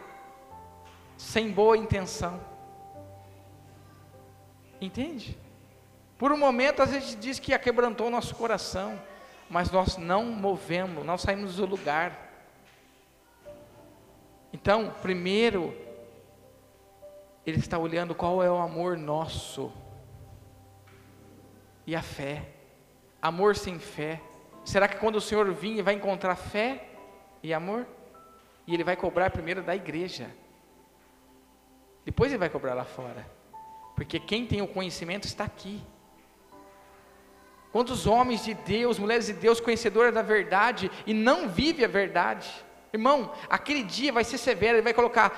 sem 1.18 1.52
boa 1.52 1.78
intenção. 1.78 2.40
Entende? 4.80 5.38
Por 6.18 6.32
um 6.32 6.38
momento 6.38 6.82
a 6.82 6.86
gente 6.86 7.18
diz 7.18 7.40
que 7.40 7.60
quebrantou 7.60 8.08
o 8.08 8.10
nosso 8.10 8.34
coração, 8.36 8.98
mas 9.50 9.70
nós 9.70 9.98
não 9.98 10.24
movemos, 10.24 11.06
não 11.06 11.18
saímos 11.18 11.58
do 11.58 11.66
lugar. 11.66 12.18
Então, 14.54 14.96
primeiro, 15.02 15.76
ele 17.46 17.60
está 17.60 17.78
olhando 17.78 18.16
qual 18.16 18.42
é 18.42 18.50
o 18.50 18.56
amor 18.56 18.98
nosso. 18.98 19.74
E 21.86 21.94
a 21.94 22.02
fé. 22.02 22.55
Amor 23.26 23.56
sem 23.56 23.80
fé. 23.80 24.22
Será 24.64 24.88
que 24.88 24.98
quando 24.98 25.16
o 25.16 25.22
Senhor 25.22 25.52
vir, 25.52 25.82
vai 25.82 25.96
encontrar 25.96 26.36
fé 26.36 26.88
e 27.42 27.52
amor? 27.56 27.88
E 28.68 28.74
ele 28.76 28.84
vai 28.84 28.96
cobrar 28.96 29.32
primeiro 29.32 29.64
da 29.64 29.76
igreja. 29.76 30.30
Depois 32.06 32.32
ele 32.32 32.38
vai 32.38 32.50
cobrar 32.50 32.76
lá 32.76 32.86
fora. 32.86 33.26
Porque 33.96 34.20
quem 34.20 34.46
tem 34.46 34.62
o 34.62 34.68
conhecimento 34.68 35.26
está 35.26 35.44
aqui. 35.44 35.82
Quantos 37.72 38.06
homens 38.06 38.46
de 38.46 38.54
Deus, 38.54 39.00
mulheres 39.00 39.26
de 39.26 39.34
Deus, 39.34 39.60
conhecedoras 39.60 40.14
da 40.14 40.22
verdade 40.22 40.92
e 41.08 41.12
não 41.12 41.50
vive 41.50 41.84
a 41.84 41.88
verdade? 41.88 42.48
Irmão, 42.94 43.34
aquele 43.50 43.82
dia 43.82 44.14
vai 44.14 44.24
ser 44.24 44.38
severo, 44.38 44.76
ele 44.76 44.84
vai 44.84 44.94
colocar 44.94 45.36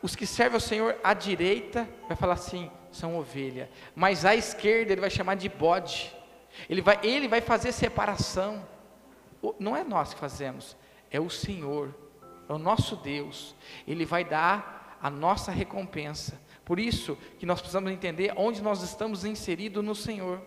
os 0.00 0.14
que 0.14 0.24
servem 0.24 0.54
ao 0.54 0.60
Senhor 0.60 0.96
à 1.02 1.12
direita, 1.12 1.88
vai 2.06 2.16
falar 2.16 2.34
assim, 2.34 2.70
são 2.92 3.18
ovelha, 3.18 3.68
mas 3.92 4.24
à 4.24 4.36
esquerda 4.36 4.92
ele 4.92 5.00
vai 5.00 5.10
chamar 5.10 5.34
de 5.34 5.48
bode, 5.48 6.14
ele 6.68 6.80
vai, 6.80 6.98
ele 7.02 7.28
vai 7.28 7.40
fazer 7.40 7.72
separação, 7.72 8.66
não 9.58 9.76
é 9.76 9.84
nós 9.84 10.14
que 10.14 10.20
fazemos, 10.20 10.76
é 11.10 11.20
o 11.20 11.28
Senhor, 11.30 11.94
é 12.48 12.52
o 12.52 12.58
nosso 12.58 12.96
Deus, 12.96 13.54
ele 13.86 14.04
vai 14.04 14.24
dar 14.24 14.98
a 15.00 15.10
nossa 15.10 15.52
recompensa, 15.52 16.40
por 16.64 16.78
isso 16.78 17.16
que 17.38 17.46
nós 17.46 17.60
precisamos 17.60 17.92
entender 17.92 18.32
onde 18.36 18.62
nós 18.62 18.82
estamos 18.82 19.24
inseridos 19.24 19.84
no 19.84 19.94
Senhor. 19.94 20.40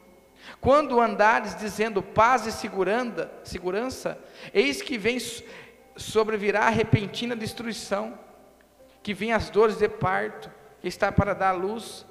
Quando 0.62 1.02
andares 1.02 1.56
dizendo 1.56 2.02
paz 2.02 2.46
e 2.46 2.52
segurança, 2.52 4.20
eis 4.54 4.82
que 4.82 4.98
vem 4.98 5.18
sobrevirá 5.96 6.68
a 6.68 6.70
repentina 6.70 7.36
destruição, 7.36 8.18
que 9.02 9.14
vem 9.14 9.34
as 9.34 9.50
dores 9.50 9.78
de 9.78 9.90
parto, 9.90 10.52
que 10.80 10.88
está 10.88 11.12
para 11.12 11.34
dar 11.34 11.54
luz, 11.54 12.06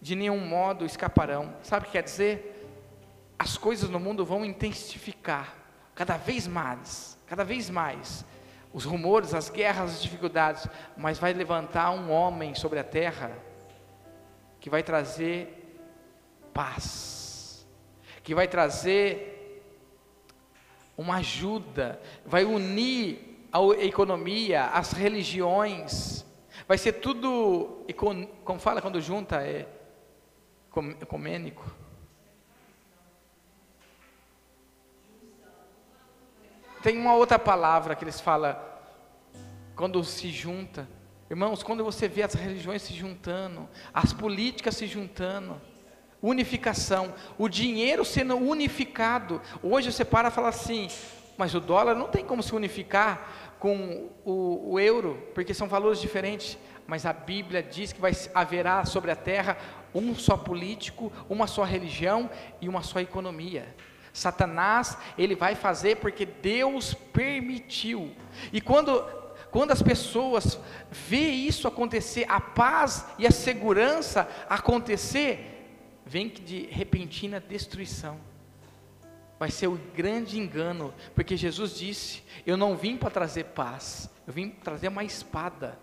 de 0.00 0.14
nenhum 0.14 0.38
modo 0.38 0.84
escaparão. 0.84 1.56
Sabe 1.62 1.84
o 1.84 1.86
que 1.86 1.92
quer 1.92 2.02
dizer? 2.02 2.55
As 3.38 3.56
coisas 3.58 3.90
no 3.90 4.00
mundo 4.00 4.24
vão 4.24 4.44
intensificar, 4.44 5.54
cada 5.94 6.16
vez 6.16 6.46
mais, 6.46 7.18
cada 7.26 7.44
vez 7.44 7.68
mais. 7.68 8.24
Os 8.72 8.84
rumores, 8.84 9.34
as 9.34 9.48
guerras, 9.48 9.92
as 9.92 10.02
dificuldades, 10.02 10.66
mas 10.96 11.18
vai 11.18 11.32
levantar 11.32 11.90
um 11.90 12.10
homem 12.10 12.54
sobre 12.54 12.78
a 12.78 12.84
terra 12.84 13.36
que 14.60 14.70
vai 14.70 14.82
trazer 14.82 15.80
paz, 16.52 17.66
que 18.22 18.34
vai 18.34 18.48
trazer 18.48 19.62
uma 20.96 21.16
ajuda, 21.16 22.00
vai 22.24 22.44
unir 22.44 23.48
a 23.52 23.60
economia, 23.84 24.64
as 24.66 24.92
religiões, 24.92 26.24
vai 26.66 26.78
ser 26.78 26.94
tudo, 26.94 27.84
como 28.44 28.58
fala 28.58 28.82
quando 28.82 29.00
junta, 29.00 29.42
é 29.42 29.68
ecumênico. 31.00 31.75
Tem 36.86 36.96
uma 36.96 37.16
outra 37.16 37.36
palavra 37.36 37.96
que 37.96 38.04
eles 38.04 38.20
falam 38.20 38.54
quando 39.74 40.04
se 40.04 40.30
junta. 40.30 40.88
Irmãos, 41.28 41.60
quando 41.60 41.82
você 41.82 42.06
vê 42.06 42.22
as 42.22 42.34
religiões 42.34 42.80
se 42.80 42.94
juntando, 42.94 43.68
as 43.92 44.12
políticas 44.12 44.76
se 44.76 44.86
juntando, 44.86 45.60
unificação, 46.22 47.12
o 47.36 47.48
dinheiro 47.48 48.04
sendo 48.04 48.36
unificado. 48.36 49.42
Hoje 49.64 49.90
você 49.90 50.04
para 50.04 50.28
e 50.28 50.30
fala 50.30 50.50
assim, 50.50 50.86
mas 51.36 51.56
o 51.56 51.60
dólar 51.60 51.96
não 51.96 52.06
tem 52.06 52.24
como 52.24 52.40
se 52.40 52.54
unificar 52.54 53.56
com 53.58 54.08
o, 54.24 54.74
o 54.74 54.78
euro, 54.78 55.20
porque 55.34 55.52
são 55.52 55.66
valores 55.66 56.00
diferentes. 56.00 56.56
Mas 56.86 57.04
a 57.04 57.12
Bíblia 57.12 57.64
diz 57.64 57.92
que 57.92 58.00
vai 58.00 58.12
haverá 58.32 58.84
sobre 58.84 59.10
a 59.10 59.16
terra 59.16 59.58
um 59.92 60.14
só 60.14 60.36
político, 60.36 61.12
uma 61.28 61.48
só 61.48 61.64
religião 61.64 62.30
e 62.60 62.68
uma 62.68 62.84
só 62.84 63.00
economia. 63.00 63.74
Satanás, 64.16 64.96
ele 65.18 65.34
vai 65.34 65.54
fazer 65.54 65.96
porque 65.96 66.24
Deus 66.24 66.94
permitiu. 66.94 68.12
E 68.52 68.60
quando 68.60 69.04
quando 69.50 69.70
as 69.70 69.80
pessoas 69.80 70.58
vê 70.90 71.30
isso 71.30 71.66
acontecer, 71.66 72.26
a 72.28 72.38
paz 72.38 73.06
e 73.18 73.26
a 73.26 73.30
segurança 73.30 74.28
acontecer, 74.50 75.72
vem 76.04 76.28
de 76.28 76.66
repentina 76.66 77.40
destruição 77.40 78.20
vai 79.38 79.50
ser 79.50 79.66
o 79.66 79.78
grande 79.94 80.38
engano, 80.38 80.94
porque 81.14 81.36
Jesus 81.36 81.76
disse: 81.76 82.22
Eu 82.44 82.56
não 82.56 82.76
vim 82.76 82.96
para 82.96 83.10
trazer 83.10 83.44
paz, 83.44 84.10
eu 84.26 84.32
vim 84.32 84.50
trazer 84.50 84.88
uma 84.88 85.04
espada. 85.04 85.78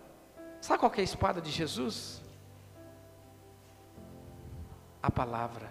Sabe 0.60 0.80
qual 0.80 0.92
é 0.96 1.00
a 1.00 1.04
espada 1.04 1.40
de 1.40 1.50
Jesus? 1.50 2.22
A 5.02 5.10
palavra. 5.10 5.70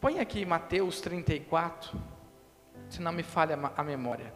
Põe 0.00 0.20
aqui 0.20 0.44
Mateus 0.44 1.00
34, 1.00 1.98
se 2.90 3.00
não 3.00 3.12
me 3.12 3.22
falha 3.22 3.58
a 3.76 3.82
memória. 3.82 4.32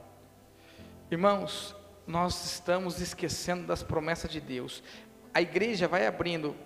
Irmãos, 1.11 1.77
nós 2.07 2.45
estamos 2.45 3.01
esquecendo 3.01 3.67
das 3.67 3.83
promessas 3.83 4.31
de 4.31 4.41
Deus. 4.41 4.83
A 5.35 5.41
igreja 5.41 5.87
vai 5.87 6.07
abrindo 6.07 6.57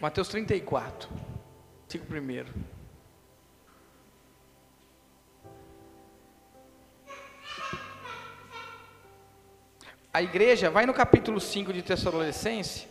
Mateus 0.00 0.28
34, 0.28 1.08
versículo 1.84 2.10
primeiro. 2.10 2.52
A 10.12 10.20
igreja, 10.20 10.68
vai 10.68 10.84
no 10.84 10.92
capítulo 10.92 11.40
5 11.40 11.72
de 11.72 11.82
Tessalonicense. 11.82 12.86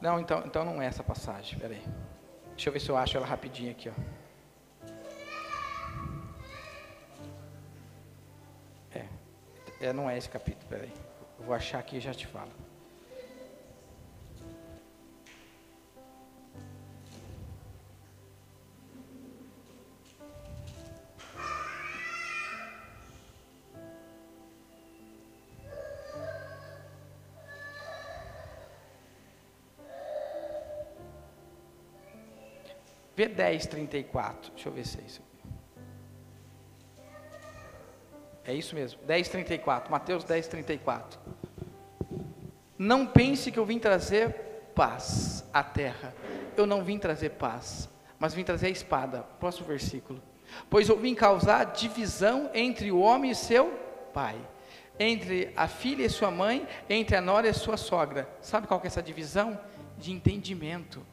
Não, 0.00 0.20
então, 0.20 0.42
então 0.46 0.64
não 0.64 0.80
é 0.80 0.86
essa 0.86 1.02
passagem, 1.02 1.58
peraí. 1.58 1.82
Deixa 2.50 2.68
eu 2.68 2.72
ver 2.72 2.80
se 2.80 2.88
eu 2.88 2.96
acho 2.96 3.16
ela 3.16 3.26
rapidinho 3.26 3.70
aqui, 3.70 3.88
ó. 3.88 4.18
É, 9.80 9.92
não 9.92 10.10
é 10.10 10.18
esse 10.18 10.28
capítulo, 10.28 10.66
peraí. 10.68 10.92
vou 11.38 11.54
achar 11.54 11.78
aqui 11.78 11.98
e 11.98 12.00
já 12.00 12.12
te 12.12 12.26
falo. 12.26 12.50
Vê 33.18 33.26
10, 33.26 33.66
34. 33.66 34.52
Deixa 34.52 34.68
eu 34.68 34.72
ver 34.72 34.86
se 34.86 34.96
é 34.96 35.02
isso. 35.02 35.22
É 38.44 38.54
isso 38.54 38.76
mesmo, 38.76 39.02
10, 39.02 39.28
34. 39.28 39.90
Mateus 39.90 40.22
10, 40.22 40.46
34. 40.46 41.18
Não 42.78 43.04
pense 43.04 43.50
que 43.50 43.58
eu 43.58 43.66
vim 43.66 43.80
trazer 43.80 44.70
paz 44.72 45.44
à 45.52 45.64
terra. 45.64 46.14
Eu 46.56 46.64
não 46.64 46.84
vim 46.84 46.96
trazer 46.96 47.30
paz, 47.30 47.88
mas 48.20 48.34
vim 48.34 48.44
trazer 48.44 48.68
a 48.68 48.70
espada. 48.70 49.24
Próximo 49.40 49.66
versículo. 49.66 50.22
Pois 50.70 50.88
eu 50.88 50.96
vim 50.96 51.12
causar 51.12 51.64
divisão 51.72 52.48
entre 52.54 52.92
o 52.92 53.00
homem 53.00 53.32
e 53.32 53.34
seu 53.34 53.66
pai, 54.14 54.36
entre 54.96 55.52
a 55.56 55.66
filha 55.66 56.04
e 56.04 56.08
sua 56.08 56.30
mãe, 56.30 56.68
entre 56.88 57.16
a 57.16 57.20
nora 57.20 57.48
e 57.48 57.52
sua 57.52 57.76
sogra. 57.76 58.28
Sabe 58.40 58.68
qual 58.68 58.78
que 58.78 58.86
é 58.86 58.90
essa 58.90 59.02
divisão? 59.02 59.58
De 59.98 60.12
entendimento 60.12 61.04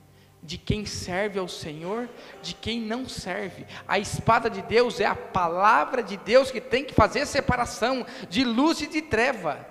de 0.45 0.57
quem 0.59 0.85
serve 0.85 1.39
ao 1.39 1.47
Senhor, 1.47 2.07
de 2.41 2.53
quem 2.53 2.79
não 2.79 3.09
serve. 3.09 3.65
A 3.87 3.97
espada 3.97 4.49
de 4.49 4.61
Deus 4.61 4.99
é 4.99 5.05
a 5.05 5.15
palavra 5.15 6.03
de 6.03 6.17
Deus 6.17 6.51
que 6.51 6.61
tem 6.61 6.85
que 6.85 6.93
fazer 6.93 7.25
separação 7.25 8.05
de 8.29 8.43
luz 8.43 8.79
e 8.81 8.87
de 8.87 9.01
treva. 9.01 9.65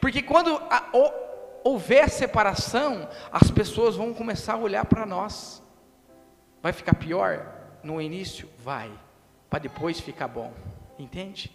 Porque 0.00 0.22
quando 0.22 0.56
a, 0.70 0.88
houver 1.62 2.08
separação, 2.08 3.08
as 3.30 3.50
pessoas 3.50 3.94
vão 3.94 4.14
começar 4.14 4.54
a 4.54 4.58
olhar 4.58 4.86
para 4.86 5.04
nós. 5.04 5.62
Vai 6.62 6.72
ficar 6.72 6.94
pior 6.94 7.46
no 7.82 8.00
início? 8.00 8.48
Vai, 8.58 8.90
para 9.50 9.58
depois 9.58 10.00
ficar 10.00 10.28
bom. 10.28 10.54
Entende? 10.98 11.54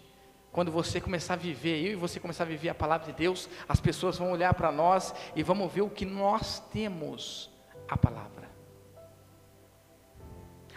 Quando 0.52 0.70
você 0.70 1.00
começar 1.00 1.34
a 1.34 1.36
viver, 1.36 1.84
eu 1.84 1.92
e 1.92 1.96
você 1.96 2.20
começar 2.20 2.44
a 2.44 2.46
viver 2.46 2.68
a 2.68 2.74
palavra 2.74 3.06
de 3.06 3.18
Deus, 3.18 3.48
as 3.68 3.80
pessoas 3.80 4.16
vão 4.16 4.30
olhar 4.30 4.54
para 4.54 4.70
nós 4.70 5.12
e 5.34 5.42
vão 5.42 5.68
ver 5.68 5.82
o 5.82 5.90
que 5.90 6.06
nós 6.06 6.60
temos 6.72 7.50
a 7.88 7.96
palavra. 7.96 8.48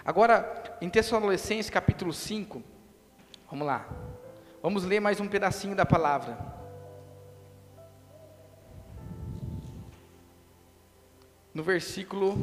Agora, 0.04 0.78
em 0.82 0.90
Tessalonicenses 0.90 1.70
capítulo 1.70 2.12
5, 2.12 2.64
vamos 3.50 3.68
lá. 3.68 3.88
Vamos 4.62 4.84
ler 4.84 5.00
mais 5.00 5.20
um 5.20 5.28
pedacinho 5.28 5.76
da 5.76 5.86
palavra. 5.86 6.38
No 11.54 11.62
versículo 11.62 12.38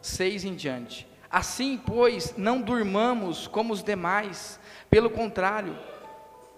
6 0.00 0.44
em 0.44 0.54
diante. 0.54 1.08
Assim, 1.28 1.76
pois, 1.76 2.36
não 2.36 2.62
durmamos 2.62 3.46
como 3.48 3.72
os 3.72 3.82
demais, 3.82 4.60
pelo 4.88 5.10
contrário, 5.10 5.76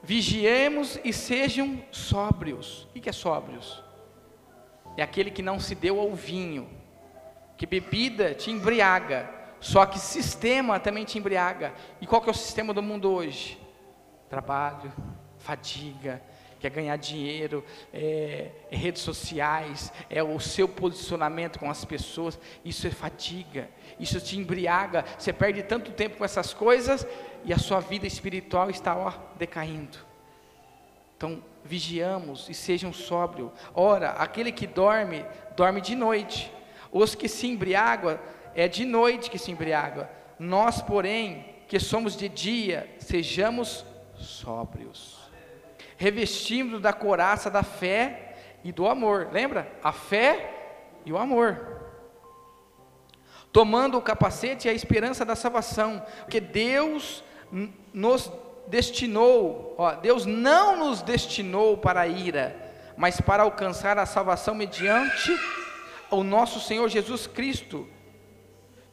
Vigiemos 0.03 0.99
e 1.05 1.13
sejam 1.13 1.83
sóbrios. 1.91 2.87
O 2.95 3.01
que 3.01 3.09
é 3.09 3.13
sóbrios? 3.13 3.83
É 4.97 5.03
aquele 5.03 5.31
que 5.31 5.43
não 5.43 5.61
se 5.61 5.75
deu 5.75 6.01
ao 6.01 6.15
vinho, 6.15 6.69
que 7.57 7.67
bebida 7.67 8.35
te 8.35 8.51
embriaga, 8.51 9.31
só 9.61 9.87
que 9.87 9.99
sistema 9.99 10.81
também 10.81 11.05
te 11.05 11.19
embriaga. 11.19 11.73
E 12.01 12.07
qual 12.07 12.21
que 12.21 12.29
é 12.29 12.33
o 12.33 12.35
sistema 12.35 12.73
do 12.73 12.83
mundo 12.83 13.11
hoje? 13.11 13.59
Trabalho, 14.29 14.93
fadiga, 15.39 16.23
quer 16.59 16.71
ganhar 16.71 16.97
dinheiro, 16.97 17.65
é, 17.93 18.51
é 18.71 18.77
redes 18.77 19.03
sociais, 19.03 19.93
é 20.11 20.23
o 20.23 20.39
seu 20.41 20.69
posicionamento 20.69 21.59
com 21.59 21.71
as 21.71 21.85
pessoas, 21.85 22.39
isso 22.65 22.87
é 22.87 22.91
fadiga, 22.91 23.69
isso 23.99 24.21
te 24.21 24.37
embriaga, 24.37 25.05
você 25.17 25.33
perde 25.33 25.63
tanto 25.63 25.93
tempo 25.93 26.17
com 26.19 26.25
essas 26.25 26.53
coisas 26.53 27.07
e 27.45 27.53
a 27.53 27.59
sua 27.59 27.81
vida 27.81 28.07
espiritual 28.07 28.71
está 28.71 28.97
ó, 28.97 29.13
decaindo. 29.37 29.99
Então, 31.17 31.43
vigiamos 31.65 32.49
e 32.49 32.55
sejam 32.55 32.93
sóbrios. 32.93 33.51
Ora, 33.75 34.11
aquele 34.11 34.53
que 34.53 34.67
dorme, 34.67 35.25
dorme 35.57 35.81
de 35.81 35.97
noite. 35.97 36.53
Os 36.93 37.15
que 37.15 37.29
se 37.29 37.47
embriagam, 37.47 38.19
é 38.55 38.69
de 38.69 38.85
noite 38.85 39.31
que 39.31 39.39
se 39.39 39.51
embriagam. 39.51 40.09
Nós, 40.39 40.81
porém, 40.81 41.45
que 41.67 41.79
somos 41.79 42.17
de 42.17 42.29
dia, 42.29 42.89
sejamos 42.99 43.85
sóbrios. 44.15 45.19
Revestindo 45.97 46.79
da 46.79 46.93
coraça 46.93 47.51
da 47.51 47.63
fé 47.63 48.37
e 48.63 48.73
do 48.73 48.87
amor. 48.87 49.29
Lembra? 49.33 49.71
A 49.83 49.93
fé 49.93 50.55
e 51.05 51.13
o 51.13 51.19
amor 51.19 51.78
tomando 53.59 53.99
o 53.99 54.01
capacete 54.01 54.69
e 54.69 54.71
a 54.71 54.73
esperança 54.73 55.25
da 55.25 55.35
salvação, 55.35 56.01
porque 56.21 56.39
Deus 56.39 57.25
nos 57.93 58.31
destinou, 58.69 59.75
ó, 59.77 59.97
Deus 59.97 60.25
não 60.25 60.77
nos 60.77 61.03
destinou 61.03 61.77
para 61.77 62.03
a 62.03 62.07
ira, 62.07 62.55
mas 62.97 63.21
para 63.21 63.43
alcançar 63.43 63.99
a 63.99 64.07
salvação 64.07 64.55
mediante 64.55 65.37
o 66.09 66.23
nosso 66.23 66.61
Senhor 66.61 66.89
Jesus 66.89 67.27
Cristo, 67.27 67.89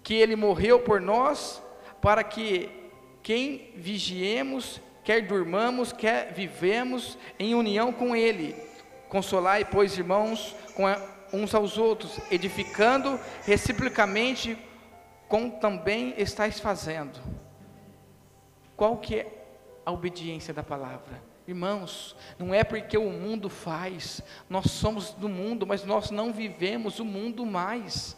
que 0.02 0.16
Ele 0.16 0.36
morreu 0.36 0.80
por 0.80 1.00
nós, 1.00 1.62
para 2.02 2.24
que 2.24 2.68
quem 3.22 3.72
vigiemos, 3.76 4.82
quer 5.04 5.28
durmamos, 5.28 5.94
quer 5.94 6.34
vivemos 6.34 7.20
em 7.38 7.54
união 7.54 7.94
com 7.94 8.16
Ele. 8.16 8.56
Consolai, 9.10 9.64
pois, 9.64 9.96
irmãos, 9.96 10.56
com 10.74 10.88
a, 10.88 11.00
uns 11.36 11.54
aos 11.54 11.78
outros, 11.78 12.20
edificando 12.32 13.20
reciprocamente, 13.44 14.58
como 15.28 15.52
também 15.60 16.14
estáis 16.18 16.60
fazendo. 16.60 17.20
Qual 18.76 18.98
que 18.98 19.16
é 19.16 19.46
a 19.86 19.92
obediência 19.92 20.54
da 20.54 20.64
palavra? 20.64 21.22
Irmãos, 21.48 22.16
não 22.40 22.54
é 22.54 22.64
porque 22.64 22.98
o 22.98 23.12
mundo 23.12 23.50
faz, 23.50 24.22
nós 24.50 24.72
somos 24.72 25.12
do 25.12 25.30
mundo, 25.30 25.66
mas 25.68 25.86
nós 25.86 26.10
não 26.10 26.34
vivemos 26.34 27.00
o 27.00 27.06
mundo 27.06 27.46
mais. 27.46 28.18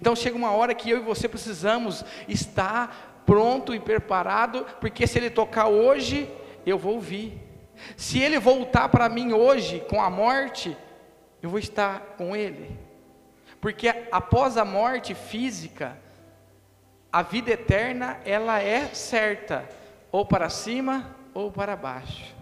Então 0.00 0.16
chega 0.16 0.36
uma 0.36 0.50
hora 0.50 0.74
que 0.74 0.90
eu 0.90 0.98
e 0.98 1.02
você 1.02 1.28
precisamos 1.28 2.04
estar 2.26 3.22
pronto 3.24 3.74
e 3.74 3.80
preparado, 3.80 4.66
porque 4.80 5.06
se 5.06 5.18
ele 5.18 5.30
tocar 5.30 5.68
hoje, 5.68 6.28
eu 6.66 6.76
vou 6.76 6.94
ouvir. 6.94 7.40
Se 7.96 8.18
ele 8.20 8.38
voltar 8.38 8.88
para 8.88 9.08
mim 9.08 9.32
hoje 9.32 9.84
com 9.88 10.00
a 10.00 10.10
morte, 10.10 10.76
eu 11.44 11.50
vou 11.50 11.58
estar 11.58 12.00
com 12.16 12.34
ele. 12.34 12.74
Porque 13.60 13.86
após 14.10 14.56
a 14.56 14.64
morte 14.64 15.14
física, 15.14 15.94
a 17.12 17.20
vida 17.20 17.50
eterna, 17.50 18.18
ela 18.24 18.62
é 18.62 18.86
certa 18.94 19.68
ou 20.10 20.24
para 20.24 20.48
cima 20.48 21.14
ou 21.34 21.52
para 21.52 21.76
baixo. 21.76 22.34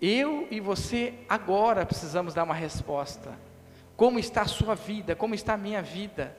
Eu 0.00 0.46
e 0.52 0.60
você 0.60 1.14
agora 1.28 1.84
precisamos 1.84 2.32
dar 2.32 2.44
uma 2.44 2.54
resposta. 2.54 3.36
Como 3.96 4.20
está 4.20 4.42
a 4.42 4.46
sua 4.46 4.76
vida? 4.76 5.16
Como 5.16 5.34
está 5.34 5.54
a 5.54 5.58
minha 5.58 5.82
vida? 5.82 6.36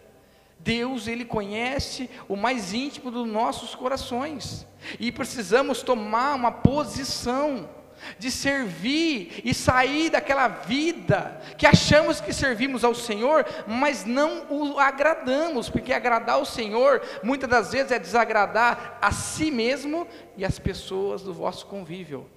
Deus, 0.58 1.06
Ele 1.06 1.26
conhece 1.26 2.10
o 2.30 2.38
mais 2.38 2.74
íntimo 2.74 3.12
dos 3.12 3.28
nossos 3.28 3.76
corações. 3.76 4.66
E 4.98 5.12
precisamos 5.12 5.84
tomar 5.84 6.34
uma 6.36 6.50
posição 6.54 7.70
de 8.18 8.32
servir 8.32 9.42
e 9.44 9.54
sair 9.54 10.10
daquela 10.10 10.48
vida 10.48 11.42
que 11.58 11.66
achamos 11.66 12.22
que 12.22 12.34
servimos 12.34 12.84
ao 12.84 12.96
Senhor, 12.96 13.46
mas 13.68 14.06
não 14.06 14.46
o 14.50 14.80
agradamos, 14.80 15.70
porque 15.70 15.94
agradar 15.94 16.36
ao 16.36 16.46
Senhor 16.46 17.02
muitas 17.24 17.50
das 17.50 17.72
vezes 17.72 17.92
é 17.92 18.00
desagradar 18.00 18.98
a 19.02 19.12
si 19.12 19.52
mesmo 19.52 20.08
e 20.38 20.46
as 20.46 20.60
pessoas 20.60 21.22
do 21.22 21.34
vosso 21.34 21.66
convívio. 21.66 22.30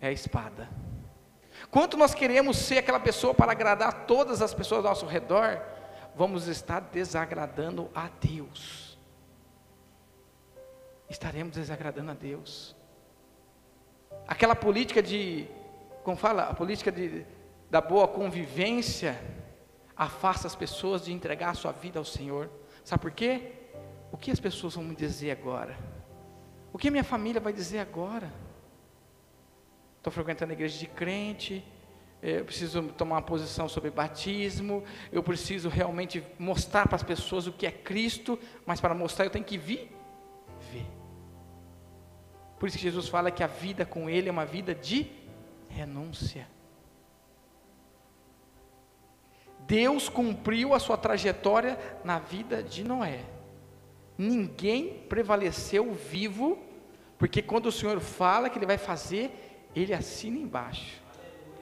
É 0.00 0.08
a 0.08 0.12
espada. 0.12 0.68
Quanto 1.70 1.96
nós 1.96 2.14
queremos 2.14 2.56
ser 2.56 2.78
aquela 2.78 3.00
pessoa 3.00 3.34
para 3.34 3.52
agradar 3.52 4.06
todas 4.06 4.40
as 4.42 4.54
pessoas 4.54 4.84
ao 4.84 4.90
nosso 4.90 5.06
redor, 5.06 5.60
vamos 6.14 6.48
estar 6.48 6.80
desagradando 6.80 7.90
a 7.94 8.08
Deus. 8.20 8.98
Estaremos 11.08 11.54
desagradando 11.54 12.10
a 12.10 12.14
Deus. 12.14 12.74
Aquela 14.26 14.56
política 14.56 15.02
de, 15.02 15.46
como 16.02 16.16
fala, 16.16 16.44
a 16.44 16.54
política 16.54 16.90
de, 16.90 17.24
da 17.70 17.80
boa 17.80 18.08
convivência, 18.08 19.20
afasta 19.96 20.46
as 20.46 20.54
pessoas 20.54 21.04
de 21.04 21.12
entregar 21.12 21.50
a 21.50 21.54
sua 21.54 21.72
vida 21.72 21.98
ao 21.98 22.04
Senhor. 22.04 22.50
Sabe 22.84 23.02
por 23.02 23.10
quê? 23.10 23.52
O 24.12 24.16
que 24.16 24.30
as 24.30 24.38
pessoas 24.38 24.74
vão 24.74 24.84
me 24.84 24.94
dizer 24.94 25.30
agora? 25.30 25.76
O 26.72 26.78
que 26.78 26.90
minha 26.90 27.04
família 27.04 27.40
vai 27.40 27.52
dizer 27.52 27.78
agora? 27.78 28.32
Estou 29.96 30.12
frequentando 30.12 30.52
a 30.52 30.54
igreja 30.54 30.78
de 30.78 30.86
crente, 30.86 31.64
eu 32.22 32.44
preciso 32.44 32.82
tomar 32.90 33.16
uma 33.16 33.22
posição 33.22 33.68
sobre 33.68 33.90
batismo, 33.90 34.84
eu 35.10 35.22
preciso 35.22 35.68
realmente 35.68 36.22
mostrar 36.38 36.86
para 36.86 36.96
as 36.96 37.02
pessoas 37.02 37.46
o 37.46 37.52
que 37.52 37.66
é 37.66 37.70
Cristo, 37.70 38.38
mas 38.64 38.80
para 38.80 38.94
mostrar 38.94 39.24
eu 39.24 39.30
tenho 39.30 39.44
que 39.44 39.58
vir 39.58 39.95
por 42.58 42.68
isso 42.68 42.78
que 42.78 42.82
Jesus 42.82 43.08
fala 43.08 43.30
que 43.30 43.42
a 43.42 43.46
vida 43.46 43.84
com 43.84 44.08
Ele 44.08 44.28
é 44.28 44.32
uma 44.32 44.46
vida 44.46 44.74
de 44.74 45.10
renúncia. 45.68 46.48
Deus 49.66 50.08
cumpriu 50.08 50.72
a 50.72 50.78
sua 50.78 50.96
trajetória 50.96 51.78
na 52.04 52.18
vida 52.18 52.62
de 52.62 52.84
Noé. 52.84 53.24
Ninguém 54.16 55.04
prevaleceu 55.08 55.92
vivo, 55.92 56.58
porque 57.18 57.42
quando 57.42 57.66
o 57.66 57.72
Senhor 57.72 58.00
fala 58.00 58.48
que 58.48 58.58
Ele 58.58 58.66
vai 58.66 58.78
fazer, 58.78 59.68
Ele 59.74 59.92
assina 59.92 60.38
embaixo. 60.38 61.02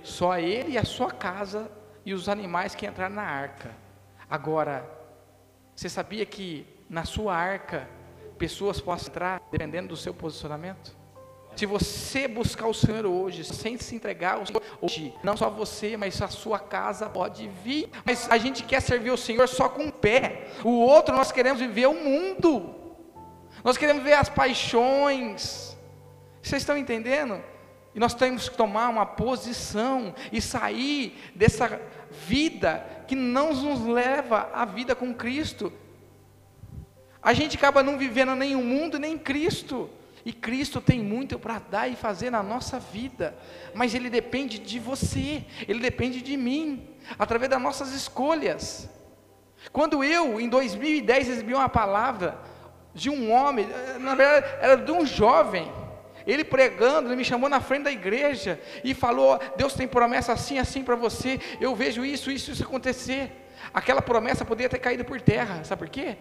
Só 0.03 0.39
Ele 0.39 0.73
e 0.73 0.79
a 0.79 0.85
sua 0.85 1.11
casa 1.11 1.71
e 2.05 2.13
os 2.13 2.29
animais 2.29 2.75
que 2.75 2.87
entraram 2.87 3.17
na 3.17 3.23
arca. 3.23 3.75
Agora, 4.29 4.89
você 5.75 5.89
sabia 5.89 6.25
que 6.27 6.67
na 6.89 7.05
sua 7.05 7.35
arca 7.35 7.89
pessoas 8.35 8.81
possam 8.81 9.09
entrar 9.09 9.41
dependendo 9.51 9.89
do 9.89 9.97
seu 9.97 10.13
posicionamento? 10.13 11.05
Se 11.57 11.67
você 11.67 12.27
buscar 12.27 12.67
o 12.67 12.75
Senhor 12.75 13.07
hoje, 13.07 13.45
sem 13.45 13.79
se 13.79 13.95
entregar 13.95 14.35
ao 14.35 14.47
Senhor 14.47 14.63
hoje, 14.81 15.15
não 15.23 15.37
só 15.37 15.49
você, 15.49 15.97
mas 15.97 16.21
a 16.21 16.29
sua 16.29 16.59
casa 16.59 17.09
pode 17.09 17.49
vir. 17.63 17.89
Mas 18.05 18.29
a 18.31 18.37
gente 18.39 18.65
quer 18.65 18.81
servir 18.81 19.13
o 19.13 19.17
Senhor 19.17 19.49
só 19.49 19.69
com 19.69 19.87
o 19.87 19.93
pé. 19.93 20.49
O 20.65 20.71
outro 20.71 21.15
nós 21.15 21.31
queremos 21.31 21.61
viver 21.61 21.87
o 21.87 21.95
mundo. 21.95 22.75
Nós 23.63 23.77
queremos 23.77 24.03
ver 24.03 24.15
as 24.15 24.29
paixões. 24.29 25.77
Vocês 26.43 26.63
estão 26.63 26.77
entendendo? 26.77 27.41
E 27.95 28.01
nós 28.01 28.15
temos 28.15 28.49
que 28.49 28.57
tomar 28.57 28.89
uma 28.89 29.07
posição 29.07 30.13
e 30.33 30.41
sair 30.41 31.17
dessa 31.37 31.81
vida 32.27 32.85
que 33.07 33.15
não 33.15 33.55
nos 33.55 33.87
leva 33.87 34.51
à 34.53 34.65
vida 34.65 34.97
com 34.97 35.15
Cristo. 35.15 35.73
A 37.25 37.33
gente 37.33 37.57
acaba 37.57 37.83
não 37.83 37.97
vivendo 37.97 38.37
nem 38.37 38.55
o 38.55 38.63
mundo 38.63 38.99
nem 38.99 39.17
Cristo. 39.17 39.89
E 40.27 40.33
Cristo 40.33 40.81
tem 40.81 41.03
muito 41.03 41.39
para 41.39 41.59
dar 41.59 41.89
e 41.89 41.97
fazer 41.97 42.31
na 42.31 42.43
nossa 42.43 42.79
vida, 42.79 43.37
mas 43.75 43.95
Ele 43.95 44.09
depende 44.09 44.59
de 44.59 44.79
você, 44.79 45.45
Ele 45.69 45.81
depende 45.81 46.23
de 46.23 46.35
mim, 46.35 46.89
através 47.19 47.51
das 47.51 47.61
nossas 47.61 47.93
escolhas. 47.93 48.89
Quando 49.71 50.03
eu, 50.03 50.41
em 50.41 50.49
2010, 50.49 51.29
recebi 51.29 51.55
uma 51.55 51.69
palavra 51.69 52.39
de 52.95 53.11
um 53.11 53.31
homem, 53.33 53.67
na 54.01 54.15
verdade 54.15 54.47
era 54.61 54.77
de 54.77 54.93
um 54.93 55.05
jovem, 55.05 55.71
ele 56.27 56.45
pregando, 56.45 57.09
ele 57.09 57.17
me 57.17 57.25
chamou 57.25 57.51
na 57.51 57.61
frente 57.61 57.85
da 57.85 57.93
igreja 57.93 58.59
e 58.83 58.95
falou: 58.95 59.39
Deus 59.57 59.75
tem 59.75 59.87
promessa 59.87 60.33
assim, 60.33 60.59
assim 60.59 60.83
para 60.83 60.97
você. 60.97 61.39
Eu 61.61 61.75
vejo 61.75 62.05
isso, 62.05 62.31
isso, 62.31 62.51
isso 62.51 62.63
acontecer. 62.63 63.31
Aquela 63.73 64.01
promessa 64.01 64.45
poderia 64.45 64.71
ter 64.71 64.79
caído 64.79 65.05
por 65.05 65.21
terra, 65.21 65.63
sabe 65.65 65.81
por 65.81 65.89
quê? 65.91 66.17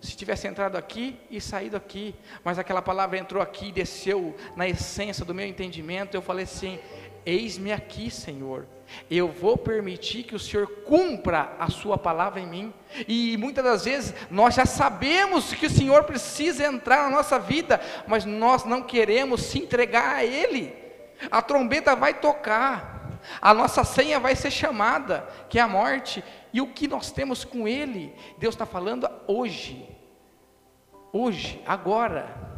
Se 0.00 0.16
tivesse 0.16 0.46
entrado 0.46 0.76
aqui 0.76 1.18
e 1.30 1.40
saído 1.40 1.76
aqui, 1.76 2.14
mas 2.44 2.58
aquela 2.58 2.80
palavra 2.80 3.18
entrou 3.18 3.42
aqui 3.42 3.68
e 3.68 3.72
desceu 3.72 4.36
na 4.56 4.68
essência 4.68 5.24
do 5.24 5.34
meu 5.34 5.46
entendimento, 5.46 6.14
eu 6.14 6.22
falei 6.22 6.44
assim: 6.44 6.78
Eis-me 7.26 7.72
aqui, 7.72 8.10
Senhor. 8.10 8.66
Eu 9.10 9.28
vou 9.28 9.56
permitir 9.56 10.22
que 10.22 10.34
o 10.34 10.38
Senhor 10.38 10.66
cumpra 10.86 11.52
a 11.58 11.68
Sua 11.68 11.98
palavra 11.98 12.40
em 12.40 12.46
mim. 12.46 12.74
E 13.06 13.36
muitas 13.36 13.62
das 13.62 13.84
vezes 13.84 14.14
nós 14.30 14.54
já 14.54 14.64
sabemos 14.64 15.52
que 15.52 15.66
o 15.66 15.70
Senhor 15.70 16.04
precisa 16.04 16.64
entrar 16.64 17.02
na 17.02 17.16
nossa 17.16 17.38
vida, 17.38 17.80
mas 18.06 18.24
nós 18.24 18.64
não 18.64 18.82
queremos 18.82 19.42
se 19.42 19.58
entregar 19.58 20.16
a 20.16 20.24
Ele. 20.24 20.74
A 21.30 21.42
trombeta 21.42 21.94
vai 21.96 22.14
tocar, 22.14 22.98
a 23.40 23.52
nossa 23.52 23.84
senha 23.84 24.18
vai 24.18 24.34
ser 24.34 24.50
chamada, 24.50 25.28
que 25.48 25.58
é 25.58 25.62
a 25.62 25.68
morte, 25.68 26.24
e 26.52 26.60
o 26.60 26.66
que 26.66 26.88
nós 26.88 27.10
temos 27.10 27.44
com 27.44 27.66
Ele, 27.68 28.14
Deus 28.38 28.54
está 28.54 28.66
falando 28.66 29.08
hoje, 29.26 29.88
hoje, 31.12 31.62
agora. 31.66 32.48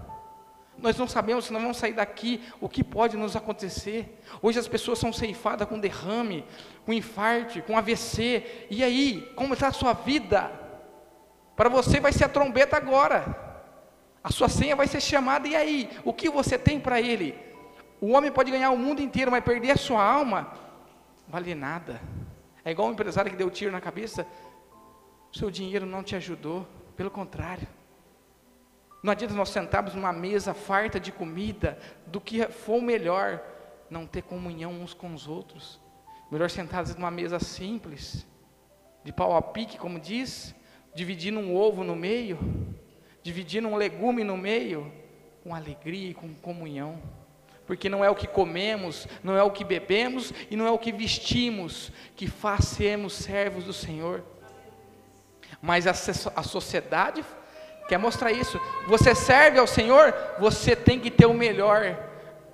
Nós 0.79 0.97
não 0.97 1.07
sabemos 1.07 1.45
se 1.45 1.53
nós 1.53 1.61
vamos 1.61 1.77
sair 1.77 1.93
daqui, 1.93 2.43
o 2.61 2.69
que 2.69 2.83
pode 2.83 3.17
nos 3.17 3.37
acontecer. 3.37 4.19
Hoje 4.41 4.59
as 4.59 4.67
pessoas 4.67 4.99
são 4.99 5.13
ceifadas 5.13 5.69
com 5.69 5.79
derrame, 5.79 6.45
com 6.87 6.93
infarto, 6.93 7.61
com 7.63 7.77
AVC. 7.77 8.67
E 8.71 8.83
aí, 8.83 9.31
como 9.37 9.53
está 9.53 9.69
a 9.69 9.73
sua 9.73 9.93
vida? 9.93 10.51
Para 11.55 11.69
você 11.69 12.01
vai 12.01 12.13
ser 12.13 12.25
a 12.25 12.29
trombeta 12.29 12.77
agora. 12.79 13.51
A 14.25 14.31
sua 14.31 14.49
senha 14.49 14.77
vai 14.77 14.87
ser 14.87 15.01
chamada, 15.01 15.47
e 15.49 15.55
aí? 15.55 15.91
O 16.05 16.13
que 16.13 16.31
você 16.31 16.59
tem 16.59 16.81
para 16.81 17.01
ele? 17.01 17.35
O 18.01 18.13
homem 18.13 18.33
pode 18.33 18.51
ganhar 18.51 18.71
o 18.71 18.79
mundo 18.79 19.03
inteiro, 19.03 19.31
mas 19.31 19.45
perder 19.45 19.73
a 19.73 19.77
sua 19.77 20.03
alma, 20.03 20.53
vale 21.29 21.55
nada. 21.55 22.01
É 22.65 22.71
igual 22.71 22.89
um 22.89 22.93
empresário 22.93 23.31
que 23.31 23.37
deu 23.37 23.51
tiro 23.51 23.73
na 23.73 23.81
cabeça. 23.81 24.27
Seu 25.33 25.51
dinheiro 25.51 25.87
não 25.87 26.03
te 26.03 26.17
ajudou, 26.17 26.67
pelo 26.97 27.11
contrário. 27.11 27.67
Não 29.03 29.13
adianta 29.13 29.35
nós 29.35 29.49
sentarmos 29.49 29.95
numa 29.95 30.13
mesa 30.13 30.53
farta 30.53 31.01
de 31.01 31.11
comida, 31.11 31.79
do 32.07 32.21
que 32.21 32.47
for 32.49 32.83
melhor, 32.83 33.43
não 33.89 34.07
ter 34.07 34.23
comunhão 34.23 34.73
uns 34.73 34.93
com 34.93 35.15
os 35.15 35.27
outros. 35.27 35.81
Melhor 36.31 36.51
sentados 36.51 36.95
numa 36.95 37.11
mesa 37.11 37.39
simples, 37.39 38.27
de 39.03 39.13
pau 39.13 39.35
a 39.35 39.41
pique, 39.41 39.79
como 39.79 39.99
diz, 39.99 40.55
dividindo 40.95 41.41
um 41.41 41.57
ovo 41.57 41.83
no 41.83 41.97
meio, 41.97 42.39
dividindo 43.23 43.69
um 43.69 43.77
legume 43.77 44.23
no 44.23 44.37
meio, 44.37 44.93
com 45.43 45.55
alegria 45.55 46.11
e 46.11 46.15
com 46.15 46.35
comunhão 46.35 47.01
porque 47.71 47.89
não 47.89 48.05
é 48.05 48.11
o 48.11 48.17
que 48.17 48.27
comemos, 48.27 49.07
não 49.23 49.37
é 49.37 49.45
o 49.45 49.51
que 49.53 49.63
bebemos 49.63 50.33
e 50.51 50.57
não 50.57 50.67
é 50.67 50.73
o 50.73 50.79
que 50.79 50.91
vestimos 50.91 51.93
que 52.17 52.27
fazemos 52.27 53.13
servos 53.13 53.63
do 53.63 53.73
Senhor. 53.73 54.25
Mas 55.63 55.87
a, 55.87 55.93
a 56.35 56.43
sociedade 56.43 57.25
quer 57.87 57.97
mostrar 57.97 58.33
isso. 58.33 58.61
Você 58.89 59.15
serve 59.15 59.61
ao 59.61 59.69
Senhor, 59.69 60.13
você 60.41 60.75
tem 60.75 60.99
que 60.99 61.13
ter 61.13 61.27
o 61.27 61.33
melhor. 61.33 61.97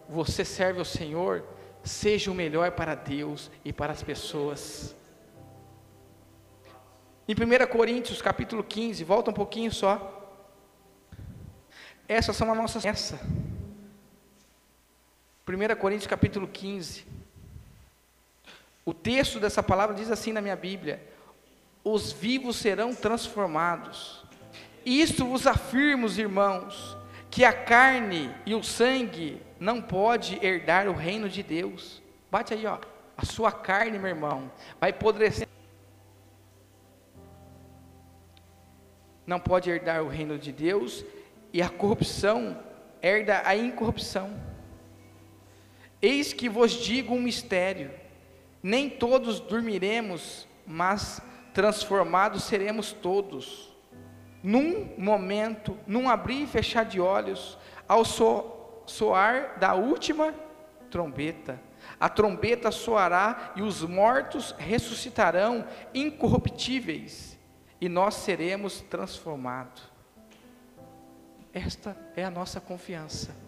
Você 0.07 0.45
serve 0.45 0.81
ao 0.81 0.85
Senhor, 0.85 1.43
seja 1.83 2.31
o 2.31 2.35
melhor 2.35 2.73
para 2.73 2.95
Deus 2.95 3.51
e 3.65 3.73
para 3.73 3.95
as 3.95 4.03
pessoas. 4.03 4.95
Em 7.27 7.33
1 7.33 7.67
Coríntios 7.69 8.21
capítulo 8.21 8.63
15, 8.63 9.03
volta 9.03 9.31
um 9.31 9.35
pouquinho 9.35 9.73
só. 9.73 10.13
Essas 12.07 12.37
são 12.37 12.53
as 12.53 12.59
nossas. 12.59 12.85
Essa. 12.85 13.19
1 15.49 15.77
Coríntios 15.77 16.09
capítulo 16.09 16.49
15. 16.49 17.07
O 18.85 18.93
texto 18.93 19.39
dessa 19.39 19.63
palavra 19.63 19.95
diz 19.95 20.11
assim 20.11 20.33
na 20.33 20.41
minha 20.41 20.57
Bíblia: 20.57 21.01
Os 21.85 22.11
vivos 22.11 22.57
serão 22.57 22.93
transformados. 22.93 24.25
Isto 24.85 25.25
vos 25.25 25.47
afirmo, 25.47 26.09
irmãos, 26.09 26.97
que 27.31 27.45
a 27.45 27.53
carne 27.53 28.35
e 28.45 28.57
o 28.57 28.63
sangue 28.65 29.41
não 29.61 29.81
pode 29.81 30.45
herdar 30.45 30.89
o 30.89 30.93
reino 30.93 31.29
de 31.29 31.45
Deus. 31.45 32.03
Bate 32.29 32.53
aí, 32.53 32.67
ó. 32.67 32.79
A 33.17 33.25
sua 33.25 33.53
carne, 33.53 34.01
meu 34.01 34.09
irmão, 34.09 34.51
vai 34.81 34.91
apodrecer. 34.91 35.47
Não 39.25 39.39
pode 39.39 39.71
herdar 39.71 40.03
o 40.03 40.09
reino 40.09 40.39
de 40.39 40.51
Deus 40.51 41.05
e 41.53 41.63
a 41.63 41.69
corrupção 41.69 42.61
herda 43.01 43.43
a 43.45 43.57
incorrupção. 43.57 44.56
Eis 46.01 46.33
que 46.33 46.49
vos 46.49 46.73
digo 46.73 47.15
um 47.15 47.21
mistério: 47.21 47.91
nem 48.63 48.89
todos 48.91 49.41
dormiremos, 49.41 50.47
mas 50.67 51.21
transformados 51.55 52.45
seremos 52.45 52.93
todos. 52.93 53.75
Num 54.43 54.95
momento, 54.97 55.77
num 55.87 56.09
abrir 56.09 56.43
e 56.43 56.47
fechar 56.47 56.85
de 56.85 57.01
olhos, 57.01 57.59
ao 57.89 58.05
so, 58.05 58.83
soar 58.87 59.59
da 59.59 59.75
última 59.75 60.35
trombeta. 60.91 61.61
A 61.99 62.09
trombeta 62.09 62.71
soará 62.71 63.53
e 63.57 63.63
os 63.63 63.83
mortos 63.83 64.55
ressuscitarão 64.59 65.67
incorruptíveis, 65.95 67.39
e 67.81 67.89
nós 67.89 68.15
seremos 68.15 68.81
transformados. 68.83 69.83
Esta 71.53 71.97
é 72.15 72.25
a 72.25 72.31
nossa 72.31 72.61
confiança. 72.61 73.46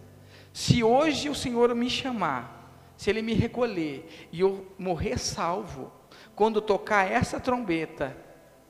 Se 0.53 0.83
hoje 0.83 1.29
o 1.29 1.35
Senhor 1.35 1.73
me 1.75 1.89
chamar, 1.89 2.59
se 2.97 3.09
Ele 3.09 3.21
me 3.21 3.33
recolher 3.33 4.29
e 4.31 4.41
eu 4.41 4.67
morrer 4.77 5.17
salvo, 5.17 5.91
quando 6.35 6.61
tocar 6.61 7.09
essa 7.09 7.39
trombeta, 7.39 8.15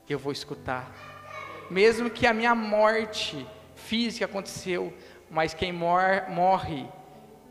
eu 0.08 0.18
vou 0.18 0.32
escutar. 0.32 0.92
Mesmo 1.70 2.10
que 2.10 2.26
a 2.26 2.34
minha 2.34 2.54
morte 2.54 3.46
física 3.74 4.24
aconteceu, 4.24 4.92
mas 5.30 5.54
quem 5.54 5.72
mor 5.72 6.26
morre 6.28 6.88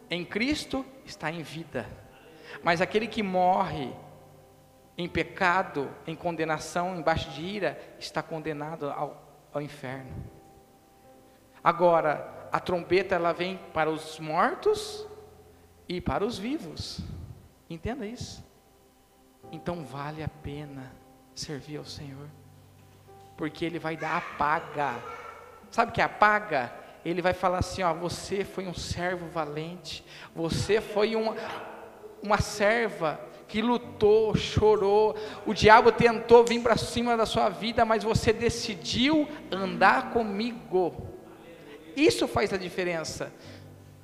em 0.09 0.25
Cristo 0.25 0.85
está 1.05 1.31
em 1.31 1.41
vida. 1.41 1.87
Mas 2.63 2.81
aquele 2.81 3.07
que 3.07 3.23
morre 3.23 3.93
em 4.97 5.07
pecado, 5.07 5.89
em 6.05 6.15
condenação, 6.15 6.97
embaixo 6.97 7.29
de 7.31 7.41
ira, 7.41 7.79
está 7.97 8.21
condenado 8.21 8.89
ao, 8.89 9.47
ao 9.53 9.61
inferno. 9.61 10.11
Agora, 11.63 12.38
a 12.51 12.59
trombeta 12.59 13.15
ela 13.15 13.33
vem 13.33 13.57
para 13.73 13.89
os 13.89 14.19
mortos 14.19 15.05
e 15.87 15.99
para 16.01 16.25
os 16.25 16.37
vivos. 16.37 16.99
Entenda 17.69 18.05
isso. 18.05 18.43
Então 19.51 19.83
vale 19.83 20.23
a 20.23 20.27
pena 20.27 20.91
servir 21.33 21.77
ao 21.77 21.85
Senhor, 21.85 22.27
porque 23.37 23.65
Ele 23.65 23.79
vai 23.79 23.95
dar 23.95 24.17
a 24.17 24.21
paga. 24.21 24.95
Sabe 25.71 25.91
o 25.91 25.93
que 25.93 26.01
é 26.01 26.03
a 26.03 26.09
paga? 26.09 26.73
Ele 27.03 27.21
vai 27.21 27.33
falar 27.33 27.59
assim: 27.59 27.81
ó, 27.81 27.93
você 27.93 28.43
foi 28.43 28.67
um 28.67 28.73
servo 28.73 29.27
valente, 29.27 30.03
você 30.35 30.81
foi 30.81 31.15
uma, 31.15 31.35
uma 32.21 32.39
serva 32.39 33.19
que 33.47 33.61
lutou, 33.61 34.35
chorou. 34.35 35.15
O 35.45 35.53
diabo 35.53 35.91
tentou 35.91 36.45
vir 36.45 36.61
para 36.61 36.77
cima 36.77 37.17
da 37.17 37.25
sua 37.25 37.49
vida, 37.49 37.83
mas 37.83 38.03
você 38.03 38.31
decidiu 38.31 39.27
andar 39.51 40.11
comigo. 40.11 41.08
Isso 41.99 42.27
faz 42.27 42.53
a 42.53 42.57
diferença. 42.57 43.31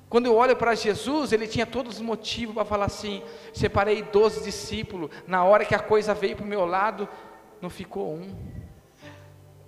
Quando 0.08 0.26
eu 0.26 0.36
olho 0.36 0.54
para 0.54 0.74
Jesus, 0.74 1.32
ele 1.32 1.48
tinha 1.48 1.66
todos 1.66 1.96
os 1.96 2.00
motivos 2.02 2.54
para 2.54 2.64
falar 2.64 2.86
assim: 2.86 3.22
separei 3.54 4.02
doze 4.02 4.44
discípulos, 4.44 5.10
na 5.26 5.44
hora 5.44 5.64
que 5.64 5.74
a 5.74 5.78
coisa 5.78 6.14
veio 6.14 6.36
para 6.36 6.44
o 6.44 6.48
meu 6.48 6.66
lado, 6.66 7.08
não 7.60 7.70
ficou 7.70 8.14
um. 8.14 8.36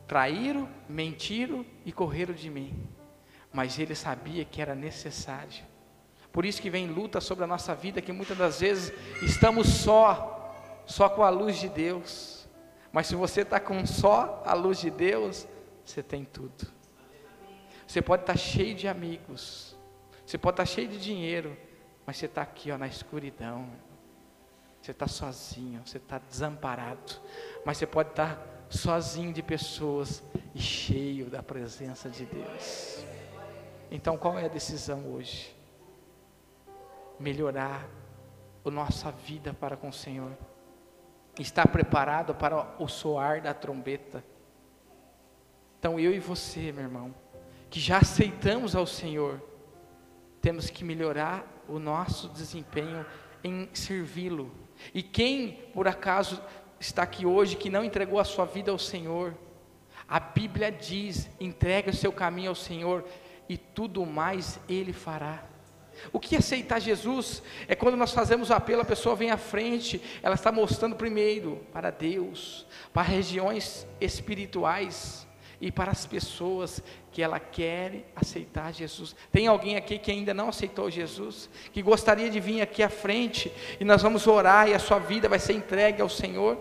Traíram, 0.07 0.69
mentiram 0.89 1.65
e 1.85 1.93
correram 1.93 2.35
de 2.35 2.51
mim. 2.51 2.87
Mas 3.53 3.79
ele 3.79 3.95
sabia 3.95 4.45
que 4.45 4.61
era 4.61 4.75
necessário. 4.75 5.65
Por 6.31 6.45
isso 6.45 6.61
que 6.61 6.71
vem 6.71 6.87
luta 6.87 7.21
sobre 7.21 7.45
a 7.45 7.47
nossa 7.47 7.75
vida, 7.75 8.03
que 8.03 8.13
muitas 8.13 8.37
das 8.37 8.61
vezes 8.61 8.93
estamos 9.23 9.67
só, 9.67 10.55
só 10.87 11.09
com 11.09 11.23
a 11.23 11.31
luz 11.31 11.57
de 11.57 11.69
Deus. 11.69 12.47
Mas 12.93 13.07
se 13.07 13.15
você 13.15 13.41
está 13.41 13.59
com 13.59 13.85
só 13.87 14.43
a 14.47 14.55
luz 14.55 14.79
de 14.79 14.91
Deus, 14.91 15.49
você 15.85 16.03
tem 16.03 16.25
tudo. 16.25 16.78
Você 17.89 18.03
pode 18.03 18.23
estar 18.23 18.35
tá 18.35 18.39
cheio 18.39 18.75
de 18.75 18.87
amigos, 18.87 19.75
você 20.25 20.37
pode 20.37 20.57
estar 20.57 20.65
tá 20.65 20.67
cheio 20.67 20.89
de 20.89 21.01
dinheiro, 21.01 21.57
mas 22.05 22.19
você 22.19 22.27
está 22.27 22.43
aqui 22.43 22.71
ó, 22.71 22.77
na 22.77 22.87
escuridão. 22.87 23.67
Você 24.83 24.91
está 24.91 25.09
sozinho, 25.09 25.81
você 25.85 25.97
está 25.97 26.19
desamparado. 26.19 27.15
Mas 27.65 27.79
você 27.79 27.87
pode 27.87 28.11
estar 28.11 28.37
tá 28.37 28.47
sozinho 28.69 29.33
de 29.33 29.43
pessoas 29.43 30.23
e 30.55 30.61
cheio 30.61 31.31
da 31.31 31.43
presença 31.43 32.11
de 32.11 32.27
Deus. 32.27 33.07
Então 33.91 34.19
qual 34.19 34.39
é 34.39 34.45
a 34.45 34.49
decisão 34.49 35.11
hoje? 35.15 35.57
Melhorar 37.19 37.89
a 38.67 38.71
nossa 38.71 39.11
vida 39.11 39.55
para 39.55 39.79
com 39.79 39.89
o 39.89 39.93
Senhor. 39.95 40.37
Estar 41.39 41.67
preparado 41.69 42.35
para 42.35 42.77
o 42.79 42.87
soar 42.87 43.41
da 43.41 43.55
trombeta. 43.55 44.23
Então 45.79 45.99
eu 45.99 46.13
e 46.13 46.19
você, 46.19 46.71
meu 46.71 46.85
irmão, 46.85 47.15
que 47.71 47.81
já 47.81 47.99
aceitamos 47.99 48.75
ao 48.75 48.87
Senhor, 48.87 49.43
temos 50.41 50.71
que 50.71 50.85
melhorar 50.85 51.47
o 51.69 51.79
nosso 51.79 52.29
desempenho 52.29 53.05
em 53.45 53.69
servi-lo. 53.73 54.51
E 54.95 55.03
quem, 55.03 55.53
por 55.75 55.87
acaso, 55.87 56.41
está 56.81 57.03
aqui 57.03 57.27
hoje 57.27 57.57
que 57.57 57.71
não 57.71 57.85
entregou 57.85 58.19
a 58.19 58.25
sua 58.25 58.45
vida 58.45 58.71
ao 58.71 58.79
Senhor, 58.79 59.37
a 60.09 60.19
Bíblia 60.19 60.73
diz: 60.73 61.29
entregue 61.39 61.91
o 61.91 61.95
seu 61.95 62.13
caminho 62.13 62.51
ao 62.51 62.55
Senhor 62.55 63.05
e 63.49 63.59
tudo 63.59 64.07
mais 64.07 64.59
Ele 64.69 64.93
fará. 64.93 65.45
O 66.13 66.21
que 66.21 66.37
é 66.37 66.39
aceitar 66.39 66.81
Jesus 66.81 67.43
é 67.67 67.75
quando 67.75 67.97
nós 67.97 68.13
fazemos 68.13 68.51
o 68.51 68.55
apelo, 68.55 68.83
a 68.83 68.85
pessoa 68.85 69.17
vem 69.17 69.31
à 69.33 69.37
frente, 69.37 70.01
ela 70.23 70.37
está 70.37 70.53
mostrando 70.53 70.95
primeiro 70.95 71.67
para 71.73 71.91
Deus, 71.91 72.67
para 72.93 73.03
regiões 73.03 73.87
espirituais 74.01 75.28
e 75.61 75.73
para 75.73 75.91
as 75.91 76.07
pessoas 76.07 76.83
que 77.11 77.23
ela 77.23 77.41
quer 77.41 78.13
aceitar 78.15 78.73
Jesus. 78.73 79.15
Tem 79.33 79.47
alguém 79.47 79.77
aqui 79.77 79.99
que 79.99 80.11
ainda 80.11 80.33
não 80.33 80.49
aceitou 80.51 80.91
Jesus, 80.91 81.51
que 81.73 81.83
gostaria 81.83 82.31
de 82.31 82.39
vir 82.39 82.61
aqui 82.61 82.83
à 82.83 82.89
frente 82.89 83.53
e 83.81 83.85
nós 83.85 84.03
vamos 84.03 84.27
orar 84.27 84.69
e 84.69 84.75
a 84.75 84.79
sua 84.79 84.99
vida 84.99 85.29
vai 85.29 85.39
ser 85.39 85.55
entregue 85.55 86.01
ao 86.01 86.09
Senhor? 86.09 86.57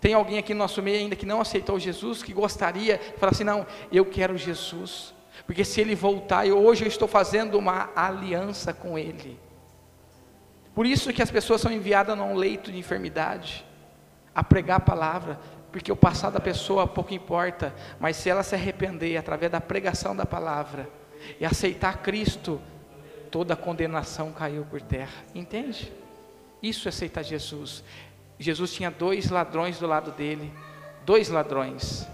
Tem 0.00 0.12
alguém 0.12 0.38
aqui 0.38 0.52
no 0.52 0.58
nosso 0.58 0.82
meio 0.82 0.98
ainda 0.98 1.16
que 1.16 1.24
não 1.26 1.40
aceitou 1.40 1.78
Jesus, 1.78 2.22
que 2.22 2.32
gostaria 2.32 2.98
de 2.98 3.18
falar 3.18 3.32
assim: 3.32 3.44
não, 3.44 3.66
eu 3.90 4.04
quero 4.04 4.36
Jesus. 4.36 5.14
Porque 5.46 5.64
se 5.64 5.80
ele 5.80 5.94
voltar, 5.94 6.46
e 6.46 6.52
hoje 6.52 6.84
eu 6.84 6.88
estou 6.88 7.08
fazendo 7.08 7.58
uma 7.58 7.90
aliança 7.94 8.72
com 8.72 8.98
ele. 8.98 9.38
Por 10.74 10.86
isso 10.86 11.12
que 11.12 11.22
as 11.22 11.30
pessoas 11.30 11.60
são 11.60 11.70
enviadas 11.70 12.16
num 12.18 12.34
leito 12.34 12.70
de 12.70 12.78
enfermidade, 12.78 13.64
a 14.34 14.42
pregar 14.42 14.78
a 14.78 14.80
palavra, 14.80 15.38
porque 15.74 15.90
o 15.90 15.96
passado 15.96 16.34
da 16.34 16.40
pessoa 16.40 16.86
pouco 16.86 17.12
importa, 17.12 17.74
mas 17.98 18.16
se 18.16 18.30
ela 18.30 18.44
se 18.44 18.54
arrepender 18.54 19.16
através 19.16 19.50
da 19.50 19.60
pregação 19.60 20.14
da 20.14 20.24
palavra 20.24 20.88
e 21.40 21.44
aceitar 21.44 22.00
Cristo, 22.00 22.60
toda 23.28 23.54
a 23.54 23.56
condenação 23.56 24.30
caiu 24.30 24.64
por 24.64 24.80
terra. 24.80 25.24
Entende? 25.34 25.92
Isso 26.62 26.86
é 26.86 26.90
aceitar 26.90 27.24
Jesus. 27.24 27.82
Jesus 28.38 28.72
tinha 28.72 28.88
dois 28.88 29.30
ladrões 29.30 29.76
do 29.80 29.88
lado 29.88 30.12
dele, 30.12 30.54
dois 31.04 31.28
ladrões 31.28 32.06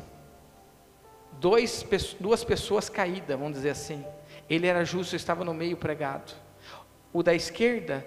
dois, 1.38 1.86
duas 2.18 2.42
pessoas 2.42 2.88
caídas, 2.88 3.38
vamos 3.38 3.52
dizer 3.52 3.70
assim. 3.70 4.02
Ele 4.48 4.66
era 4.66 4.86
justo, 4.86 5.14
estava 5.14 5.44
no 5.44 5.52
meio 5.52 5.76
pregado. 5.76 6.32
O 7.12 7.22
da 7.22 7.34
esquerda, 7.34 8.06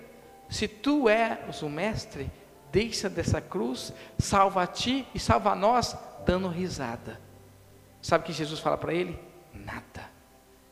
se 0.49 0.68
tu 0.68 1.08
és 1.08 1.62
o 1.62 1.70
mestre, 1.70 2.32
deixa 2.74 3.08
dessa 3.08 3.40
cruz, 3.40 3.94
salva 4.18 4.64
a 4.64 4.68
ti 4.68 5.08
e 5.14 5.20
salva 5.20 5.52
a 5.52 5.56
nós, 5.56 5.96
dando 6.26 6.48
risada. 6.48 7.22
Sabe 8.02 8.24
o 8.24 8.26
que 8.26 8.34
Jesus 8.34 8.60
fala 8.60 8.76
para 8.76 8.92
ele? 8.92 9.18
Nada, 9.54 10.10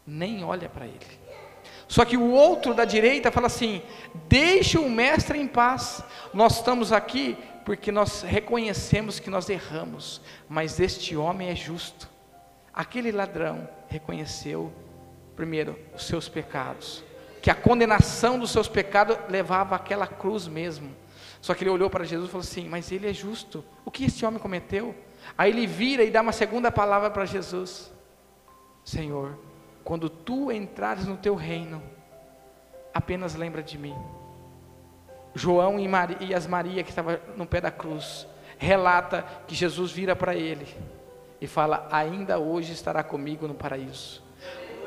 nem 0.06 0.44
olha 0.44 0.68
para 0.68 0.88
ele. 0.88 1.22
Só 1.88 2.04
que 2.04 2.18
o 2.18 2.32
outro 2.32 2.74
da 2.74 2.86
direita 2.86 3.32
fala 3.32 3.46
assim: 3.46 3.84
deixa 4.28 4.80
o 4.80 4.90
mestre 4.90 5.38
em 5.40 5.48
paz. 5.48 6.04
Nós 6.34 6.56
estamos 6.56 6.92
aqui 6.92 7.38
porque 7.64 7.92
nós 7.92 8.24
reconhecemos 8.24 9.20
que 9.20 9.30
nós 9.30 9.48
erramos, 9.48 10.22
mas 10.50 10.80
este 10.80 11.16
homem 11.16 11.50
é 11.50 11.56
justo. 11.56 12.10
Aquele 12.74 13.12
ladrão 13.12 13.70
reconheceu, 13.88 14.74
primeiro, 15.36 15.78
os 15.94 16.08
seus 16.08 16.28
pecados, 16.28 17.04
que 17.42 17.52
a 17.52 17.56
condenação 17.56 18.40
dos 18.40 18.50
seus 18.50 18.68
pecados 18.68 19.18
levava 19.30 19.76
àquela 19.76 20.08
cruz 20.08 20.48
mesmo. 20.48 21.01
Só 21.42 21.56
que 21.56 21.64
ele 21.64 21.72
olhou 21.72 21.90
para 21.90 22.06
Jesus 22.06 22.30
e 22.30 22.32
falou 22.32 22.44
assim: 22.44 22.70
Mas 22.70 22.92
ele 22.92 23.10
é 23.10 23.14
justo, 23.14 23.64
o 23.84 23.92
que 23.92 24.06
esse 24.06 24.26
homem 24.26 24.40
cometeu? 24.40 24.96
Aí 25.38 25.52
ele 25.52 25.66
vira 25.66 26.04
e 26.04 26.12
dá 26.12 26.22
uma 26.22 26.32
segunda 26.32 26.72
palavra 26.72 27.10
para 27.10 27.26
Jesus: 27.26 27.92
Senhor, 28.84 29.38
quando 29.84 30.10
tu 30.10 30.52
entrares 30.52 31.06
no 31.06 31.18
teu 31.18 31.36
reino, 31.36 31.82
apenas 32.94 33.36
lembra 33.36 33.64
de 33.64 33.78
mim. 33.78 33.96
João 35.34 35.80
e, 35.80 35.88
Maria, 35.88 36.18
e 36.20 36.36
as 36.36 36.46
Maria, 36.46 36.84
que 36.84 36.90
estava 36.90 37.22
no 37.36 37.46
pé 37.46 37.62
da 37.62 37.72
cruz, 37.72 38.28
relata 38.58 39.26
que 39.48 39.56
Jesus 39.56 39.92
vira 39.92 40.16
para 40.16 40.36
ele 40.36 40.68
e 41.40 41.48
fala: 41.48 41.88
Ainda 41.92 42.38
hoje 42.38 42.74
estará 42.74 43.04
comigo 43.04 43.48
no 43.48 43.56
paraíso. 43.56 44.22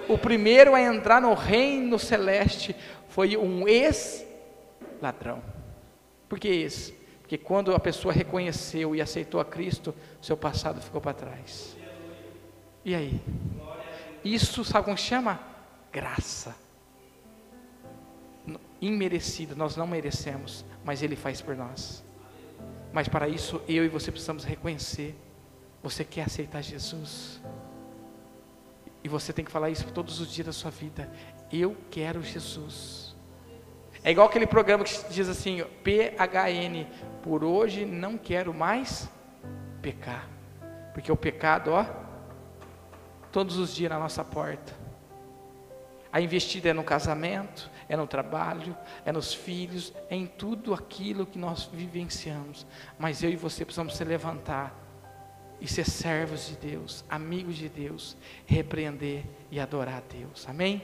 O 0.09 0.19
primeiro 0.19 0.75
a 0.75 0.81
entrar 0.81 1.21
no 1.21 1.35
reino 1.35 1.99
celeste 1.99 2.77
foi 3.09 3.37
um 3.37 3.67
ex-ladrão. 3.67 5.43
Por 6.29 6.39
que 6.39 6.49
esse? 6.49 6.93
Porque 7.21 7.39
quando 7.39 7.75
a 7.75 7.81
pessoa 7.81 8.13
reconheceu 8.13 8.95
e 8.95 9.01
aceitou 9.01 9.41
a 9.41 9.45
Cristo, 9.45 9.95
seu 10.21 10.37
passado 10.37 10.81
ficou 10.81 11.01
para 11.01 11.15
trás. 11.15 11.77
E 12.85 12.95
aí? 12.95 13.21
Isso 14.25 14.65
sabe 14.65 14.85
como 14.85 14.97
chama? 14.97 15.41
Graça. 15.93 16.55
Imerecida, 18.81 19.55
nós 19.55 19.77
não 19.77 19.87
merecemos, 19.87 20.65
mas 20.85 21.03
Ele 21.03 21.17
faz 21.17 21.41
por 21.41 21.57
nós. 21.57 22.05
Mas 22.93 23.09
para 23.09 23.29
isso 23.29 23.63
eu 23.67 23.85
e 23.85 23.89
você 23.89 24.11
precisamos 24.11 24.45
reconhecer 24.45 25.17
você 25.85 26.03
quer 26.03 26.23
aceitar 26.23 26.63
Jesus? 26.63 27.43
E 29.05 29.09
você 29.09 29.35
tem 29.35 29.45
que 29.45 29.51
falar 29.51 29.69
isso 29.69 29.85
todos 29.93 30.19
os 30.19 30.33
dias 30.33 30.47
da 30.47 30.53
sua 30.53 30.71
vida. 30.71 31.13
Eu 31.53 31.77
quero 31.91 32.23
Jesus. 32.23 33.04
É 34.05 34.11
igual 34.11 34.29
aquele 34.29 34.47
programa 34.47 34.85
que 34.85 34.93
diz 35.09 35.29
assim: 35.31 35.65
PHN, 35.83 36.87
por 37.23 37.43
hoje 37.43 37.87
não 37.87 38.19
quero 38.19 38.53
mais 38.53 39.09
pecar. 39.81 40.29
Porque 40.93 41.11
o 41.11 41.17
pecado, 41.17 41.73
ó, 41.73 41.87
todos 43.33 43.57
os 43.57 43.75
dias 43.75 43.91
na 43.91 43.99
nossa 43.99 44.23
porta. 44.23 44.85
A 46.13 46.21
investida 46.21 46.69
é 46.69 46.73
no 46.73 46.85
casamento, 46.85 47.69
é 47.89 47.97
no 47.97 48.07
trabalho, 48.07 48.77
é 49.05 49.11
nos 49.11 49.35
filhos, 49.35 49.93
é 50.09 50.15
em 50.15 50.27
tudo 50.27 50.73
aquilo 50.73 51.27
que 51.27 51.39
nós 51.39 51.65
vivenciamos. 51.73 52.65
Mas 52.97 53.25
eu 53.25 53.31
e 53.31 53.37
você 53.37 53.65
precisamos 53.65 53.97
se 53.97 54.05
levantar 54.05 54.73
e 55.61 55.67
ser 55.67 55.85
servos 55.85 56.47
de 56.47 56.57
Deus, 56.57 57.05
amigos 57.09 57.57
de 57.57 57.69
Deus, 57.69 58.17
repreender 58.47 59.25
e 59.51 59.59
adorar 59.59 59.99
a 59.99 60.15
Deus. 60.15 60.47
Amém? 60.49 60.83